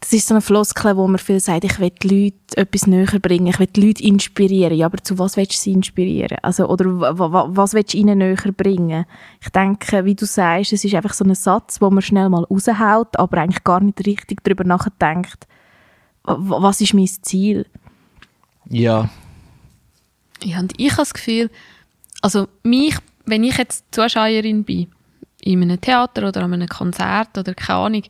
Das 0.00 0.12
ist 0.12 0.26
so 0.26 0.34
eine 0.34 0.40
Floskel, 0.40 0.96
wo 0.96 1.06
man 1.06 1.18
viel 1.18 1.38
sagt, 1.38 1.62
ich 1.62 1.78
will 1.78 1.90
die 2.02 2.08
Leute 2.24 2.56
etwas 2.60 2.88
näher 2.88 3.20
bringen, 3.20 3.46
ich 3.46 3.60
will 3.60 3.68
die 3.68 3.86
Leute 3.86 4.02
inspirieren. 4.02 4.76
Ja, 4.76 4.86
aber 4.86 4.98
zu 4.98 5.16
was 5.20 5.36
willst 5.36 5.52
du 5.52 5.56
sie 5.58 5.72
inspirieren? 5.72 6.38
Also, 6.42 6.66
oder 6.68 6.86
wa- 7.00 7.16
wa- 7.32 7.46
was 7.50 7.72
willst 7.72 7.94
du 7.94 7.98
ihnen 7.98 8.18
näher 8.18 8.34
bringen? 8.56 9.04
Ich 9.40 9.50
denke, 9.50 10.04
wie 10.04 10.16
du 10.16 10.26
sagst, 10.26 10.72
es 10.72 10.84
ist 10.84 10.94
einfach 10.96 11.14
so 11.14 11.24
ein 11.24 11.34
Satz, 11.36 11.80
wo 11.80 11.88
man 11.88 12.02
schnell 12.02 12.28
mal 12.30 12.42
raushaut, 12.42 13.16
aber 13.16 13.38
eigentlich 13.38 13.62
gar 13.62 13.78
nicht 13.80 14.04
richtig 14.04 14.42
darüber 14.42 14.64
nachdenkt, 14.64 15.46
wa- 16.24 16.36
was 16.62 16.80
ist 16.80 16.94
mein 16.94 17.06
Ziel? 17.06 17.66
Ja, 18.68 19.08
Ja, 20.42 20.58
und 20.58 20.72
ich 20.78 20.90
habe 20.90 21.02
das 21.02 21.14
Gefühl, 21.14 21.48
also 22.22 22.48
mich, 22.64 22.96
wenn 23.24 23.44
ich 23.44 23.56
jetzt 23.56 23.84
Zuschauerin 23.94 24.64
bin, 24.64 24.88
in 25.42 25.62
einem 25.62 25.80
Theater 25.80 26.28
oder 26.28 26.42
an 26.42 26.54
einem 26.54 26.68
Konzert 26.68 27.36
oder 27.36 27.54
keine 27.54 27.78
Ahnung, 27.78 28.02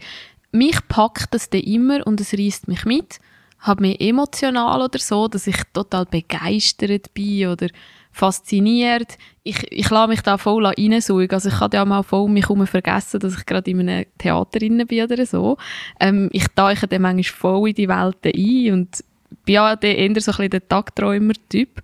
mich 0.53 0.77
packt 0.89 1.35
das 1.35 1.51
dann 1.51 1.63
immer 1.63 2.07
und 2.07 2.21
es 2.21 2.35
reißt 2.35 2.69
mich 2.69 2.85
mit, 2.85 3.19
hat 3.61 3.81
mich 3.81 4.01
emotional 4.01 4.83
oder 4.83 4.99
so, 4.99 5.29
dass 5.29 5.47
ich 5.47 5.57
total 5.73 6.05
begeistert 6.05 7.15
bin 7.15 7.49
oder 7.49 7.69
fasziniert. 8.13 9.17
Ich, 9.43 9.73
ich 9.73 9.89
lasse 9.89 10.09
mich 10.09 10.21
da 10.21 10.37
voll 10.37 10.67
reinsaugen. 10.67 11.31
Also 11.31 11.49
ich 11.49 11.55
kann 11.55 11.71
ja 11.73 11.85
mal 11.85 12.03
voll 12.03 12.29
mich 12.29 12.49
herum 12.49 12.67
vergessen, 12.67 13.21
dass 13.21 13.39
ich 13.39 13.47
gerade 13.47 13.71
in 13.71 13.81
einem 13.81 14.05
Theater 14.19 14.59
bin 14.59 14.81
oder 14.83 15.27
so. 15.27 15.57
Ähm, 15.99 16.29
ich 16.33 16.47
tauche 16.55 16.87
dann 16.87 17.03
manchmal 17.03 17.25
voll 17.25 17.69
in 17.71 17.75
die 17.75 17.89
Welten 17.89 18.33
ein 18.35 18.73
und 18.75 19.05
bin 19.45 19.55
ja 19.55 19.75
dann 19.75 19.91
eher 19.91 20.09
so 20.21 20.31
ein 20.33 20.35
bisschen 20.35 20.51
der 20.51 20.69
Tagträumer-Typ. 20.69 21.83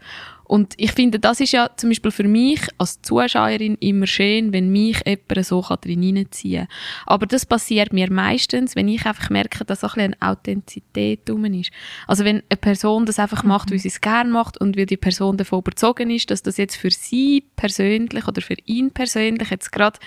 Und 0.49 0.75
ich 0.79 0.93
finde, 0.93 1.21
das 1.21 1.41
ist 1.41 1.53
ja 1.53 1.71
zum 1.77 1.91
Beispiel 1.91 2.11
für 2.11 2.27
mich 2.27 2.61
als 2.79 3.01
Zuschauerin 3.03 3.77
immer 3.81 4.07
schön, 4.07 4.53
wenn 4.53 4.71
mich 4.71 4.99
jemand 5.07 5.47
so 5.47 5.63
drin 5.81 6.03
hineinziehen 6.03 6.67
kann. 6.67 6.77
Aber 7.07 7.27
das 7.27 7.45
passiert 7.45 7.93
mir 7.93 8.11
meistens, 8.11 8.75
wenn 8.75 8.89
ich 8.89 9.05
einfach 9.05 9.29
merke, 9.29 9.65
dass 9.67 9.81
so 9.81 9.89
ein 9.89 9.93
bisschen 9.95 10.17
eine 10.21 10.33
Authentizität 10.33 11.29
drum 11.29 11.45
ist. 11.45 11.71
Also 12.07 12.25
wenn 12.25 12.43
eine 12.49 12.57
Person 12.61 13.05
das 13.05 13.19
einfach 13.19 13.45
macht, 13.45 13.71
weil 13.71 13.79
sie 13.79 13.89
es 13.89 14.01
gerne 14.01 14.31
macht 14.31 14.59
und 14.59 14.77
weil 14.77 14.87
die 14.87 14.97
Person 14.97 15.37
davon 15.37 15.61
überzogen 15.61 16.11
ist, 16.11 16.31
dass 16.31 16.43
das 16.43 16.57
jetzt 16.57 16.77
für 16.77 16.91
sie 16.91 17.45
persönlich 17.55 18.27
oder 18.27 18.41
für 18.41 18.57
ihn 18.65 18.91
persönlich 18.91 19.51
jetzt 19.51 19.71
gerade 19.71 19.99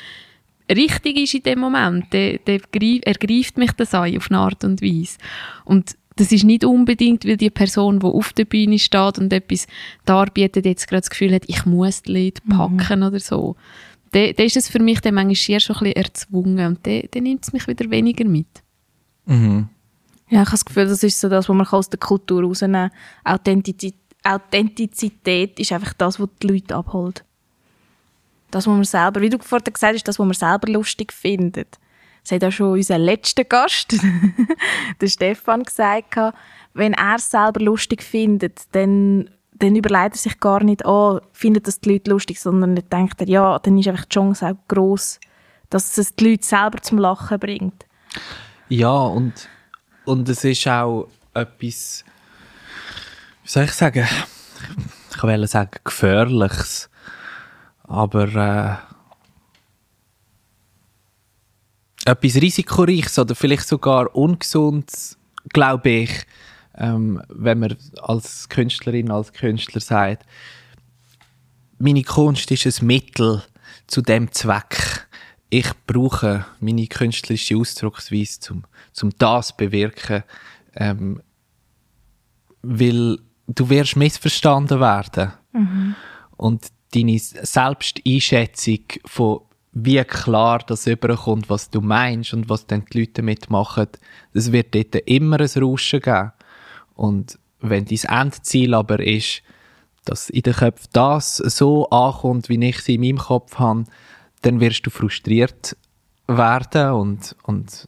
richtig 0.69 1.17
ist 1.17 1.33
in 1.35 1.43
dem 1.43 1.59
Moment, 1.59 2.11
der, 2.13 2.39
der 2.39 2.59
greif- 2.59 3.03
ergreift 3.03 3.57
mich 3.57 3.73
das 3.73 3.93
an 3.93 4.15
auf 4.17 4.31
eine 4.31 4.39
Art 4.39 4.63
und 4.63 4.81
Weise. 4.81 5.17
Und 5.65 5.95
das 6.15 6.31
ist 6.31 6.43
nicht 6.43 6.65
unbedingt, 6.65 7.25
weil 7.25 7.37
die 7.37 7.49
Person, 7.49 7.99
die 7.99 8.05
auf 8.05 8.33
der 8.33 8.45
Bühne 8.45 8.79
steht 8.79 9.17
und 9.17 9.31
etwas 9.31 9.67
darbietet, 10.05 10.65
jetzt 10.65 10.87
gerade 10.87 11.01
das 11.01 11.09
Gefühl 11.09 11.33
hat, 11.33 11.43
ich 11.47 11.65
muss 11.65 12.03
die 12.03 12.25
Leute 12.25 12.41
packen 12.49 13.03
oder 13.03 13.19
so. 13.19 13.55
Dann 14.11 14.33
dann 14.35 14.45
ist 14.45 14.57
es 14.57 14.67
für 14.67 14.79
mich 14.79 14.99
dann 14.99 15.15
manchmal 15.15 15.59
schon 15.59 15.75
ein 15.77 15.83
bisschen 15.83 15.95
erzwungen 15.95 16.67
und 16.67 16.85
dann, 16.85 17.03
dann 17.11 17.23
nimmt 17.23 17.43
es 17.43 17.53
mich 17.53 17.67
wieder 17.67 17.89
weniger 17.89 18.25
mit. 18.25 18.47
mhm. 19.25 19.69
Ja, 20.29 20.43
ich 20.43 20.47
habe 20.47 20.51
das 20.51 20.65
Gefühl, 20.65 20.87
das 20.87 21.03
ist 21.03 21.19
so 21.19 21.27
das, 21.27 21.49
was 21.49 21.55
man 21.55 21.67
aus 21.67 21.89
der 21.89 21.99
Kultur 21.99 22.43
rausnehmen 22.43 22.89
kann. 22.89 23.33
Authentizität, 23.33 23.99
Authentizität 24.23 25.59
ist 25.59 25.73
einfach 25.73 25.93
das, 25.93 26.21
was 26.21 26.29
die 26.41 26.47
Leute 26.47 26.73
abholt. 26.73 27.25
Das, 28.49 28.65
was 28.65 28.73
man 28.73 28.85
selber, 28.85 29.19
wie 29.19 29.29
du 29.29 29.37
vorhin 29.39 29.73
gesagt 29.73 29.93
hast, 29.93 30.07
das, 30.07 30.19
was 30.19 30.25
man 30.25 30.33
selber 30.33 30.71
lustig 30.71 31.11
findet. 31.11 31.79
Das 32.23 32.31
hat 32.31 32.43
auch 32.43 32.51
schon 32.51 32.73
unser 32.73 32.97
letzter 32.97 33.43
Gast, 33.43 33.95
der 35.01 35.07
Stefan, 35.07 35.63
gesagt. 35.63 36.17
Wenn 36.73 36.93
er 36.93 37.15
es 37.15 37.29
selber 37.29 37.59
lustig 37.59 38.03
findet, 38.03 38.61
dann, 38.73 39.29
dann 39.53 39.75
überlegt 39.75 40.15
er 40.15 40.17
sich 40.17 40.39
gar 40.39 40.63
nicht, 40.63 40.85
oh, 40.85 41.19
findet 41.33 41.67
das 41.67 41.81
die 41.81 41.93
Leute 41.93 42.11
lustig, 42.11 42.39
sondern 42.39 42.75
dann 42.75 42.89
denkt 42.89 43.19
er, 43.21 43.27
ja, 43.27 43.59
dann 43.59 43.77
ist 43.77 43.87
einfach 43.87 44.05
die 44.05 44.13
Chance 44.13 44.47
auch 44.47 44.67
gross, 44.67 45.19
dass 45.69 45.97
es 45.97 46.15
die 46.15 46.31
Leute 46.31 46.45
selber 46.45 46.81
zum 46.81 46.99
Lachen 46.99 47.39
bringt. 47.39 47.85
Ja, 48.69 48.91
und, 48.91 49.49
und 50.05 50.29
es 50.29 50.43
ist 50.43 50.67
auch 50.67 51.07
etwas, 51.33 52.05
wie 53.43 53.49
soll 53.49 53.63
ich 53.63 53.73
sagen, 53.73 54.07
ich 55.15 55.23
will 55.23 55.47
sagen, 55.47 55.71
gefährliches. 55.83 56.89
Aber 57.83 58.81
etwas 62.05 62.35
Risikoreiches 62.35 63.19
oder 63.19 63.35
vielleicht 63.35 63.67
sogar 63.67 64.15
Ungesundes, 64.15 65.17
glaube 65.49 65.89
ich, 65.89 66.11
ähm, 66.77 67.21
wenn 67.29 67.59
man 67.59 67.77
als 68.01 68.49
Künstlerin, 68.49 69.11
als 69.11 69.33
Künstler 69.33 69.81
sagt, 69.81 70.25
meine 71.77 72.03
Kunst 72.03 72.51
ist 72.51 72.81
ein 72.81 72.87
Mittel 72.87 73.43
zu 73.87 74.01
dem 74.01 74.31
Zweck. 74.31 75.07
Ich 75.49 75.69
brauche 75.85 76.45
meine 76.59 76.87
künstlerische 76.87 77.57
Ausdrucksweise, 77.57 78.39
zum, 78.39 78.63
zum 78.93 79.11
das 79.17 79.55
bewirken, 79.55 80.23
ähm, 80.75 81.21
weil 82.61 83.19
du 83.47 83.69
wirst 83.69 83.95
missverstanden 83.95 84.79
werden. 84.79 85.33
Und 86.37 86.67
deine 86.93 87.19
Selbsteinschätzung 87.19 88.85
von 89.05 89.41
wie 89.73 90.03
klar 90.03 90.59
das 90.59 90.87
überkommt, 90.87 91.49
was 91.49 91.69
du 91.69 91.81
meinst 91.81 92.33
und 92.33 92.49
was 92.49 92.67
dann 92.67 92.85
die 92.91 92.99
Leute 92.99 93.13
damit 93.13 93.49
machen, 93.49 93.87
es 94.33 94.51
wird 94.51 94.75
dort 94.75 94.95
immer 95.07 95.39
ein 95.39 95.63
Rauschen 95.63 96.01
geben. 96.01 96.31
Und 96.95 97.39
wenn 97.61 97.85
dein 97.85 98.23
Endziel 98.23 98.73
aber 98.73 98.99
ist, 98.99 99.43
dass 100.05 100.29
in 100.29 100.41
den 100.41 100.53
Köpfen 100.53 100.89
das 100.93 101.37
so 101.37 101.89
ankommt, 101.89 102.49
wie 102.49 102.63
ich 102.65 102.79
sie 102.79 102.95
in 102.95 103.01
meinem 103.01 103.17
Kopf 103.17 103.59
habe, 103.59 103.85
dann 104.41 104.59
wirst 104.59 104.85
du 104.85 104.89
frustriert 104.89 105.77
werden 106.27 106.91
und, 106.93 107.35
und, 107.43 107.87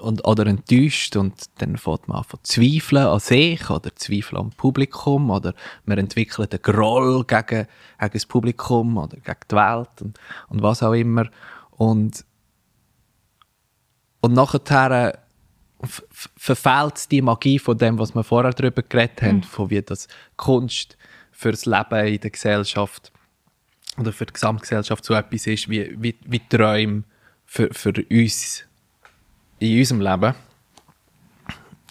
und 0.00 0.24
oder 0.26 0.46
enttäuscht 0.46 1.16
und 1.16 1.34
dann 1.58 1.76
fängt 1.76 2.08
man 2.08 2.18
an 2.18 2.24
zu 2.24 2.38
zweifeln 2.42 3.06
an 3.06 3.20
sich 3.20 3.68
oder 3.70 3.94
zweifeln 3.96 4.40
am 4.40 4.50
Publikum 4.50 5.30
oder 5.30 5.54
man 5.84 5.98
entwickelt 5.98 6.52
einen 6.52 6.62
Groll 6.62 7.24
gegen, 7.24 7.66
gegen 7.98 8.12
das 8.12 8.26
Publikum 8.26 8.96
oder 8.96 9.16
gegen 9.16 9.40
die 9.50 9.56
Welt 9.56 10.02
und, 10.02 10.18
und 10.48 10.62
was 10.62 10.82
auch 10.82 10.92
immer. 10.94 11.28
Und 11.72 12.24
und 14.20 14.32
nachher 14.32 15.18
f- 15.82 16.02
verfehlt 16.36 17.10
die 17.10 17.22
Magie 17.22 17.58
von 17.58 17.78
dem, 17.78 17.98
was 17.98 18.14
wir 18.14 18.24
vorher 18.24 18.52
darüber 18.52 18.82
geredet 18.82 19.22
haben, 19.22 19.42
von 19.42 19.70
wie 19.70 19.80
das 19.82 20.08
Kunst 20.36 20.96
fürs 21.30 21.66
Leben 21.66 22.06
in 22.06 22.20
der 22.20 22.30
Gesellschaft 22.30 23.12
oder 23.96 24.12
für 24.12 24.26
die 24.26 24.32
Gesamtgesellschaft 24.32 25.04
so 25.04 25.14
etwas 25.14 25.46
ist, 25.46 25.68
wie, 25.68 25.94
wie, 26.00 26.16
wie 26.24 26.40
Träume 26.48 27.04
für, 27.46 27.72
für 27.72 27.92
uns 28.10 28.64
in 29.58 29.78
unserem 29.78 30.00
Leben. 30.00 30.34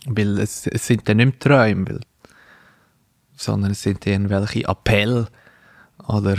Weil 0.06 0.40
es, 0.40 0.68
es 0.68 0.88
sind 0.88 1.08
dann 1.10 1.18
nicht 1.18 1.40
Träume, 1.40 1.86
weil, 1.90 2.00
sondern 3.36 3.72
es 3.72 3.82
sind 3.84 4.06
irgendwelche 4.06 4.68
Appelle 4.68 5.28
oder 6.08 6.38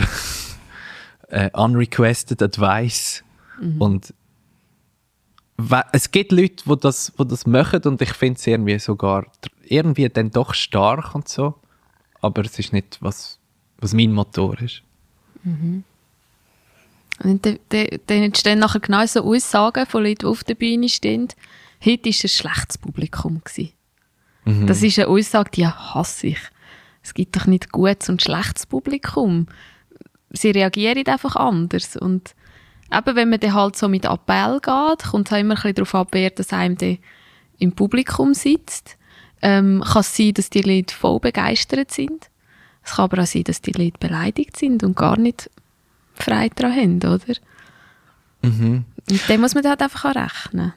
äh, 1.29 1.49
unrequested 1.53 2.41
advice. 2.41 3.23
Und 3.77 4.13
we- 5.57 5.83
es 5.91 6.09
gibt 6.11 6.31
Leute, 6.31 6.63
die 6.65 6.79
das, 6.79 7.13
die 7.19 7.27
das 7.27 7.45
machen 7.45 7.81
und 7.83 8.01
ich 8.01 8.13
finde 8.13 8.39
es 8.39 8.47
irgendwie 8.47 8.79
sogar 8.79 9.25
irgendwie 9.63 10.09
dann 10.09 10.31
doch 10.31 10.53
stark 10.53 11.13
und 11.13 11.27
so. 11.27 11.55
Aber 12.21 12.43
es 12.43 12.57
ist 12.57 12.73
nicht, 12.73 12.97
was, 13.01 13.37
was 13.77 13.93
mein 13.93 14.11
Motor 14.13 14.59
ist. 14.61 14.81
Und 17.23 17.45
dann, 17.45 17.59
dann, 17.69 17.87
dann 18.07 18.23
entstehen 18.23 18.59
nachher 18.59 18.79
genau 18.79 19.05
so 19.05 19.23
Aussagen 19.23 19.85
von 19.85 20.03
Leuten, 20.03 20.19
die 20.19 20.25
auf 20.25 20.43
der 20.43 20.55
Bühne 20.55 20.89
stehen. 20.89 21.27
Heute 21.83 22.09
war 22.09 22.23
ein 22.23 22.29
schlechtes 22.29 22.77
Publikum. 22.77 23.41
Gewesen. 23.43 23.73
Das 24.65 24.81
ist 24.81 24.97
eine 24.99 25.07
Aussage, 25.07 25.51
die 25.51 25.67
hasse 25.67 26.27
ich. 26.27 26.39
Es 27.03 27.13
gibt 27.13 27.35
doch 27.35 27.45
nicht 27.45 27.71
gutes 27.71 28.09
und 28.09 28.21
schlechtes 28.21 28.65
Publikum. 28.65 29.47
Sie 30.31 30.51
reagieren 30.51 31.07
einfach 31.07 31.35
anders. 31.35 31.95
Und 31.95 32.35
eben, 32.93 33.15
wenn 33.15 33.29
man 33.29 33.39
dann 33.39 33.53
halt 33.53 33.75
so 33.75 33.87
mit 33.87 34.05
Appell 34.05 34.59
geht, 34.61 35.09
kommt 35.09 35.27
es 35.27 35.33
auch 35.33 35.39
immer 35.39 35.55
ein 35.55 35.61
bisschen 35.61 35.75
darauf 35.75 35.95
ab, 35.95 36.09
wer 36.11 36.29
das 36.29 36.53
einem 36.53 36.77
dann 36.77 36.97
im 37.59 37.73
Publikum 37.73 38.33
sitzt. 38.33 38.97
Ähm, 39.41 39.83
kann 39.85 40.01
es 40.01 40.15
sein, 40.15 40.33
dass 40.33 40.49
die 40.49 40.61
Leute 40.61 40.93
voll 40.93 41.19
begeistert 41.19 41.91
sind. 41.91 42.29
Es 42.83 42.93
kann 42.93 43.05
aber 43.05 43.23
auch 43.23 43.27
sein, 43.27 43.43
dass 43.43 43.61
die 43.61 43.71
Leute 43.71 43.97
beleidigt 43.99 44.57
sind 44.57 44.83
und 44.83 44.95
gar 44.95 45.17
nicht 45.17 45.49
frei 46.19 46.49
daran 46.49 46.75
haben, 46.75 46.97
oder? 46.97 47.35
Und 48.41 49.29
dem 49.29 49.41
muss 49.41 49.55
man 49.55 49.65
halt 49.65 49.81
einfach 49.81 50.05
auch 50.05 50.15
rechnen. 50.15 50.73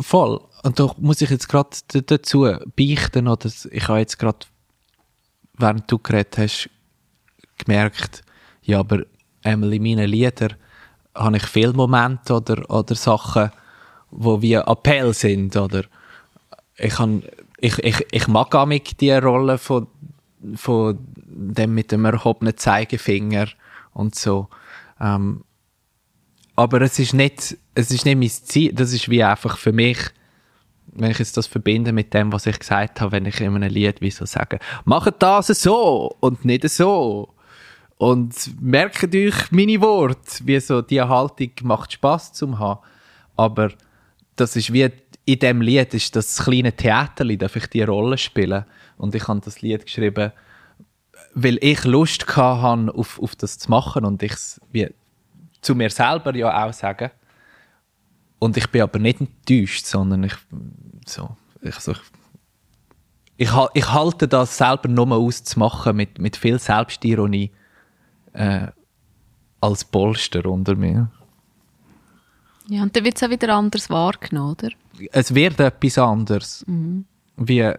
Voll. 0.00 0.40
Und 0.62 0.78
da 0.78 0.90
muss 0.98 1.20
ich 1.20 1.30
jetzt 1.30 1.48
gerade 1.48 1.70
dazu 1.88 2.48
beichten, 2.76 3.28
oder 3.28 3.50
ich 3.70 3.88
habe 3.88 3.98
jetzt 3.98 4.18
gerade, 4.18 4.46
während 5.58 5.90
du 5.90 5.98
geredet 5.98 6.38
hast, 6.38 6.70
gemerkt, 7.58 8.22
ja, 8.62 8.80
aber 8.80 9.02
einmal 9.42 9.72
in 9.72 9.82
meinen 9.82 10.08
Liedern 10.08 10.54
habe 11.14 11.36
ich 11.36 11.46
viele 11.46 11.72
Momente 11.72 12.34
oder, 12.34 12.68
oder 12.70 12.94
Sachen, 12.94 13.50
wo 14.10 14.40
wie 14.40 14.54
Appell 14.54 15.12
sind, 15.14 15.56
oder 15.56 15.84
ich, 16.76 16.94
kann, 16.94 17.22
ich, 17.58 17.78
ich, 17.78 18.06
ich 18.10 18.28
mag 18.28 18.54
auch 18.54 18.66
mit 18.66 19.00
die 19.00 19.12
Rolle 19.12 19.58
von, 19.58 19.88
von 20.54 20.98
dem 21.16 21.74
mit 21.74 21.92
dem 21.92 22.04
erhobenen 22.04 22.56
Zeigefinger 22.56 23.48
und 23.92 24.14
so. 24.14 24.48
Ähm, 25.00 25.44
aber 26.54 26.82
es 26.82 26.98
ist 26.98 27.14
nicht, 27.14 27.56
es 27.74 27.90
ist 27.90 28.04
nicht 28.04 28.18
mein 28.18 28.28
Ziel, 28.28 28.72
das 28.72 28.92
ist 28.92 29.08
wie 29.08 29.22
einfach 29.22 29.56
für 29.56 29.72
mich, 29.72 29.98
wenn 30.94 31.10
ich 31.10 31.18
jetzt 31.18 31.36
das 31.36 31.46
verbinde 31.46 31.92
mit 31.92 32.12
dem, 32.12 32.32
was 32.32 32.46
ich 32.46 32.58
gesagt 32.58 33.00
habe, 33.00 33.12
wenn 33.12 33.26
ich 33.26 33.40
in 33.40 33.54
einem 33.54 33.70
Lied 33.70 34.00
wie 34.00 34.10
so 34.10 34.26
sage, 34.26 34.58
macht 34.84 35.14
das 35.20 35.46
so 35.46 36.14
und 36.20 36.44
nicht 36.44 36.68
so. 36.68 37.34
Und 37.96 38.60
merkt 38.60 39.14
euch 39.14 39.52
meine 39.52 39.80
Worte, 39.80 40.44
wie 40.44 40.58
so 40.60 40.82
die 40.82 41.00
Haltung 41.00 41.50
macht 41.62 41.92
Spaß 41.92 42.32
zum 42.32 42.58
haben. 42.58 42.80
Aber 43.36 43.70
das 44.36 44.56
ist 44.56 44.72
wie 44.72 44.90
in 45.24 45.38
dem 45.38 45.60
Lied 45.60 45.94
ist 45.94 46.16
das 46.16 46.44
kleine 46.44 46.72
Theaterli, 46.72 47.38
darf 47.38 47.54
ich 47.56 47.66
die 47.68 47.82
Rolle 47.82 48.18
spielen. 48.18 48.64
Und 48.98 49.14
ich 49.14 49.28
habe 49.28 49.40
das 49.40 49.62
Lied 49.62 49.86
geschrieben, 49.86 50.32
weil 51.34 51.58
ich 51.60 51.84
Lust 51.84 52.26
hatte, 52.36 52.94
auf, 52.94 53.20
auf 53.20 53.36
das 53.36 53.58
zu 53.58 53.70
machen 53.70 54.04
und 54.04 54.22
ich 54.22 54.32
es 54.32 54.60
wie 54.70 54.88
zu 55.60 55.74
mir 55.74 55.90
selber 55.90 56.34
ja 56.34 56.66
auch 56.66 56.72
sagen. 56.72 57.10
Und 58.38 58.56
ich 58.56 58.68
bin 58.68 58.82
aber 58.82 58.98
nicht 58.98 59.20
enttäuscht, 59.20 59.86
sondern 59.86 60.24
ich 60.24 60.34
so, 61.06 61.36
ich, 61.60 61.76
so, 61.76 61.92
ich, 61.92 61.98
ich, 63.36 63.50
ich 63.74 63.92
halte 63.92 64.26
das 64.26 64.58
selber 64.58 64.88
nur 64.88 65.12
auszumachen 65.12 65.96
mit, 65.96 66.18
mit 66.18 66.36
viel 66.36 66.58
Selbstironie 66.58 67.52
äh, 68.32 68.66
als 69.60 69.84
Polster 69.84 70.44
unter 70.46 70.74
mir. 70.74 71.10
Ja, 72.68 72.82
und 72.82 72.96
dann 72.96 73.04
wird 73.04 73.16
es 73.16 73.22
auch 73.22 73.30
wieder 73.30 73.54
anders 73.54 73.90
wahrgenommen, 73.90 74.52
oder? 74.52 74.70
Es 75.12 75.34
wird 75.34 75.60
etwas 75.60 75.98
anderes. 75.98 76.64
Wie, 77.36 77.72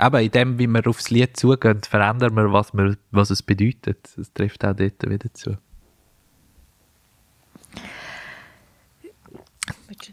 eben 0.00 0.24
in 0.24 0.30
dem, 0.30 0.58
wie 0.58 0.66
wir 0.66 0.86
aufs 0.86 1.10
Lied 1.10 1.36
zugehen, 1.36 1.82
verändern 1.82 2.34
wir, 2.34 2.52
was, 2.52 2.72
wir, 2.72 2.96
was 3.10 3.30
es 3.30 3.42
bedeutet. 3.42 4.08
Das 4.16 4.32
trifft 4.32 4.64
auch 4.64 4.74
dort 4.74 5.08
wieder 5.08 5.32
zu. 5.34 5.56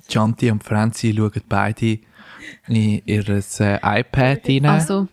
Chanti 0.09 0.51
und 0.51 0.63
Franzi 0.63 1.13
schauen 1.15 1.41
beide 1.47 1.99
in 2.67 3.01
ihr 3.05 3.29
äh, 3.29 3.99
iPad 3.99 4.47
rein. 4.47 4.65
Also, 4.65 5.07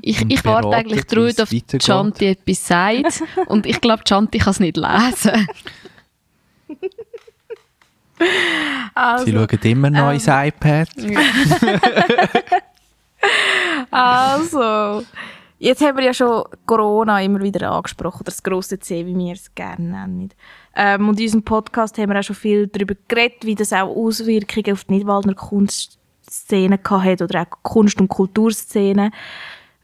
ich, 0.00 0.24
ich 0.28 0.44
warte 0.44 0.70
eigentlich 0.70 1.04
darauf, 1.04 1.28
es 1.28 1.36
dass. 1.36 1.50
Chanti 1.84 2.26
etwas 2.26 2.66
sagt. 2.66 3.22
und 3.46 3.66
ich 3.66 3.80
glaube, 3.80 4.04
Chanti 4.04 4.38
kann 4.38 4.50
es 4.52 4.60
nicht 4.60 4.76
lesen. 4.76 5.48
Also, 8.94 9.24
Sie 9.24 9.32
schauen 9.32 9.48
immer 9.62 9.90
noch 9.90 10.12
ins 10.12 10.28
iPad. 10.28 10.88
Also, 13.90 15.04
jetzt 15.58 15.82
haben 15.82 15.96
wir 15.96 16.04
ja 16.04 16.14
schon 16.14 16.44
Corona 16.66 17.22
immer 17.22 17.40
wieder 17.40 17.70
angesprochen, 17.70 18.20
oder 18.20 18.24
das 18.24 18.42
grosse 18.42 18.78
C, 18.78 19.06
wie 19.06 19.16
wir 19.16 19.32
es 19.32 19.54
gerne 19.54 19.84
nennen. 19.84 20.30
Ähm, 20.74 21.08
und 21.08 21.18
in 21.18 21.26
unserem 21.26 21.42
Podcast 21.44 21.98
haben 21.98 22.10
wir 22.10 22.18
auch 22.18 22.24
schon 22.24 22.36
viel 22.36 22.66
darüber 22.66 22.94
geredet, 23.08 23.44
wie 23.44 23.54
das 23.54 23.72
auch 23.72 23.94
Auswirkungen 23.94 24.72
auf 24.72 24.84
die 24.84 24.94
Nidwaldner 24.94 25.34
Kunstszene 25.34 26.78
hat, 26.82 27.22
oder 27.22 27.42
auch 27.42 27.62
Kunst- 27.62 28.00
und 28.00 28.08
Kulturszene. 28.08 29.10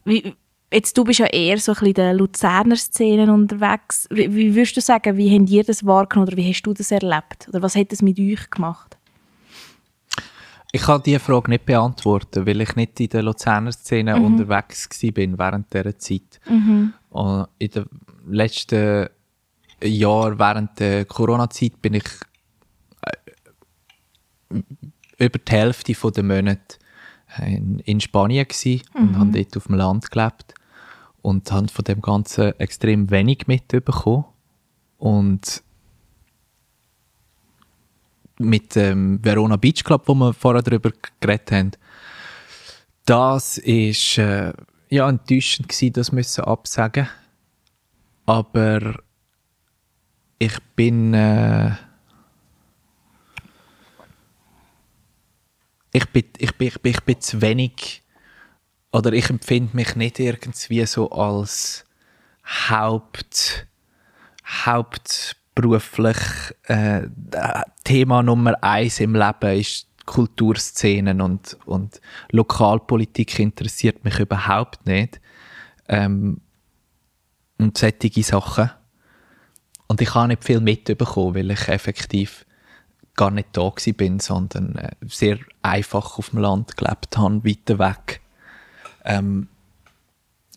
Wie, 0.03 0.35
jetzt, 0.73 0.97
du 0.97 1.03
bist 1.03 1.19
ja 1.19 1.27
eher 1.27 1.57
so 1.57 1.71
ein 1.71 1.75
bisschen 1.75 1.87
in 1.87 1.93
der 1.93 2.13
Luzerner 2.13 2.75
Szene 2.75 3.31
unterwegs. 3.31 4.07
Wie, 4.11 4.33
wie 4.35 4.55
würdest 4.55 4.77
du 4.77 4.81
sagen, 4.81 5.17
wie 5.17 5.37
habt 5.37 5.49
ihr 5.49 5.63
das 5.63 5.85
wahrgenommen, 5.85 6.27
oder 6.27 6.37
wie 6.37 6.49
hast 6.49 6.63
du 6.63 6.73
das 6.73 6.91
erlebt? 6.91 7.47
Oder 7.49 7.61
was 7.61 7.75
hat 7.75 7.91
das 7.91 8.01
mit 8.01 8.19
euch 8.19 8.49
gemacht? 8.49 8.97
Ich 10.73 10.83
kann 10.83 11.03
diese 11.03 11.19
Frage 11.19 11.49
nicht 11.49 11.65
beantworten, 11.65 12.45
weil 12.45 12.61
ich 12.61 12.75
nicht 12.75 12.99
in 12.99 13.09
der 13.09 13.23
Luzerner 13.23 13.73
Szene 13.73 14.15
unterwegs 14.15 14.89
war 15.03 15.37
während 15.37 15.73
dieser 15.73 15.99
Zeit. 15.99 16.39
Und 17.09 17.47
in 17.59 17.69
den 17.71 17.85
letzten 18.27 19.09
Jahren, 19.83 20.39
während 20.39 20.79
der 20.79 21.05
Corona-Zeit, 21.05 21.81
bin 21.81 21.95
ich 21.95 22.05
äh, 24.49 24.61
über 25.17 25.39
die 25.39 25.51
Hälfte 25.51 25.93
der 25.93 26.23
Monate 26.23 26.77
in, 27.39 27.79
in 27.79 27.99
Spanien 27.99 28.47
gsi 28.47 28.81
und 28.93 29.17
habe 29.17 29.31
dort 29.31 29.57
auf 29.57 29.67
dem 29.67 29.75
Land 29.75 30.11
gelebt 30.11 30.53
und 31.21 31.51
habe 31.51 31.67
von 31.67 31.85
dem 31.85 32.01
Ganzen 32.01 32.57
extrem 32.59 33.09
wenig 33.09 33.47
mitbekommen. 33.47 34.25
Und 34.97 35.63
mit 38.43 38.75
dem 38.75 39.23
Verona 39.23 39.55
Beach 39.55 39.83
Club, 39.83 40.03
wo 40.07 40.13
wir 40.15 40.33
vorher 40.33 40.61
darüber 40.61 40.91
geredet 41.19 41.51
haben. 41.51 41.71
Das 43.05 43.57
ist 43.57 44.17
äh, 44.17 44.53
ja 44.89 45.09
enttäuschend 45.09 45.69
gewesen, 45.69 45.93
das 45.93 46.11
müssen 46.11 46.43
absagen. 46.43 47.09
Aber 48.25 48.99
ich 50.39 50.57
bin 50.75 51.13
äh, 51.13 51.71
ich 55.93 56.05
bin, 56.09 56.23
ich 56.37 56.55
bin, 56.55 56.67
ich 56.67 56.79
bin, 56.81 56.91
ich 56.91 57.01
bin 57.01 57.21
zu 57.21 57.41
wenig 57.41 58.01
oder 58.91 59.13
ich 59.13 59.29
empfinde 59.29 59.75
mich 59.75 59.95
nicht 59.95 60.19
irgendwie 60.19 60.85
so 60.85 61.09
als 61.11 61.85
Haupt 62.45 63.67
hauptberuflich 65.51 66.17
äh, 66.63 67.07
Thema 67.83 68.23
Nummer 68.23 68.61
eins 68.63 68.99
im 68.99 69.15
Leben 69.15 69.59
ist 69.59 69.87
Kulturszenen 70.05 71.21
und, 71.21 71.57
und 71.65 72.01
Lokalpolitik 72.31 73.39
interessiert 73.39 74.03
mich 74.03 74.19
überhaupt 74.19 74.85
nicht. 74.85 75.21
Ähm, 75.87 76.41
und 77.57 77.77
solche 77.77 78.23
Sachen. 78.23 78.71
Und 79.87 80.01
ich 80.01 80.15
habe 80.15 80.29
nicht 80.29 80.43
viel 80.43 80.59
mitbekommen, 80.59 81.35
weil 81.35 81.51
ich 81.51 81.67
effektiv 81.67 82.45
gar 83.15 83.29
nicht 83.29 83.49
da 83.53 83.71
bin, 83.97 84.19
sondern 84.19 84.75
äh, 84.75 84.91
sehr 85.07 85.37
einfach 85.61 86.17
auf 86.17 86.29
dem 86.29 86.39
Land 86.39 86.75
gelebt 86.77 87.17
habe, 87.17 87.43
weiter 87.45 87.77
weg. 87.77 88.21
Ähm, 89.05 89.47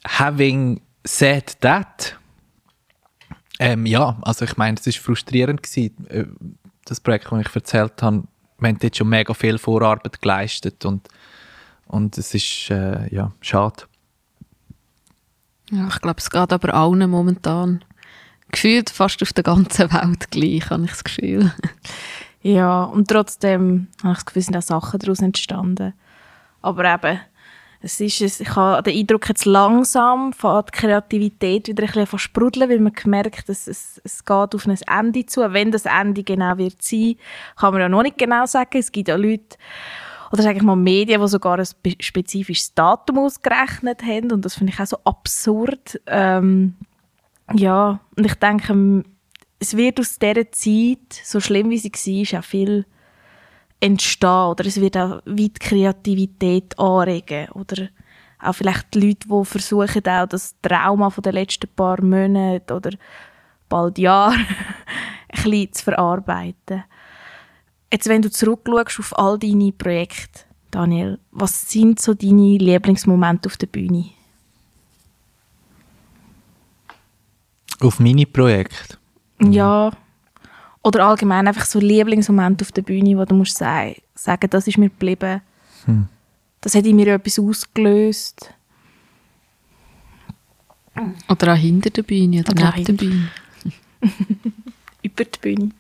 having 0.06 0.80
said 1.04 1.60
that, 1.60 2.18
ähm, 3.58 3.86
ja, 3.86 4.16
also 4.22 4.44
ich 4.44 4.56
meine, 4.56 4.76
es 4.78 4.86
war 4.86 4.92
frustrierend 4.92 5.62
gewesen, 5.62 6.06
äh, 6.08 6.24
das 6.84 7.00
Projekt, 7.00 7.30
das 7.30 7.46
ich 7.46 7.54
erzählt 7.54 8.02
habe. 8.02 8.24
Wir 8.58 8.68
haben 8.68 8.78
dort 8.78 8.96
schon 8.96 9.08
mega 9.08 9.34
viel 9.34 9.58
Vorarbeit 9.58 10.20
geleistet 10.20 10.84
und, 10.84 11.08
und 11.86 12.16
es 12.18 12.34
ist, 12.34 12.70
äh, 12.70 13.12
ja, 13.14 13.32
schade. 13.40 13.84
Ja, 15.70 15.88
ich 15.88 16.00
glaube, 16.00 16.18
es 16.18 16.30
geht 16.30 16.52
aber 16.52 16.74
allen 16.74 17.10
momentan 17.10 17.84
gefühlt 18.50 18.90
fast 18.90 19.22
auf 19.22 19.32
der 19.32 19.44
ganzen 19.44 19.92
Welt 19.92 20.30
gleich, 20.30 20.70
habe 20.70 20.84
ich 20.84 20.90
das 20.90 21.04
Gefühl. 21.04 21.52
Ja, 22.42 22.82
und 22.82 23.08
trotzdem 23.08 23.88
habe 24.02 24.12
ich 24.12 24.18
das 24.18 24.26
Gefühl, 24.26 24.42
sind 24.42 24.56
auch 24.58 24.62
Sachen 24.62 25.00
daraus 25.00 25.20
entstanden. 25.20 25.94
Aber 26.60 26.84
eben, 26.84 27.18
es 27.84 28.00
ist, 28.00 28.40
ich 28.40 28.56
habe 28.56 28.82
den 28.82 28.98
Eindruck, 28.98 29.28
jetzt 29.28 29.44
langsam 29.44 30.32
fängt 30.32 30.68
die 30.68 30.78
Kreativität 30.78 31.68
wieder 31.68 31.84
ein 31.84 31.92
bisschen 31.92 32.18
sprudeln, 32.18 32.70
weil 32.70 32.80
man 32.80 32.94
merkt, 33.04 33.46
dass 33.48 33.66
es, 33.66 34.00
es 34.02 34.24
geht 34.24 34.54
auf 34.54 34.66
ein 34.66 34.78
Ende 34.88 35.26
zu. 35.26 35.40
Wenn 35.52 35.70
das 35.70 35.84
Ende 35.84 36.22
genau 36.22 36.56
wird 36.56 36.82
sein, 36.82 37.16
kann 37.56 37.74
man 37.74 37.82
ja 37.82 37.88
noch 37.90 38.02
nicht 38.02 38.16
genau 38.16 38.46
sagen. 38.46 38.78
Es 38.78 38.90
gibt 38.90 39.08
ja 39.08 39.16
Leute, 39.16 39.58
oder 40.32 40.42
sage 40.42 40.56
ich 40.56 40.62
mal 40.62 40.76
Medien, 40.76 41.20
die 41.20 41.28
sogar 41.28 41.58
ein 41.58 41.66
spezifisches 42.00 42.74
Datum 42.74 43.18
ausgerechnet 43.18 44.02
haben 44.02 44.32
und 44.32 44.46
das 44.46 44.54
finde 44.54 44.72
ich 44.72 44.80
auch 44.80 44.86
so 44.86 44.98
absurd. 45.04 46.00
Ähm, 46.06 46.76
ja, 47.52 48.00
und 48.16 48.24
ich 48.24 48.34
denke, 48.36 49.04
es 49.58 49.76
wird 49.76 50.00
aus 50.00 50.18
dieser 50.18 50.50
Zeit, 50.52 51.12
so 51.22 51.38
schlimm 51.38 51.68
wie 51.68 51.78
sie 51.78 51.92
war, 51.92 52.40
auch 52.40 52.44
viel 52.44 52.86
entstehen 53.80 54.46
oder 54.46 54.66
es 54.66 54.80
wird 54.80 54.96
auch 54.96 55.20
weit 55.26 55.60
Kreativität 55.60 56.78
anregen 56.78 57.48
oder 57.50 57.88
auch 58.40 58.54
vielleicht 58.54 58.94
die 58.94 59.00
Leute, 59.00 59.28
die 59.28 59.44
versuchen 59.44 60.06
auch 60.06 60.26
das 60.26 60.54
Trauma 60.60 61.10
von 61.10 61.22
den 61.22 61.34
letzten 61.34 61.68
paar 61.74 62.02
Monaten 62.02 62.72
oder 62.72 62.90
bald 63.68 63.98
Jahren 63.98 64.46
ein 65.28 65.42
bisschen 65.42 65.72
zu 65.72 65.84
verarbeiten. 65.84 66.84
Jetzt, 67.92 68.08
wenn 68.08 68.22
du 68.22 68.30
zurückschaust 68.30 68.98
auf 68.98 69.18
all 69.18 69.38
deine 69.38 69.72
Projekte, 69.72 70.40
Daniel, 70.70 71.18
was 71.30 71.70
sind 71.70 72.00
so 72.00 72.14
deine 72.14 72.58
Lieblingsmomente 72.58 73.48
auf 73.48 73.56
der 73.56 73.68
Bühne? 73.68 74.10
Auf 77.80 78.00
meine 78.00 78.26
Projekte? 78.26 78.98
Ja, 79.40 79.92
oder 80.84 81.06
allgemein 81.06 81.48
einfach 81.48 81.64
so 81.64 81.80
Lieblingsmoment 81.80 82.62
auf 82.62 82.70
der 82.70 82.82
Bühne, 82.82 83.16
wo 83.16 83.24
du 83.24 83.34
musst 83.34 83.56
sagen, 83.56 83.96
sagen 84.14 84.48
das 84.50 84.68
ist 84.68 84.78
mir 84.78 84.90
geblieben. 84.90 85.40
Hm. 85.86 86.08
Das 86.60 86.74
hat 86.74 86.86
in 86.86 86.96
mir 86.96 87.14
etwas 87.14 87.38
ausgelöst. 87.38 88.52
Oder 91.28 91.54
auch 91.54 91.58
hinter 91.58 91.90
der 91.90 92.02
Bühne 92.02 92.40
oder, 92.40 92.52
oder 92.52 92.72
neben 92.76 92.84
der 92.84 92.92
Bühne. 92.92 93.28
Über 95.02 95.24
die 95.24 95.38
Bühne. 95.40 95.70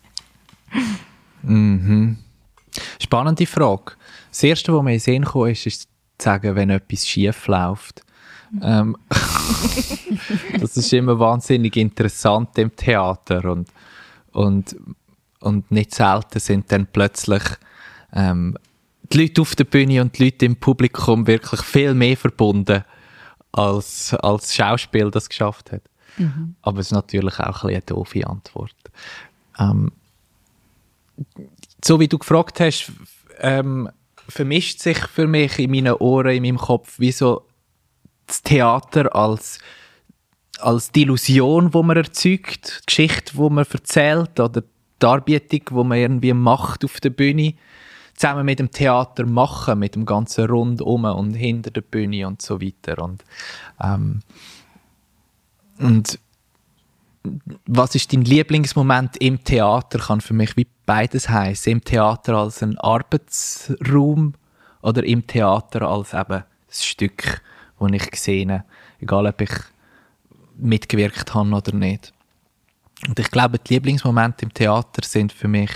Mhm. 1.42 2.18
Spannende 3.00 3.46
Frage. 3.46 3.92
Das 4.30 4.42
Erste, 4.42 4.74
was 4.74 4.82
mir 4.82 4.90
in 4.90 4.96
den 4.96 5.00
Sinn 5.00 5.24
kam, 5.24 5.46
ist, 5.46 5.66
ist 5.66 5.82
zu 5.82 5.88
sagen, 6.18 6.54
wenn 6.56 6.70
etwas 6.70 7.06
schief 7.06 7.46
läuft. 7.46 8.02
Ähm, 8.62 8.96
das 10.60 10.76
ist 10.76 10.92
immer 10.92 11.18
wahnsinnig 11.18 11.76
interessant 11.76 12.56
im 12.58 12.74
Theater 12.74 13.44
und 13.50 13.68
und, 14.34 14.76
und 15.40 15.70
nicht 15.70 15.94
selten 15.94 16.40
sind 16.40 16.70
dann 16.70 16.86
plötzlich 16.86 17.42
ähm, 18.12 18.58
die 19.12 19.22
Leute 19.22 19.42
auf 19.42 19.54
der 19.54 19.64
Bühne 19.64 20.00
und 20.00 20.18
die 20.18 20.24
Leute 20.24 20.46
im 20.46 20.56
Publikum 20.56 21.26
wirklich 21.26 21.60
viel 21.62 21.94
mehr 21.94 22.16
verbunden, 22.16 22.84
als, 23.52 24.14
als 24.14 24.54
Schauspiel 24.54 25.10
das 25.10 25.28
geschafft 25.28 25.72
hat. 25.72 25.82
Mhm. 26.16 26.56
Aber 26.62 26.80
es 26.80 26.86
ist 26.86 26.92
natürlich 26.92 27.38
auch 27.38 27.64
ein 27.64 27.70
eine 27.70 27.82
doofe 27.82 28.26
Antwort. 28.26 28.74
Ähm, 29.58 29.92
so 31.84 32.00
wie 32.00 32.08
du 32.08 32.18
gefragt 32.18 32.60
hast, 32.60 32.90
ähm, 33.38 33.88
vermischt 34.28 34.80
sich 34.80 34.98
für 35.06 35.26
mich 35.26 35.58
in 35.58 35.70
meinen 35.70 35.94
Ohren, 35.94 36.34
in 36.34 36.42
meinem 36.42 36.58
Kopf, 36.58 36.98
wie 36.98 37.12
so 37.12 37.46
das 38.26 38.42
Theater 38.42 39.14
als 39.14 39.58
als 40.60 40.90
die 40.90 41.02
Illusion, 41.02 41.70
die 41.70 41.82
man 41.82 41.96
erzeugt, 41.96 42.82
die 42.82 42.86
Geschichte, 42.86 43.32
die 43.34 43.50
man 43.50 43.64
erzählt 43.64 44.38
oder 44.38 44.60
die 44.60 44.68
Darbietung, 44.98 45.60
die 45.68 45.88
man 45.88 45.98
irgendwie 45.98 46.32
macht 46.32 46.84
auf 46.84 47.00
der 47.00 47.10
Bühne, 47.10 47.54
zusammen 48.14 48.46
mit 48.46 48.58
dem 48.58 48.70
Theater 48.70 49.26
machen, 49.26 49.78
mit 49.78 49.94
dem 49.94 50.06
ganzen 50.06 50.46
Rundum 50.46 51.04
und 51.04 51.34
hinter 51.34 51.70
der 51.70 51.80
Bühne 51.80 52.26
und 52.26 52.40
so 52.40 52.60
weiter. 52.60 53.02
Und, 53.02 53.24
ähm, 53.82 54.20
und 55.78 56.18
was 57.66 57.94
ist 57.94 58.12
dein 58.12 58.22
Lieblingsmoment 58.22 59.16
im 59.16 59.42
Theater? 59.42 59.98
Kann 59.98 60.20
für 60.20 60.34
mich 60.34 60.56
wie 60.56 60.66
beides 60.86 61.28
heißen. 61.28 61.72
Im 61.72 61.84
Theater 61.84 62.34
als 62.34 62.62
ein 62.62 62.78
Arbeitsraum 62.78 64.34
oder 64.82 65.02
im 65.04 65.26
Theater 65.26 65.82
als 65.82 66.12
eben 66.12 66.44
das 66.68 66.84
Stück, 66.84 67.42
das 67.78 67.92
ich 67.92 68.10
gesehen 68.10 68.62
Egal, 69.00 69.26
ob 69.26 69.40
ich 69.40 69.50
mitgewirkt 70.56 71.34
habe 71.34 71.50
oder 71.50 71.74
nicht. 71.74 72.12
Und 73.06 73.18
ich 73.18 73.30
glaube, 73.30 73.58
die 73.58 73.74
Lieblingsmomente 73.74 74.44
im 74.44 74.54
Theater 74.54 75.02
sind 75.04 75.32
für 75.32 75.48
mich, 75.48 75.70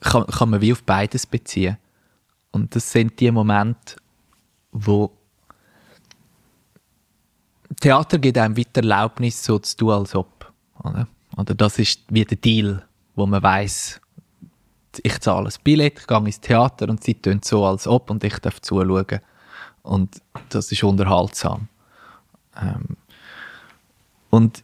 kann, 0.00 0.26
kann 0.26 0.50
man 0.50 0.60
wie 0.60 0.72
auf 0.72 0.82
beides 0.82 1.26
beziehen. 1.26 1.76
Und 2.50 2.74
das 2.74 2.90
sind 2.90 3.18
die 3.20 3.30
Momente, 3.30 3.96
wo 4.72 5.12
Theater 7.80 8.18
gibt 8.18 8.38
einem 8.38 8.56
weiter 8.56 8.80
Erlaubnis, 8.80 9.42
so 9.42 9.58
zu 9.58 9.76
tun, 9.76 9.90
als 9.90 10.14
ob. 10.14 10.52
Oder? 10.82 11.06
oder 11.36 11.54
das 11.54 11.78
ist 11.78 12.02
wie 12.08 12.24
der 12.24 12.36
Deal, 12.36 12.84
wo 13.14 13.26
man 13.26 13.42
weiß, 13.42 14.00
ich 15.02 15.20
zahle 15.20 15.48
ein 15.48 15.54
Billett, 15.64 16.00
ich 16.00 16.06
gehe 16.06 16.18
ins 16.18 16.40
Theater 16.40 16.88
und 16.88 17.02
sie 17.02 17.14
tun 17.14 17.40
so, 17.42 17.64
als 17.64 17.86
ob 17.86 18.10
und 18.10 18.22
ich 18.24 18.38
darf 18.38 18.60
zuschauen. 18.60 19.20
Und 19.82 20.20
das 20.50 20.70
ist 20.70 20.84
unterhaltsam. 20.84 21.68
Ähm, 22.60 22.96
und 24.30 24.62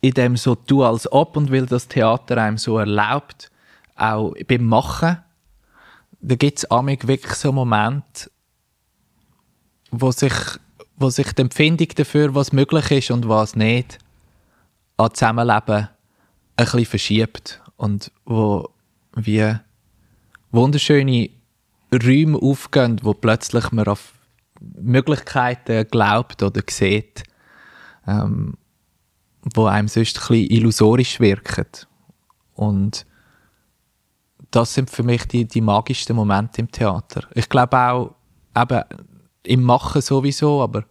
in 0.00 0.14
dem 0.14 0.36
so 0.36 0.54
du 0.54 0.84
als 0.84 1.10
ob 1.10 1.36
und 1.36 1.50
weil 1.50 1.66
das 1.66 1.88
Theater 1.88 2.36
einem 2.36 2.58
so 2.58 2.78
erlaubt, 2.78 3.50
auch 3.96 4.34
beim 4.48 4.66
Machen, 4.66 5.18
da 6.20 6.34
gibt 6.34 6.58
es 6.58 6.70
wirklich 6.70 7.34
so 7.34 7.52
Momente, 7.52 8.30
wo 9.90 10.10
sich, 10.10 10.34
wo 10.96 11.10
sich 11.10 11.32
die 11.32 11.42
Empfindung 11.42 11.88
dafür, 11.94 12.34
was 12.34 12.52
möglich 12.52 12.90
ist 12.90 13.10
und 13.10 13.28
was 13.28 13.56
nicht, 13.56 13.98
an 14.96 15.14
Zusammenleben 15.14 15.88
ein 16.56 16.64
bisschen 16.64 16.84
verschiebt 16.86 17.60
und 17.76 18.10
wo 18.24 18.70
wie 19.14 19.54
wunderschöne 20.50 21.30
Räume 21.92 22.38
aufgehen, 22.38 23.00
wo 23.02 23.14
plötzlich 23.14 23.70
man 23.72 23.86
auf 23.86 24.12
Möglichkeiten 24.80 25.86
glaubt 25.88 26.42
oder 26.42 26.62
sieht, 26.68 27.24
ähm, 28.06 28.54
wo 29.54 29.66
einem 29.66 29.88
sonst 29.88 30.16
ein 30.18 30.28
bisschen 30.28 30.50
illusorisch 30.50 31.20
wirken. 31.20 31.66
Und 32.54 33.06
das 34.50 34.74
sind 34.74 34.90
für 34.90 35.02
mich 35.02 35.26
die, 35.26 35.46
die 35.46 35.60
magischsten 35.60 36.14
Momente 36.14 36.60
im 36.60 36.70
Theater. 36.70 37.26
Ich 37.34 37.48
glaube 37.48 37.76
auch, 37.76 38.14
eben 38.56 38.82
im 39.44 39.62
Machen 39.62 40.02
sowieso, 40.02 40.62
aber 40.62 40.84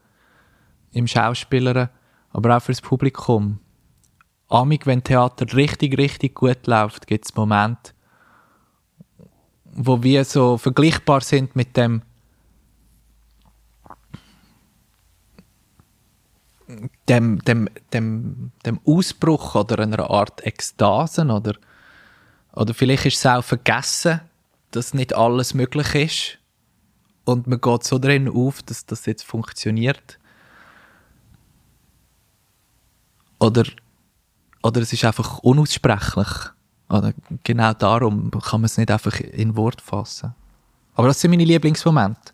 im 0.91 1.07
Schauspielern, 1.07 1.89
aber 2.31 2.57
auch 2.57 2.61
fürs 2.61 2.81
Publikum. 2.81 3.59
amig, 4.49 4.85
wenn 4.85 5.03
Theater 5.03 5.45
richtig, 5.55 5.97
richtig 5.97 6.35
gut 6.35 6.67
läuft, 6.67 7.07
gibt 7.07 7.25
es 7.25 7.35
Momente, 7.35 7.93
wo 9.63 10.03
wir 10.03 10.25
so 10.25 10.57
vergleichbar 10.57 11.21
sind 11.21 11.55
mit 11.55 11.77
dem 11.77 12.01
dem, 17.07 17.39
dem, 17.39 17.69
dem, 17.93 18.51
dem 18.65 18.79
Ausbruch 18.85 19.55
oder 19.55 19.79
einer 19.79 20.09
Art 20.09 20.45
Ekstase 20.45 21.25
oder, 21.25 21.55
oder 22.53 22.73
vielleicht 22.73 23.05
ist 23.05 23.17
es 23.17 23.25
auch 23.25 23.43
vergessen, 23.43 24.21
dass 24.71 24.93
nicht 24.93 25.13
alles 25.13 25.53
möglich 25.53 25.95
ist 25.95 26.37
und 27.25 27.47
man 27.47 27.61
geht 27.61 27.83
so 27.83 27.99
drin 27.99 28.29
auf, 28.29 28.63
dass 28.63 28.85
das 28.85 29.05
jetzt 29.05 29.23
funktioniert. 29.23 30.19
Oder, 33.39 33.63
oder 34.61 34.81
es 34.81 34.93
ist 34.93 35.05
einfach 35.05 35.39
unaussprechlich. 35.39 36.27
Oder 36.89 37.13
genau 37.43 37.73
darum 37.73 38.29
kann 38.31 38.61
man 38.61 38.65
es 38.65 38.77
nicht 38.77 38.91
einfach 38.91 39.19
in 39.19 39.55
Wort 39.55 39.81
fassen. 39.81 40.35
Aber 40.93 41.07
das 41.07 41.21
sind 41.21 41.31
meine 41.31 41.45
Lieblingsmomente. 41.45 42.33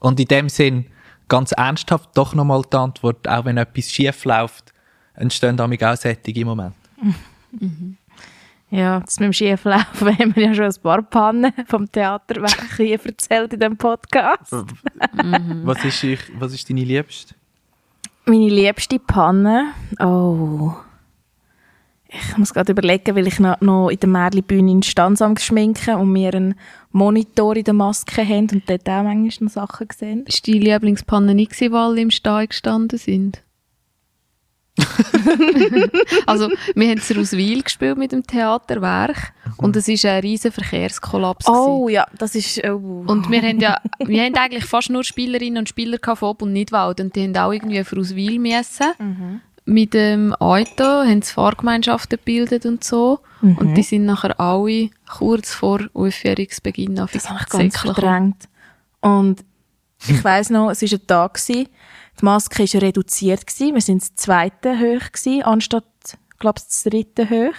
Und 0.00 0.18
in 0.18 0.26
dem 0.26 0.48
Sinn, 0.48 0.86
ganz 1.32 1.52
ernsthaft, 1.52 2.10
doch 2.12 2.34
nochmal 2.34 2.60
die 2.70 2.76
Antwort, 2.76 3.26
auch 3.26 3.46
wenn 3.46 3.56
etwas 3.56 3.90
schief 3.90 4.26
läuft, 4.26 4.74
entstehen 5.14 5.56
damit 5.56 5.82
auch 5.82 5.96
solche 5.96 6.44
Momente. 6.44 6.76
Mhm. 7.58 7.96
Ja, 8.68 9.00
das 9.00 9.18
mit 9.18 9.28
dem 9.28 9.32
Schieflaufen 9.32 10.18
haben 10.18 10.36
wir 10.36 10.48
ja 10.48 10.54
schon 10.54 10.66
ein 10.66 10.82
paar 10.82 11.00
Pannen 11.00 11.52
vom 11.66 11.90
Theaterwerk 11.90 12.72
hier 12.76 13.00
erzählt 13.02 13.54
in 13.54 13.60
diesem 13.60 13.78
Podcast. 13.78 14.52
Mhm. 14.52 15.62
was, 15.64 15.82
ist 15.86 16.04
ich, 16.04 16.20
was 16.38 16.52
ist 16.52 16.68
deine 16.68 16.84
Liebste? 16.84 17.34
Meine 18.26 18.50
liebste 18.50 18.98
Panne? 18.98 19.72
Oh 19.98 20.74
ich 22.12 22.36
muss 22.36 22.52
gerade 22.52 22.72
überlegen, 22.72 23.16
weil 23.16 23.26
ich 23.26 23.38
noch, 23.38 23.60
noch 23.60 23.88
in 23.88 23.98
der 23.98 24.08
Märli-Bühne 24.08 24.70
in 24.70 24.82
Stanzam 24.82 25.36
schminken 25.36 25.94
und 25.94 26.14
wir 26.14 26.34
einen 26.34 26.54
Monitor 26.90 27.56
in 27.56 27.64
der 27.64 27.74
Maske 27.74 28.26
haben 28.26 28.48
und 28.52 28.68
dort 28.68 28.88
auch 28.88 29.02
manchmal 29.02 29.30
noch 29.40 29.48
Sachen 29.48 29.88
gesehen. 29.88 30.24
Ist 30.26 30.46
deine 30.46 30.58
Lieblingspanne 30.58 31.34
nicht 31.34 31.58
weil 31.60 31.74
alle 31.74 32.00
im 32.00 32.10
Stall 32.10 32.48
gestanden 32.48 32.98
sind? 32.98 33.42
also, 36.26 36.48
wir 36.74 36.88
haben 36.88 36.98
es 36.98 37.14
Roswil 37.14 37.62
gespielt 37.62 37.98
mit 37.98 38.12
dem 38.12 38.26
Theaterwerk 38.26 39.34
und 39.58 39.76
es 39.76 39.86
war 39.86 40.12
ein 40.12 40.20
riesiger 40.20 40.52
Verkehrskollaps. 40.52 41.46
Oh 41.46 41.84
gewesen. 41.84 41.94
ja, 41.94 42.06
das 42.16 42.34
ist... 42.34 42.58
Oh. 42.64 43.04
Und 43.06 43.30
wir 43.30 43.42
haben 43.42 43.60
ja, 43.60 43.78
wir 43.98 44.22
haben 44.22 44.34
eigentlich 44.34 44.64
fast 44.64 44.88
nur 44.88 45.04
Spielerinnen 45.04 45.58
und 45.58 45.68
Spieler 45.68 45.98
von 46.02 46.28
Ob 46.28 46.42
und 46.42 46.54
Nidwald 46.54 47.00
und 47.00 47.14
die 47.14 47.24
haben 47.24 47.36
auch 47.36 47.52
irgendwie 47.52 47.80
auf 47.80 47.92
Roswil 47.92 48.38
müssen. 48.38 48.92
Mhm 48.98 49.40
mit 49.64 49.94
dem 49.94 50.34
Auto, 50.34 50.84
haben 50.84 51.22
sie 51.22 51.32
Fahrgemeinschaften 51.32 52.18
gebildet 52.18 52.66
und 52.66 52.82
so. 52.82 53.20
Mhm. 53.40 53.58
Und 53.58 53.74
die 53.74 53.82
sind 53.82 54.04
nachher 54.04 54.38
alle 54.40 54.90
kurz 55.08 55.52
vor 55.52 55.80
Aufführungsbeginn 55.94 56.98
auf 56.98 57.12
Das 57.12 57.28
habe 57.30 57.40
ich 57.42 57.48
ganz 57.48 57.78
verdrängt. 57.78 58.48
Und 59.00 59.44
ich 60.08 60.24
weiss 60.24 60.50
noch, 60.50 60.70
es 60.70 60.82
war 60.82 60.98
ein 60.98 61.06
Tag, 61.06 61.34
gewesen, 61.34 61.68
die 62.20 62.24
Maske 62.24 62.64
war 62.64 62.82
reduziert, 62.82 63.46
gewesen. 63.46 63.74
wir 63.74 63.80
sind 63.80 64.02
das 64.02 64.14
zweite 64.16 64.78
hoch, 64.78 65.12
gewesen, 65.12 65.42
anstatt, 65.42 65.84
glaube 66.38 66.58
ich, 66.58 66.64
das 66.66 66.82
dritte 66.82 67.30
hoch. 67.30 67.54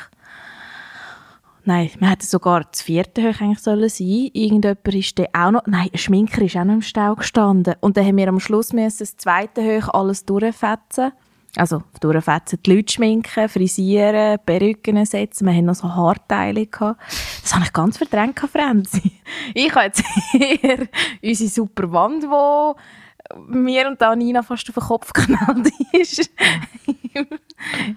Nein, 1.66 1.90
wir 1.98 2.10
hätten 2.10 2.26
sogar 2.26 2.66
das 2.70 2.82
vierte 2.82 3.22
hoch 3.22 3.40
eigentlich 3.40 3.60
sollen 3.60 3.88
sein. 3.88 4.30
Irgendjemand 4.34 4.86
ist 4.94 5.18
dann 5.18 5.28
auch 5.34 5.52
noch, 5.52 5.62
nein, 5.66 5.90
ein 5.94 5.98
Schminker 5.98 6.42
ist 6.42 6.58
auch 6.58 6.66
noch 6.66 6.74
im 6.74 6.82
Stau 6.82 7.16
gestanden. 7.16 7.76
Und 7.80 7.96
dann 7.96 8.06
haben 8.06 8.18
wir 8.18 8.28
am 8.28 8.42
Schluss 8.42 8.74
müssen 8.74 9.00
das 9.00 9.16
zweite 9.16 9.62
hoch 9.62 9.88
alles 9.94 10.26
durchfetzen. 10.26 11.14
Also 11.56 11.84
durchfetzen, 12.00 12.60
die 12.66 12.76
Leute 12.76 12.94
schminken, 12.94 13.48
frisieren, 13.48 14.40
Perücken 14.44 15.06
setzen. 15.06 15.46
Wir 15.46 15.54
hatten 15.54 15.66
noch 15.66 15.76
so 15.76 15.88
Haarteile. 15.88 16.66
Gehabt. 16.66 17.00
Das 17.42 17.54
habe 17.54 17.66
ich 17.66 17.74
ganz 17.74 17.98
verdrängt, 17.98 18.40
Franzi. 18.40 19.12
Ich 19.54 19.74
habe 19.74 19.86
jetzt 19.86 20.04
eher 20.34 20.88
unsere 21.22 21.50
super 21.50 21.92
Wand, 21.92 22.24
die 22.24 23.58
mir 23.58 23.88
und 23.88 24.02
Anina 24.02 24.42
fast 24.42 24.68
auf 24.70 24.76
den 24.76 24.84
Kopf 24.84 25.14
geknallt 25.14 25.72
ist. 25.92 26.30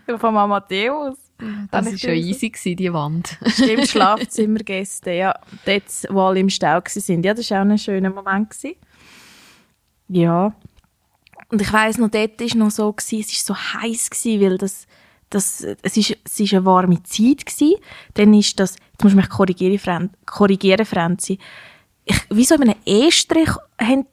Von 0.18 0.36
Amadeus. 0.36 1.16
Das 1.70 1.86
war 1.86 1.98
schon 1.98 2.10
easy, 2.10 2.48
gewesen, 2.48 2.76
die 2.76 2.92
Wand. 2.92 3.38
Stimmt, 3.46 3.88
Schlafzimmergäste, 3.88 5.12
ja. 5.12 5.34
Dort, 5.66 5.84
wo 6.08 6.22
alle 6.22 6.40
im 6.40 6.48
Stau 6.48 6.76
waren. 6.76 7.22
Ja, 7.22 7.34
das 7.34 7.50
war 7.50 7.58
auch 7.58 7.64
ein 7.64 7.78
schöner 7.78 8.10
Moment. 8.10 8.50
Gewesen. 8.50 8.76
Ja. 10.08 10.54
Und 11.48 11.62
ich 11.62 11.72
weiss 11.72 11.98
noch, 11.98 12.10
dort 12.10 12.40
war 12.40 12.56
noch 12.56 12.70
so, 12.70 12.92
gewesen, 12.92 13.20
es 13.20 13.48
war 13.48 13.56
so 13.56 13.80
heiß 13.80 14.10
gewesen, 14.10 14.40
weil 14.40 14.58
das, 14.58 14.86
das, 15.30 15.64
es 15.82 15.96
ist, 15.96 16.16
es 16.24 16.40
ist 16.40 16.54
eine 16.54 16.64
warme 16.64 17.02
Zeit 17.04 17.46
gewesen. 17.46 17.76
Dann 18.14 18.34
ist 18.34 18.58
das, 18.58 18.76
jetzt 18.92 19.02
musst 19.02 19.14
du 19.14 19.16
mich 19.16 19.28
korrigieren, 19.28 19.78
Fran 19.78 20.10
korrigieren 20.24 20.86
Franzi. 20.86 21.38
Ich, 22.08 22.20
wie 22.30 22.44
so 22.44 22.54
in 22.54 22.62
einem 22.62 22.76
E-Strich 22.84 23.50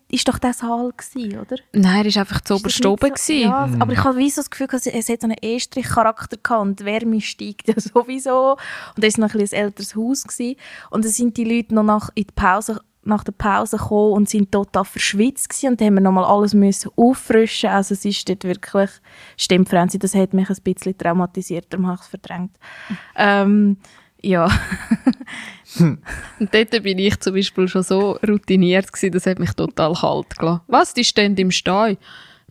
ist 0.09 0.27
doch 0.27 0.39
der 0.39 0.53
Saal 0.53 0.91
gewesen, 0.97 1.39
oder? 1.39 1.57
Nein, 1.73 2.05
er 2.05 2.15
war 2.15 2.21
einfach 2.21 2.41
zu 2.41 2.55
oberst 2.55 2.83
oben. 2.85 3.11
So, 3.15 3.33
ja, 3.33 3.67
mhm. 3.67 3.81
aber 3.81 3.93
ich 3.93 4.03
habe 4.03 4.17
wie 4.17 4.31
so 4.31 4.41
das 4.41 4.49
Gefühl, 4.49 4.67
es 4.71 5.09
hat 5.09 5.21
so 5.21 5.27
einen 5.27 5.37
E-Strich-Charakter 5.39 6.37
gehabt 6.37 6.61
und 6.61 6.79
die 6.79 6.85
Wärme 6.85 7.21
steigt 7.21 7.67
ja 7.67 7.75
sowieso. 7.77 8.57
Und 8.95 9.03
das 9.03 9.17
war 9.17 9.27
noch 9.27 9.35
ein, 9.35 9.41
ein 9.41 9.51
älteres 9.51 9.95
Haus 9.95 10.23
gewesen. 10.23 10.55
Und 10.89 11.05
dann 11.05 11.11
sind 11.11 11.37
die 11.37 11.43
Leute 11.43 11.75
noch 11.75 11.83
nach, 11.83 12.09
in 12.15 12.23
die 12.23 12.33
Pause 12.33 12.81
nach 13.05 13.23
der 13.23 13.33
Pause 13.33 13.77
gekommen 13.77 14.13
und 14.13 14.29
sind 14.29 14.51
total 14.51 14.85
verschwitzt 14.85 15.49
gewesen 15.49 15.71
und 15.71 15.81
dann 15.81 15.87
haben 15.87 15.93
wir 15.95 16.01
nochmal 16.01 16.25
alles 16.25 16.53
müssen 16.53 16.91
auffrischen. 16.95 17.69
Also 17.69 17.93
es 17.93 18.05
ist 18.05 18.27
dort 18.27 18.43
wirklich, 18.43 18.89
stimmt 19.37 19.69
Franzi, 19.69 19.99
das 19.99 20.15
hat 20.15 20.33
mich 20.33 20.49
ein 20.49 20.57
bisschen 20.63 20.97
traumatisiert, 20.97 21.67
darum 21.69 21.87
habe 21.87 21.95
ich 21.95 22.01
es 22.01 22.07
verdrängt. 22.07 22.57
Ähm, 23.15 23.77
ja. 24.21 24.49
und 25.79 26.53
dort 26.53 26.83
bin 26.83 26.97
ich 26.97 27.19
zum 27.19 27.33
Beispiel 27.33 27.67
schon 27.67 27.83
so 27.83 28.17
routiniert 28.27 28.91
gewesen, 28.91 29.11
das 29.11 29.25
hat 29.25 29.39
mich 29.39 29.51
total 29.53 29.93
kalt 29.93 30.37
gelassen. 30.37 30.61
Was, 30.67 30.93
die 30.93 31.03
stehen 31.03 31.35
im 31.35 31.51
Stall? 31.51 31.97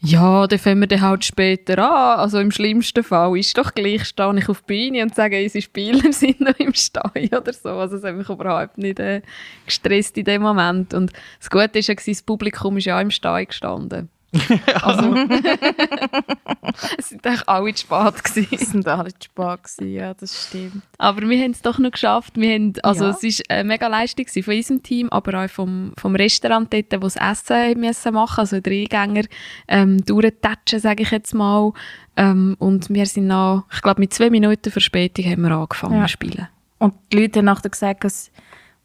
Ja, 0.05 0.49
dann 0.49 0.59
fangen 0.59 0.81
wir 0.81 0.89
dann 0.89 1.01
halt 1.01 1.25
später 1.25 1.79
an. 1.79 2.19
Also 2.19 2.41
im 2.41 2.51
schlimmsten 2.51 3.05
Fall 3.05 3.39
ist 3.39 3.57
doch 3.57 3.73
gleich, 3.73 4.05
stehe 4.05 4.37
ich 4.37 4.49
auf 4.49 4.63
die 4.63 4.67
Bühne 4.67 5.03
und 5.05 5.15
sage, 5.15 5.41
unsere 5.41 5.63
Spieler 5.63 6.13
sind 6.13 6.41
noch 6.41 6.59
im 6.59 6.75
Stall 6.75 7.29
oder 7.31 7.53
so. 7.53 7.69
Also 7.69 7.97
es 7.97 8.03
hat 8.03 8.17
mich 8.17 8.29
überhaupt 8.29 8.79
nicht 8.79 8.99
äh, 8.99 9.23
gestresst 9.65 10.19
in 10.19 10.25
dem 10.25 10.43
Moment. 10.43 10.93
Und 10.93 11.13
das 11.39 11.49
Gute 11.49 11.79
ist 11.79 11.87
ja, 11.87 11.95
das 11.95 12.23
Publikum 12.23 12.79
ist 12.79 12.87
ja 12.87 12.97
auch 12.97 13.03
im 13.03 13.13
Stall 13.13 13.47
gestanden. 13.47 14.09
also, 14.83 15.15
es 16.99 17.11
sind 17.11 17.27
eigentlich 17.27 17.49
alle 17.49 17.75
zu 17.75 17.83
spät 17.83 18.25
gewesen. 18.25 18.49
Es 18.53 18.71
sind 18.71 18.89
alle 18.89 19.13
zu 19.13 19.25
spät 19.25 19.63
gewesen, 19.63 19.93
ja, 19.93 20.15
das 20.15 20.49
stimmt. 20.49 20.83
Aber 20.99 21.29
wir 21.29 21.39
haben 21.39 21.51
es 21.51 21.61
doch 21.61 21.79
noch 21.79 21.91
geschafft. 21.91 22.37
Wir 22.37 22.55
haben, 22.55 22.73
also 22.83 23.05
ja. 23.05 23.11
es 23.11 23.23
war 23.23 23.57
eine 23.57 23.65
mega 23.65 23.87
Leistung 23.89 24.27
von 24.27 24.55
unserem 24.55 24.83
Team, 24.83 25.09
aber 25.11 25.45
auch 25.45 25.51
vom, 25.51 25.93
vom 25.99 26.17
Restaurant 26.17 26.73
dort, 26.73 26.93
wo 26.93 27.07
das 27.07 27.17
Essen 27.17 27.79
müssen 27.81 28.15
machen 28.15 28.41
also 28.41 28.61
Dreigänger 28.61 29.25
ähm, 29.69 30.05
durchtatschen, 30.05 30.81
sage 30.81 31.03
ich 31.03 31.11
jetzt 31.11 31.35
mal. 31.35 31.73
Ähm, 32.17 32.57
und 32.59 32.89
wir 32.91 33.07
sind 33.07 33.27
noch, 33.27 33.65
ich 33.73 33.83
glaube 33.83 34.01
mit 34.01 34.15
zwei 34.15 34.31
Minuten 34.31 34.71
Verspätung 34.71 35.27
haben 35.27 35.43
wir 35.43 35.51
angefangen 35.53 35.99
ja. 35.99 36.07
zu 36.07 36.13
spielen. 36.13 36.49
Und 36.79 36.95
die 37.13 37.21
Leute 37.21 37.39
haben 37.39 37.47
nachher 37.47 37.71
gesagt, 37.71 38.05
dass 38.05 38.31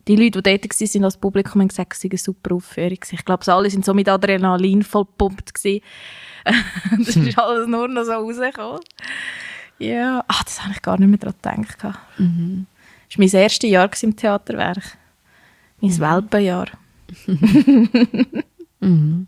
die 0.07 0.15
Leute, 0.15 0.41
die 0.41 0.59
dort 0.59 0.93
waren, 0.93 1.03
als 1.03 1.17
Publikum, 1.17 1.61
haben 1.61 1.67
gesagt, 1.67 1.93
es 1.93 2.01
sei 2.01 2.09
eine 2.09 2.17
super 2.17 2.55
Aufführung. 2.55 2.99
Ich 3.11 3.25
glaube, 3.25 3.51
alle 3.51 3.71
waren 3.71 3.83
so 3.83 3.93
mit 3.93 4.09
Adrenalin 4.09 4.83
vollpumpt. 4.83 5.51
das 5.53 7.15
ist 7.15 7.37
alles 7.37 7.67
nur 7.67 7.87
noch 7.87 8.03
so 8.03 8.13
rausgekommen. 8.13 8.79
Ja, 9.79 10.23
ach, 10.27 10.43
das 10.43 10.63
habe 10.63 10.73
ich 10.73 10.81
gar 10.81 10.97
nicht 10.99 11.09
mehr 11.09 11.17
daran 11.17 11.63
gedacht. 11.63 11.97
Mhm. 12.17 12.65
Das 13.09 13.17
war 13.17 13.25
mein 13.25 13.41
erstes 13.41 13.69
Jahr 13.69 13.89
im 14.01 14.15
Theaterwerk. 14.15 14.97
Mein 15.81 15.91
mhm. 15.91 15.99
Welpenjahr. 15.99 16.67
mhm. 18.79 19.27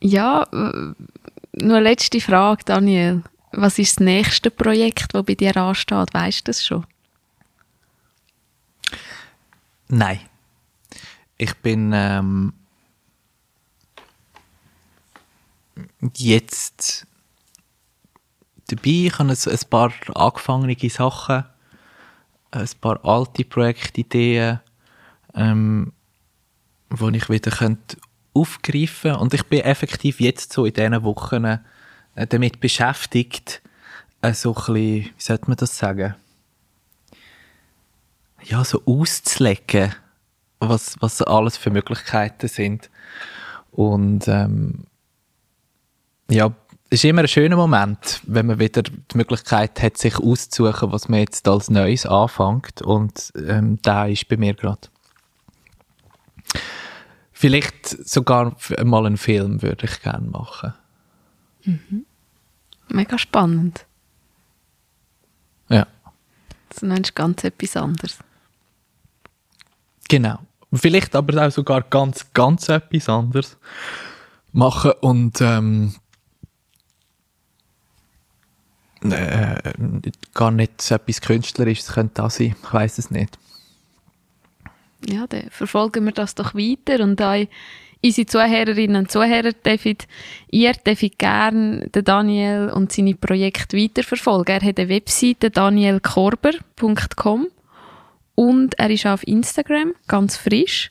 Ja, 0.00 0.46
nur 0.52 1.76
eine 1.76 1.80
letzte 1.80 2.20
Frage, 2.20 2.62
Daniel. 2.64 3.22
Was 3.52 3.78
ist 3.78 4.00
das 4.00 4.04
nächste 4.04 4.50
Projekt, 4.50 5.14
das 5.14 5.24
bei 5.24 5.34
dir 5.34 5.56
ansteht? 5.56 6.12
Weißt 6.12 6.40
du 6.40 6.44
das 6.50 6.64
schon? 6.64 6.84
Nein. 9.88 10.20
Ich 11.36 11.54
bin 11.56 11.92
ähm, 11.92 12.52
jetzt 16.16 17.06
dabei. 18.68 18.82
Ich 19.06 19.18
habe 19.18 19.30
ein, 19.30 19.36
ein 19.36 19.58
paar 19.68 19.92
angefangene 20.14 20.76
Sachen, 20.90 21.44
ein 22.50 22.68
paar 22.80 23.04
alte 23.04 23.44
Projektideen, 23.44 24.60
ähm, 25.34 25.92
die 26.90 27.16
ich 27.16 27.28
wieder 27.28 27.76
aufgreifen 28.32 29.10
könnte. 29.10 29.18
Und 29.18 29.34
ich 29.34 29.44
bin 29.44 29.60
effektiv 29.60 30.20
jetzt 30.20 30.52
so 30.52 30.64
in 30.64 30.72
diesen 30.72 31.02
Wochen 31.02 31.44
äh, 31.44 31.58
damit 32.28 32.60
beschäftigt, 32.60 33.60
äh, 34.22 34.32
so 34.32 34.50
ein 34.50 34.54
bisschen, 34.54 34.74
wie 34.74 35.12
sollte 35.18 35.48
man 35.48 35.56
das 35.56 35.76
sagen? 35.76 36.14
Ja, 38.44 38.64
so 38.64 38.82
auszulegen, 38.84 39.94
was, 40.60 40.96
was 41.00 41.22
alles 41.22 41.56
für 41.56 41.70
Möglichkeiten 41.70 42.48
sind. 42.48 42.90
Und 43.70 44.28
ähm, 44.28 44.84
ja, 46.30 46.54
ist 46.90 47.04
immer 47.04 47.22
ein 47.22 47.28
schöner 47.28 47.56
Moment, 47.56 48.20
wenn 48.24 48.46
man 48.46 48.58
wieder 48.58 48.82
die 48.82 49.16
Möglichkeit 49.16 49.82
hat, 49.82 49.98
sich 49.98 50.18
auszusuchen, 50.18 50.92
was 50.92 51.08
man 51.08 51.20
jetzt 51.20 51.48
als 51.48 51.70
Neues 51.70 52.06
anfängt. 52.06 52.82
Und 52.82 53.32
ähm, 53.36 53.78
da 53.82 54.06
ist 54.06 54.28
bei 54.28 54.36
mir 54.36 54.54
gerade. 54.54 54.88
Vielleicht 57.32 57.88
sogar 57.88 58.56
mal 58.84 59.06
einen 59.06 59.16
Film 59.16 59.60
würde 59.60 59.86
ich 59.86 60.02
gerne 60.02 60.28
machen. 60.28 60.72
Mega 62.88 63.18
spannend. 63.18 63.86
Ja, 65.68 65.86
Das 66.68 66.82
ist 66.82 67.14
ganz 67.14 67.42
etwas 67.42 67.76
anderes. 67.76 68.18
Genau. 70.08 70.38
Vielleicht 70.72 71.14
aber 71.14 71.46
auch 71.46 71.50
sogar 71.50 71.82
ganz, 71.82 72.32
ganz 72.32 72.68
etwas 72.68 73.08
anderes 73.08 73.56
machen 74.52 74.92
und 75.00 75.40
ähm, 75.40 75.94
äh, 79.04 79.72
gar 80.32 80.50
nicht 80.50 80.90
etwas 80.90 81.20
Künstlerisches 81.20 81.92
könnte 81.92 82.22
das 82.22 82.36
sein. 82.36 82.56
Ich 82.62 82.72
weiß 82.72 82.98
es 82.98 83.10
nicht. 83.10 83.38
Ja, 85.06 85.26
dann 85.26 85.50
verfolgen 85.50 86.04
wir 86.06 86.12
das 86.12 86.34
doch 86.34 86.54
weiter 86.54 87.04
und 87.04 87.20
euch, 87.20 87.48
unsere 88.02 88.26
Zuhörerinnen 88.26 88.96
und 88.96 89.10
Zuhörer, 89.10 89.52
dürft, 89.52 90.08
ihr 90.50 90.72
dürft 90.72 91.18
gerne 91.18 91.88
den 91.88 92.04
Daniel 92.04 92.70
und 92.70 92.92
seine 92.92 93.14
Projekte 93.14 93.76
weiterverfolgen. 93.76 94.56
Er 94.56 94.68
hat 94.68 94.78
eine 94.78 94.88
Webseite 94.88 95.50
danielkorber.com 95.50 97.48
und 98.34 98.78
er 98.78 98.90
ist 98.90 99.06
auch 99.06 99.12
auf 99.12 99.26
Instagram, 99.26 99.94
ganz 100.08 100.36
frisch, 100.36 100.90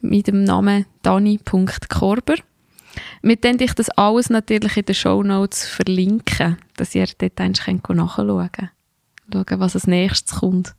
mit 0.00 0.26
dem 0.26 0.44
Namen 0.44 0.86
dani.korber. 1.02 2.36
Wir 3.22 3.42
werden 3.42 3.62
euch 3.62 3.74
das 3.74 3.90
alles 3.90 4.30
natürlich 4.30 4.76
in 4.76 4.84
den 4.84 4.94
Shownotes 4.94 5.66
verlinken, 5.66 6.56
dass 6.76 6.94
ihr 6.94 7.06
dort 7.18 7.40
eigentlich 7.40 7.66
nachschauen 7.66 8.50
könnt. 8.52 8.70
Schauen, 9.32 9.60
was 9.60 9.74
als 9.74 9.86
nächstes 9.86 10.40
kommt. 10.40 10.74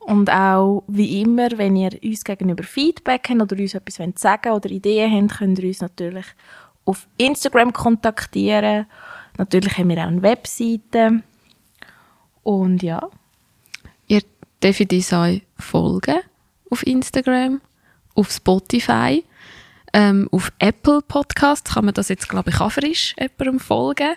Und 0.00 0.30
auch, 0.30 0.84
wie 0.86 1.20
immer, 1.20 1.48
wenn 1.56 1.76
ihr 1.76 1.90
uns 2.02 2.24
gegenüber 2.24 2.62
Feedback 2.62 3.28
habt 3.28 3.40
oder 3.40 3.60
uns 3.60 3.74
etwas 3.74 4.20
sagen 4.20 4.52
oder 4.52 4.70
Ideen 4.70 5.12
habt, 5.12 5.38
könnt 5.38 5.58
ihr 5.58 5.68
uns 5.68 5.80
natürlich 5.80 6.26
auf 6.84 7.08
Instagram 7.16 7.72
kontaktieren. 7.72 8.86
Natürlich 9.36 9.76
haben 9.78 9.88
wir 9.88 9.98
auch 9.98 10.06
eine 10.06 10.22
Webseite. 10.22 11.22
Und 12.42 12.82
ja, 12.82 13.08
Ihr 14.62 14.72
dürft 14.72 15.14
auch 15.14 15.40
folgen 15.58 16.18
auf 16.70 16.86
Instagram, 16.86 17.60
auf 18.14 18.30
Spotify, 18.30 19.24
ähm, 19.92 20.28
auf 20.30 20.52
Apple 20.58 21.00
Podcasts 21.00 21.72
kann 21.72 21.86
man 21.86 21.94
das 21.94 22.08
jetzt, 22.10 22.28
glaube 22.28 22.50
ich, 22.50 22.60
auch 22.60 22.72
frisch 22.72 23.14
jemandem 23.18 23.60
folgen. 23.60 24.14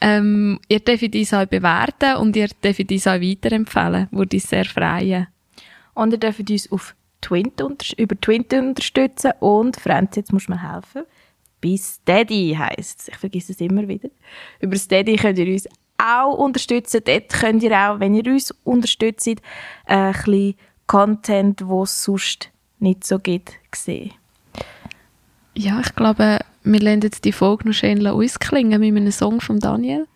Ähm, 0.00 0.58
ihr 0.68 0.80
dürft 0.80 1.14
uns 1.14 1.30
bewerten 1.30 2.16
und 2.16 2.34
ihr 2.34 2.48
dürft 2.48 2.90
uns 2.90 3.06
weiterempfehlen. 3.06 4.08
Würde 4.10 4.36
uns 4.36 4.48
sehr 4.48 4.64
freuen. 4.64 5.28
Und 5.94 6.12
ihr 6.12 6.18
dürft 6.18 6.50
uns 6.50 6.72
auf 6.72 6.96
Twint 7.20 7.60
über 7.96 8.20
Twint 8.20 8.52
unterstützen 8.52 9.30
und 9.38 9.76
Franz, 9.76 10.16
jetzt 10.16 10.32
musst 10.32 10.48
du 10.48 10.52
mir 10.52 10.72
helfen. 10.72 11.04
Bei 11.60 11.76
Steady 11.76 12.56
heisst 12.58 13.02
es. 13.02 13.08
Ich 13.08 13.16
vergesse 13.16 13.52
es 13.52 13.60
immer 13.60 13.86
wieder. 13.86 14.08
Über 14.58 14.76
Steady 14.76 15.14
könnt 15.14 15.38
ihr 15.38 15.52
uns 15.52 15.68
auch 16.02 16.34
unterstützen. 16.34 17.00
Dort 17.04 17.28
könnt 17.30 17.62
ihr 17.62 17.72
auch, 17.72 18.00
wenn 18.00 18.14
ihr 18.14 18.26
uns 18.26 18.52
unterstützt, 18.64 19.28
äh, 19.28 19.36
ein 19.86 20.12
bisschen 20.12 20.54
Content, 20.86 21.66
wo 21.66 21.84
es 21.84 22.02
sonst 22.02 22.50
nicht 22.78 23.04
so 23.04 23.18
gibt, 23.18 23.52
sehen. 23.74 24.12
Ja, 25.54 25.80
ich 25.80 25.94
glaube, 25.94 26.40
wir 26.64 26.80
lassen 26.80 27.02
jetzt 27.02 27.24
die 27.24 27.32
Folge 27.32 27.68
noch 27.68 27.74
schön 27.74 28.06
ausklingen 28.06 28.80
mit 28.80 28.96
einem 28.96 29.12
Song 29.12 29.40
von 29.40 29.58
Daniel. 29.60 30.06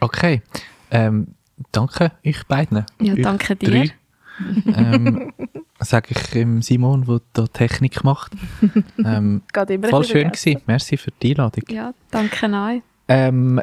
Okay. 0.00 0.42
Ähm, 0.90 1.28
danke 1.72 2.12
euch 2.24 2.46
beiden. 2.46 2.84
Ja, 3.00 3.14
Euch 3.14 3.22
danke 3.22 3.56
dir. 3.56 3.70
drei. 3.70 3.92
ähm, 4.66 5.32
sage 5.80 6.08
ich 6.10 6.36
ähm, 6.36 6.62
Simon, 6.62 7.04
der 7.06 7.20
da 7.32 7.46
Technik 7.46 8.04
macht. 8.04 8.32
Ähm, 9.04 9.42
Geht 9.52 9.70
immer 9.70 9.88
voll 9.88 10.04
schön 10.04 10.30
gewesen. 10.30 10.62
Merci 10.66 10.96
für 10.96 11.12
die 11.22 11.30
Einladung. 11.30 11.64
Ja, 11.68 11.92
danke 12.10 12.46
euch. 12.46 12.82
Ähm, 13.08 13.60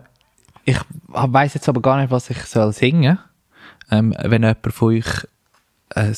ich 0.65 0.77
weiß 1.07 1.53
jetzt 1.55 1.69
aber 1.69 1.81
gar 1.81 1.99
nicht, 1.99 2.11
was 2.11 2.29
ich 2.29 2.41
soll 2.43 2.71
singen. 2.73 3.19
Ähm, 3.91 4.15
wenn 4.19 4.43
jemand 4.43 4.73
von 4.73 4.87
euch 4.89 5.27
ein, 5.93 6.15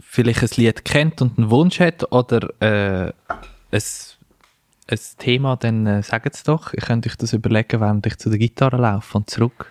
vielleicht 0.00 0.42
ein 0.42 0.48
Lied 0.56 0.84
kennt 0.84 1.20
und 1.22 1.38
einen 1.38 1.50
Wunsch 1.50 1.80
hat 1.80 2.10
oder 2.12 2.48
äh, 2.60 3.12
ein, 3.70 3.82
ein 4.88 4.98
Thema, 5.18 5.56
dann 5.56 5.86
äh, 5.86 6.02
sagt 6.02 6.34
es 6.34 6.42
doch. 6.42 6.72
Ich 6.72 6.84
könnte 6.84 7.08
euch 7.08 7.16
das 7.16 7.32
überlegen, 7.32 7.80
während 7.80 8.06
ich 8.06 8.16
zu 8.18 8.30
der 8.30 8.38
Gitarre 8.38 8.78
laufe 8.78 9.18
und 9.18 9.28
zurück. 9.30 9.70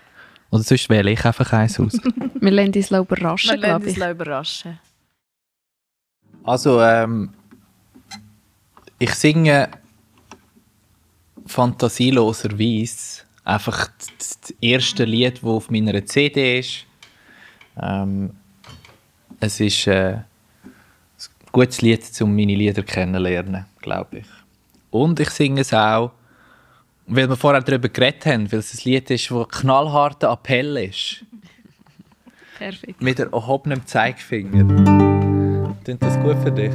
Oder 0.51 0.63
sonst 0.63 0.89
wähle 0.89 1.11
ich 1.11 1.25
einfach 1.25 1.51
eins 1.53 1.79
aus. 1.79 1.93
Wir 2.39 2.51
lassen 2.51 2.73
uns 2.75 2.91
überraschen, 2.91 3.51
Wir 3.51 3.57
glaube 3.57 3.85
lassen 3.85 3.97
ich. 3.97 4.01
uns 4.03 4.11
überraschen. 4.11 4.79
Also, 6.43 6.79
ähm, 6.81 7.33
ich 8.99 9.13
singe 9.15 9.69
fantasieloserweise 11.47 13.24
einfach 13.45 13.89
das, 14.17 14.53
erste 14.59 15.05
Lied, 15.05 15.37
das 15.37 15.43
auf 15.43 15.69
meiner 15.69 16.05
CD 16.05 16.59
ist. 16.59 16.85
Ähm, 17.81 18.31
es 19.39 19.59
ist 19.59 19.87
äh, 19.87 20.15
ein 20.15 20.23
gutes 21.51 21.81
Lied, 21.81 22.03
um 22.21 22.35
meine 22.35 22.55
Lieder 22.55 22.83
kennenzulernen, 22.83 23.65
glaube 23.81 24.19
ich. 24.19 24.27
Und 24.91 25.19
ich 25.19 25.29
singe 25.29 25.61
es 25.61 25.73
auch, 25.73 26.11
weil 27.07 27.29
wir 27.29 27.35
vorher 27.35 27.61
darüber 27.61 27.89
geredet 27.89 28.25
haben, 28.25 28.51
weil 28.51 28.59
es 28.59 28.73
ein 28.73 28.89
Lied 28.89 29.11
ist, 29.11 29.29
das 29.29 29.37
ein 29.37 29.47
knallharter 29.47 30.31
Appell 30.31 30.77
ist. 30.77 31.23
Perfekt. 32.57 33.01
Mit 33.01 33.19
einem 33.19 33.33
erhobenen 33.33 33.85
Zeigefinger. 33.85 35.75
Klingt 35.83 36.01
das 36.01 36.19
gut 36.21 36.37
für 36.41 36.51
dich? 36.51 36.71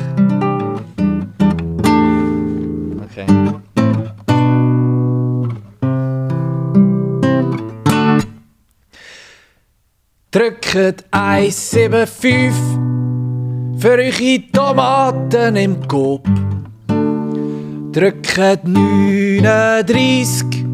Okay. 3.03 3.61
Drückt 10.33 11.05
175 11.11 12.53
für 13.81 13.99
eure 13.99 14.43
Tomaten 14.53 15.57
im 15.57 15.89
Coop. 15.89 16.25
Drückt 17.91 18.63
39 18.63 20.65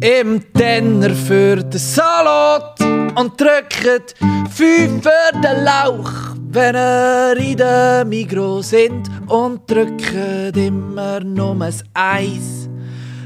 im 0.00 0.40
Tenner 0.52 1.10
für 1.10 1.56
den 1.56 1.72
Salat 1.72 2.78
und 3.16 3.40
drückt 3.40 4.14
5 4.54 5.02
für 5.02 5.32
den 5.42 5.64
Lauch, 5.64 6.12
wenn 6.52 6.76
ihr 6.76 7.36
in 7.36 7.56
der 7.56 8.04
Migros 8.04 8.70
sind 8.70 9.10
und 9.26 9.68
drückt 9.68 10.56
immer 10.56 11.18
nur 11.18 11.60
ein 11.60 11.74
Eis, 11.94 12.68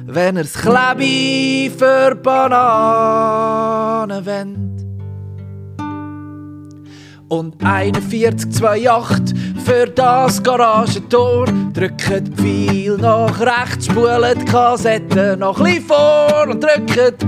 wenn 0.06 0.38
ihr 0.38 0.44
das 0.44 0.54
Klebi 0.54 1.70
für 1.76 2.14
Bananen 2.14 2.64
wollt. 4.24 4.87
Und 7.28 7.56
4128 7.60 9.36
für 9.62 9.86
das 9.86 10.42
Garagentor. 10.42 11.44
Drückt 11.74 12.40
viel 12.40 12.96
nach 12.96 13.38
rechts, 13.38 13.84
spult 13.84 14.40
die 14.40 14.44
Kassette 14.46 15.36
noch 15.38 15.60
ein 15.60 15.82
vor 15.82 16.46
und 16.48 16.64
drückt 16.64 17.26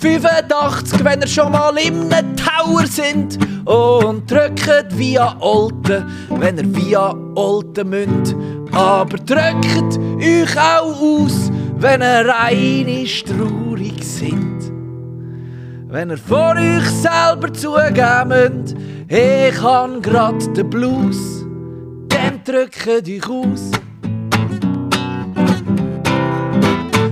85, 0.00 1.04
wenn 1.04 1.20
ihr 1.20 1.26
schon 1.26 1.52
mal 1.52 1.76
im 1.76 2.08
Tower 2.08 2.86
sind. 2.86 3.38
Und 3.66 4.28
drückt 4.30 4.96
via 4.96 5.36
Olten, 5.40 6.04
wenn 6.30 6.56
ihr 6.56 6.74
via 6.74 7.14
Olten 7.34 7.90
müsst. 7.90 8.34
Aber 8.72 9.18
drückt 9.18 9.98
euch 10.18 10.56
auch 10.58 10.98
aus, 10.98 11.52
wenn 11.76 12.00
ihr 12.00 12.34
einig 12.34 13.22
traurig 13.24 14.02
sind. 14.02 14.72
Wenn 15.88 16.08
ihr 16.08 16.16
vor 16.16 16.54
euch 16.56 16.88
selber 16.88 17.52
zugeben 17.52 18.28
müsst, 18.28 18.76
ich 19.12 19.60
han 19.60 20.00
grad 20.00 20.56
den 20.56 20.70
Blues, 20.70 21.44
dann 22.08 22.40
drückt 22.44 22.88
euch 22.88 23.28
aus. 23.28 23.70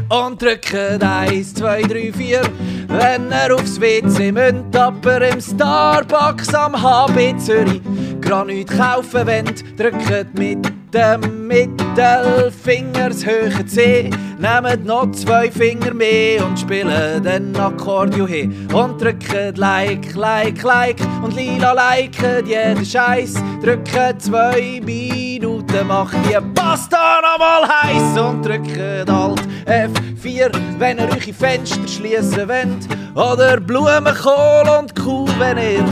Und 0.09 0.43
drückt 0.43 0.75
eins, 0.75 1.55
zwei, 1.55 1.83
drei, 1.83 2.11
vier, 2.11 2.41
wenn 2.89 3.31
ihr 3.31 3.55
aufs 3.55 3.79
WC 3.79 4.33
müsst, 4.33 4.75
aber 4.75 5.29
im 5.29 5.41
Starbucks 5.41 6.55
am 6.55 6.81
HB 6.81 7.37
Zürich 7.39 7.83
Granit 8.31 8.69
kaufen 8.69 9.27
wollt, 9.27 9.65
drückt 9.77 10.39
mit 10.39 10.73
dem 10.95 11.49
Mittelfinger 11.49 13.09
das 13.09 13.27
hohe 13.27 13.67
C. 13.67 14.09
Nehmt 14.39 14.85
noch 14.87 15.11
zwei 15.11 15.51
Finger 15.51 15.93
mehr 15.93 16.47
und 16.47 16.57
spielt 16.57 17.25
den 17.25 17.57
Akkordeon 17.57 18.29
he. 18.29 18.49
Und 18.73 19.03
drückt 19.03 19.59
Like, 19.59 20.15
Like, 20.15 20.63
Like 20.63 21.01
und 21.25 21.35
lila 21.35 21.73
liket 21.73 22.47
jeden 22.47 22.87
Scheiß. 22.87 23.35
Drückt 23.65 24.23
zwei 24.23 24.81
Minuten, 24.85 25.89
macht 25.89 26.15
die 26.25 26.39
Pasta 26.55 27.21
nochmal 27.23 27.69
heiß 27.69 28.17
und 28.17 28.47
drückt 28.47 29.11
Alt, 29.11 29.43
F4, 29.67 30.53
wenn 30.79 30.99
ihr 30.99 31.09
eure 31.09 31.33
Fenster 31.33 31.89
schließen 31.89 32.49
wollt. 32.49 32.87
Oder 33.17 33.59
Blumenkohl 33.59 34.79
und 34.79 34.95
Kuh, 34.95 35.27
wenn 35.41 35.59
ihr 35.59 35.85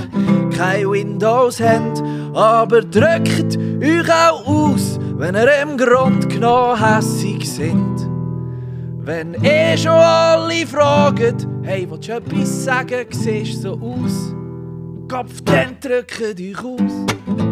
kein 0.56 0.88
Windows 0.88 1.60
habt. 1.60 2.00
Aber 2.34 2.82
drückt 2.82 3.56
euch 3.56 4.10
auch 4.10 4.46
aus, 4.46 4.98
wenn 5.16 5.34
ihr 5.34 5.62
im 5.62 5.76
Grund 5.76 6.28
genommen 6.28 6.78
hässig 6.78 7.48
sind. 7.50 8.08
Wenn 8.98 9.34
eh 9.42 9.76
schon 9.76 9.92
alle 9.92 10.66
fragen, 10.66 11.62
hey, 11.62 11.86
willst 11.90 12.08
du 12.08 12.12
etwas 12.12 12.64
sagen, 12.64 13.06
siehst 13.10 13.62
so 13.62 13.72
aus? 13.72 14.34
Kopf, 15.08 15.40
dann 15.42 15.76
drückt 15.80 16.20
euch 16.20 16.64
aus. 16.64 17.47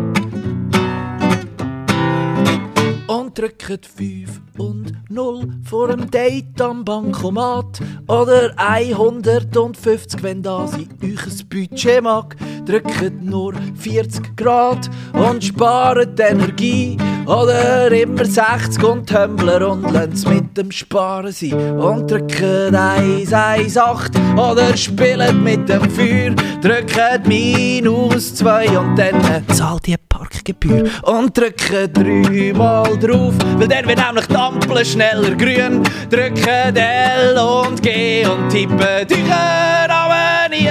Drückt 3.37 3.85
5 3.85 4.41
und 4.57 4.95
0 5.11 5.49
vor 5.63 5.89
dem 5.89 6.11
Date 6.11 6.59
am 6.59 6.87
Bankomat. 6.87 7.83
Oder 8.09 8.55
150, 8.57 10.23
wenn 10.23 10.43
das 10.43 10.73
in 10.73 10.89
euch 11.03 11.27
ein 11.27 11.49
Budget 11.51 12.03
mag. 12.03 12.35
Drückt 12.65 13.23
nur 13.23 13.53
40 13.75 14.39
Grad 14.39 14.89
und 15.13 15.45
spart 15.45 16.19
Energie. 16.19 16.97
Oder 17.27 17.91
immer 17.91 18.25
60 18.25 18.83
und 18.85 19.09
Tumbler 19.09 19.69
und 19.69 19.91
lasst 19.93 20.29
mit 20.29 20.57
dem 20.57 20.71
Sparen 20.71 21.33
sein. 21.33 21.53
Und 21.79 22.09
drückt 22.09 22.41
118 22.41 24.39
oder 24.39 24.77
spielt 24.77 25.35
mit 25.35 25.69
dem 25.69 25.91
Feuer. 25.91 26.35
Drückt 26.63 27.27
minus 27.27 28.35
2 28.37 28.79
und 28.79 28.97
dann 28.97 29.21
zahlt 29.49 29.87
die 29.87 29.97
Parkgebühr. 30.09 30.85
Und 31.03 31.37
drückt 31.37 31.73
dreimal 31.97 32.97
drauf, 32.99 33.35
weil 33.59 33.69
dann 33.69 33.89
wird 33.89 33.99
nämlich 33.99 34.27
die 34.27 34.37
Ampel 34.37 34.85
schneller 34.85 35.35
grün. 35.35 35.83
Drückt 36.09 36.47
L 36.47 37.37
und 37.39 37.83
G 37.83 38.25
und 38.25 38.49
tippet 38.51 39.13
euch 39.13 39.33
aber 39.33 40.49
nie. 40.49 40.71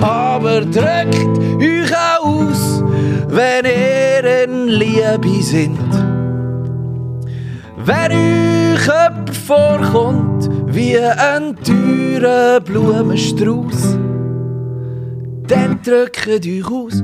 Aber 0.00 0.62
drückt 0.62 1.38
euch 1.60 1.92
aus, 2.20 2.82
wenn 3.32 3.64
ihr 3.64 4.44
in 4.44 4.68
Liebe 4.68 5.42
sind. 5.42 5.78
Wenn 7.78 8.12
euch 8.12 8.86
jemand 8.86 9.34
vorkommt 9.34 10.50
wie 10.66 10.98
ein 10.98 11.56
teurer 11.64 12.60
Blumenstrauß, 12.60 13.96
dann 15.46 15.80
drückt 15.82 16.28
euch 16.28 16.70
aus. 16.70 17.02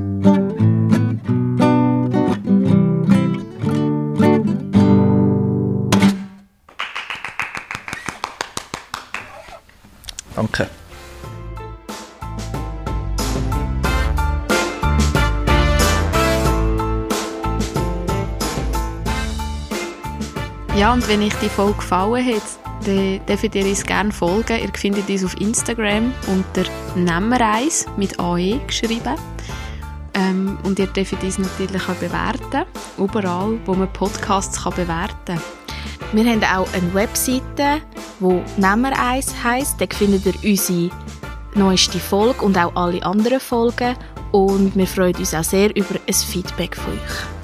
Danke. 10.35 10.69
Ja, 20.79 20.93
und 20.93 21.05
wenn 21.09 21.21
euch 21.21 21.33
die 21.41 21.49
Folge 21.49 21.75
gefallen 21.75 22.25
hat, 22.25 22.41
dann 22.85 23.19
dürft 23.25 23.53
ihr 23.53 23.65
uns 23.65 23.83
gerne 23.83 24.13
folgen. 24.13 24.61
Ihr 24.61 24.71
findet 24.73 25.09
uns 25.09 25.25
auf 25.25 25.35
Instagram 25.41 26.13
unter 26.27 26.63
Nemmereis 26.95 27.85
mit 27.97 28.17
AE 28.17 28.61
geschrieben. 28.65 29.17
Ähm, 30.13 30.57
und 30.63 30.79
ihr 30.79 30.87
dürft 30.87 31.21
uns 31.21 31.37
natürlich 31.37 31.81
auch 31.81 31.95
bewerten. 31.95 32.65
Überall, 32.97 33.59
wo 33.65 33.73
man 33.73 33.91
Podcasts 33.91 34.63
kann 34.63 34.73
bewerten 34.73 35.35
kann. 35.35 35.41
Wir 36.13 36.31
haben 36.31 36.43
auch 36.45 36.73
eine 36.73 36.93
Webseite, 36.93 37.81
die 38.21 38.41
Nemmereis 38.55 39.35
heisst. 39.43 39.81
Da 39.81 39.85
findet 39.93 40.27
ihr 40.27 40.49
unsere 40.49 40.91
neueste 41.55 41.99
Folge 41.99 42.41
und 42.41 42.57
auch 42.57 42.73
alle 42.77 43.03
anderen 43.03 43.41
Folgen. 43.41 43.97
Und 44.31 44.77
wir 44.77 44.87
freuen 44.87 45.17
uns 45.17 45.33
auch 45.33 45.43
sehr 45.43 45.75
über 45.75 45.95
ein 46.07 46.13
Feedback 46.13 46.77
von 46.77 46.93
euch. 46.93 47.38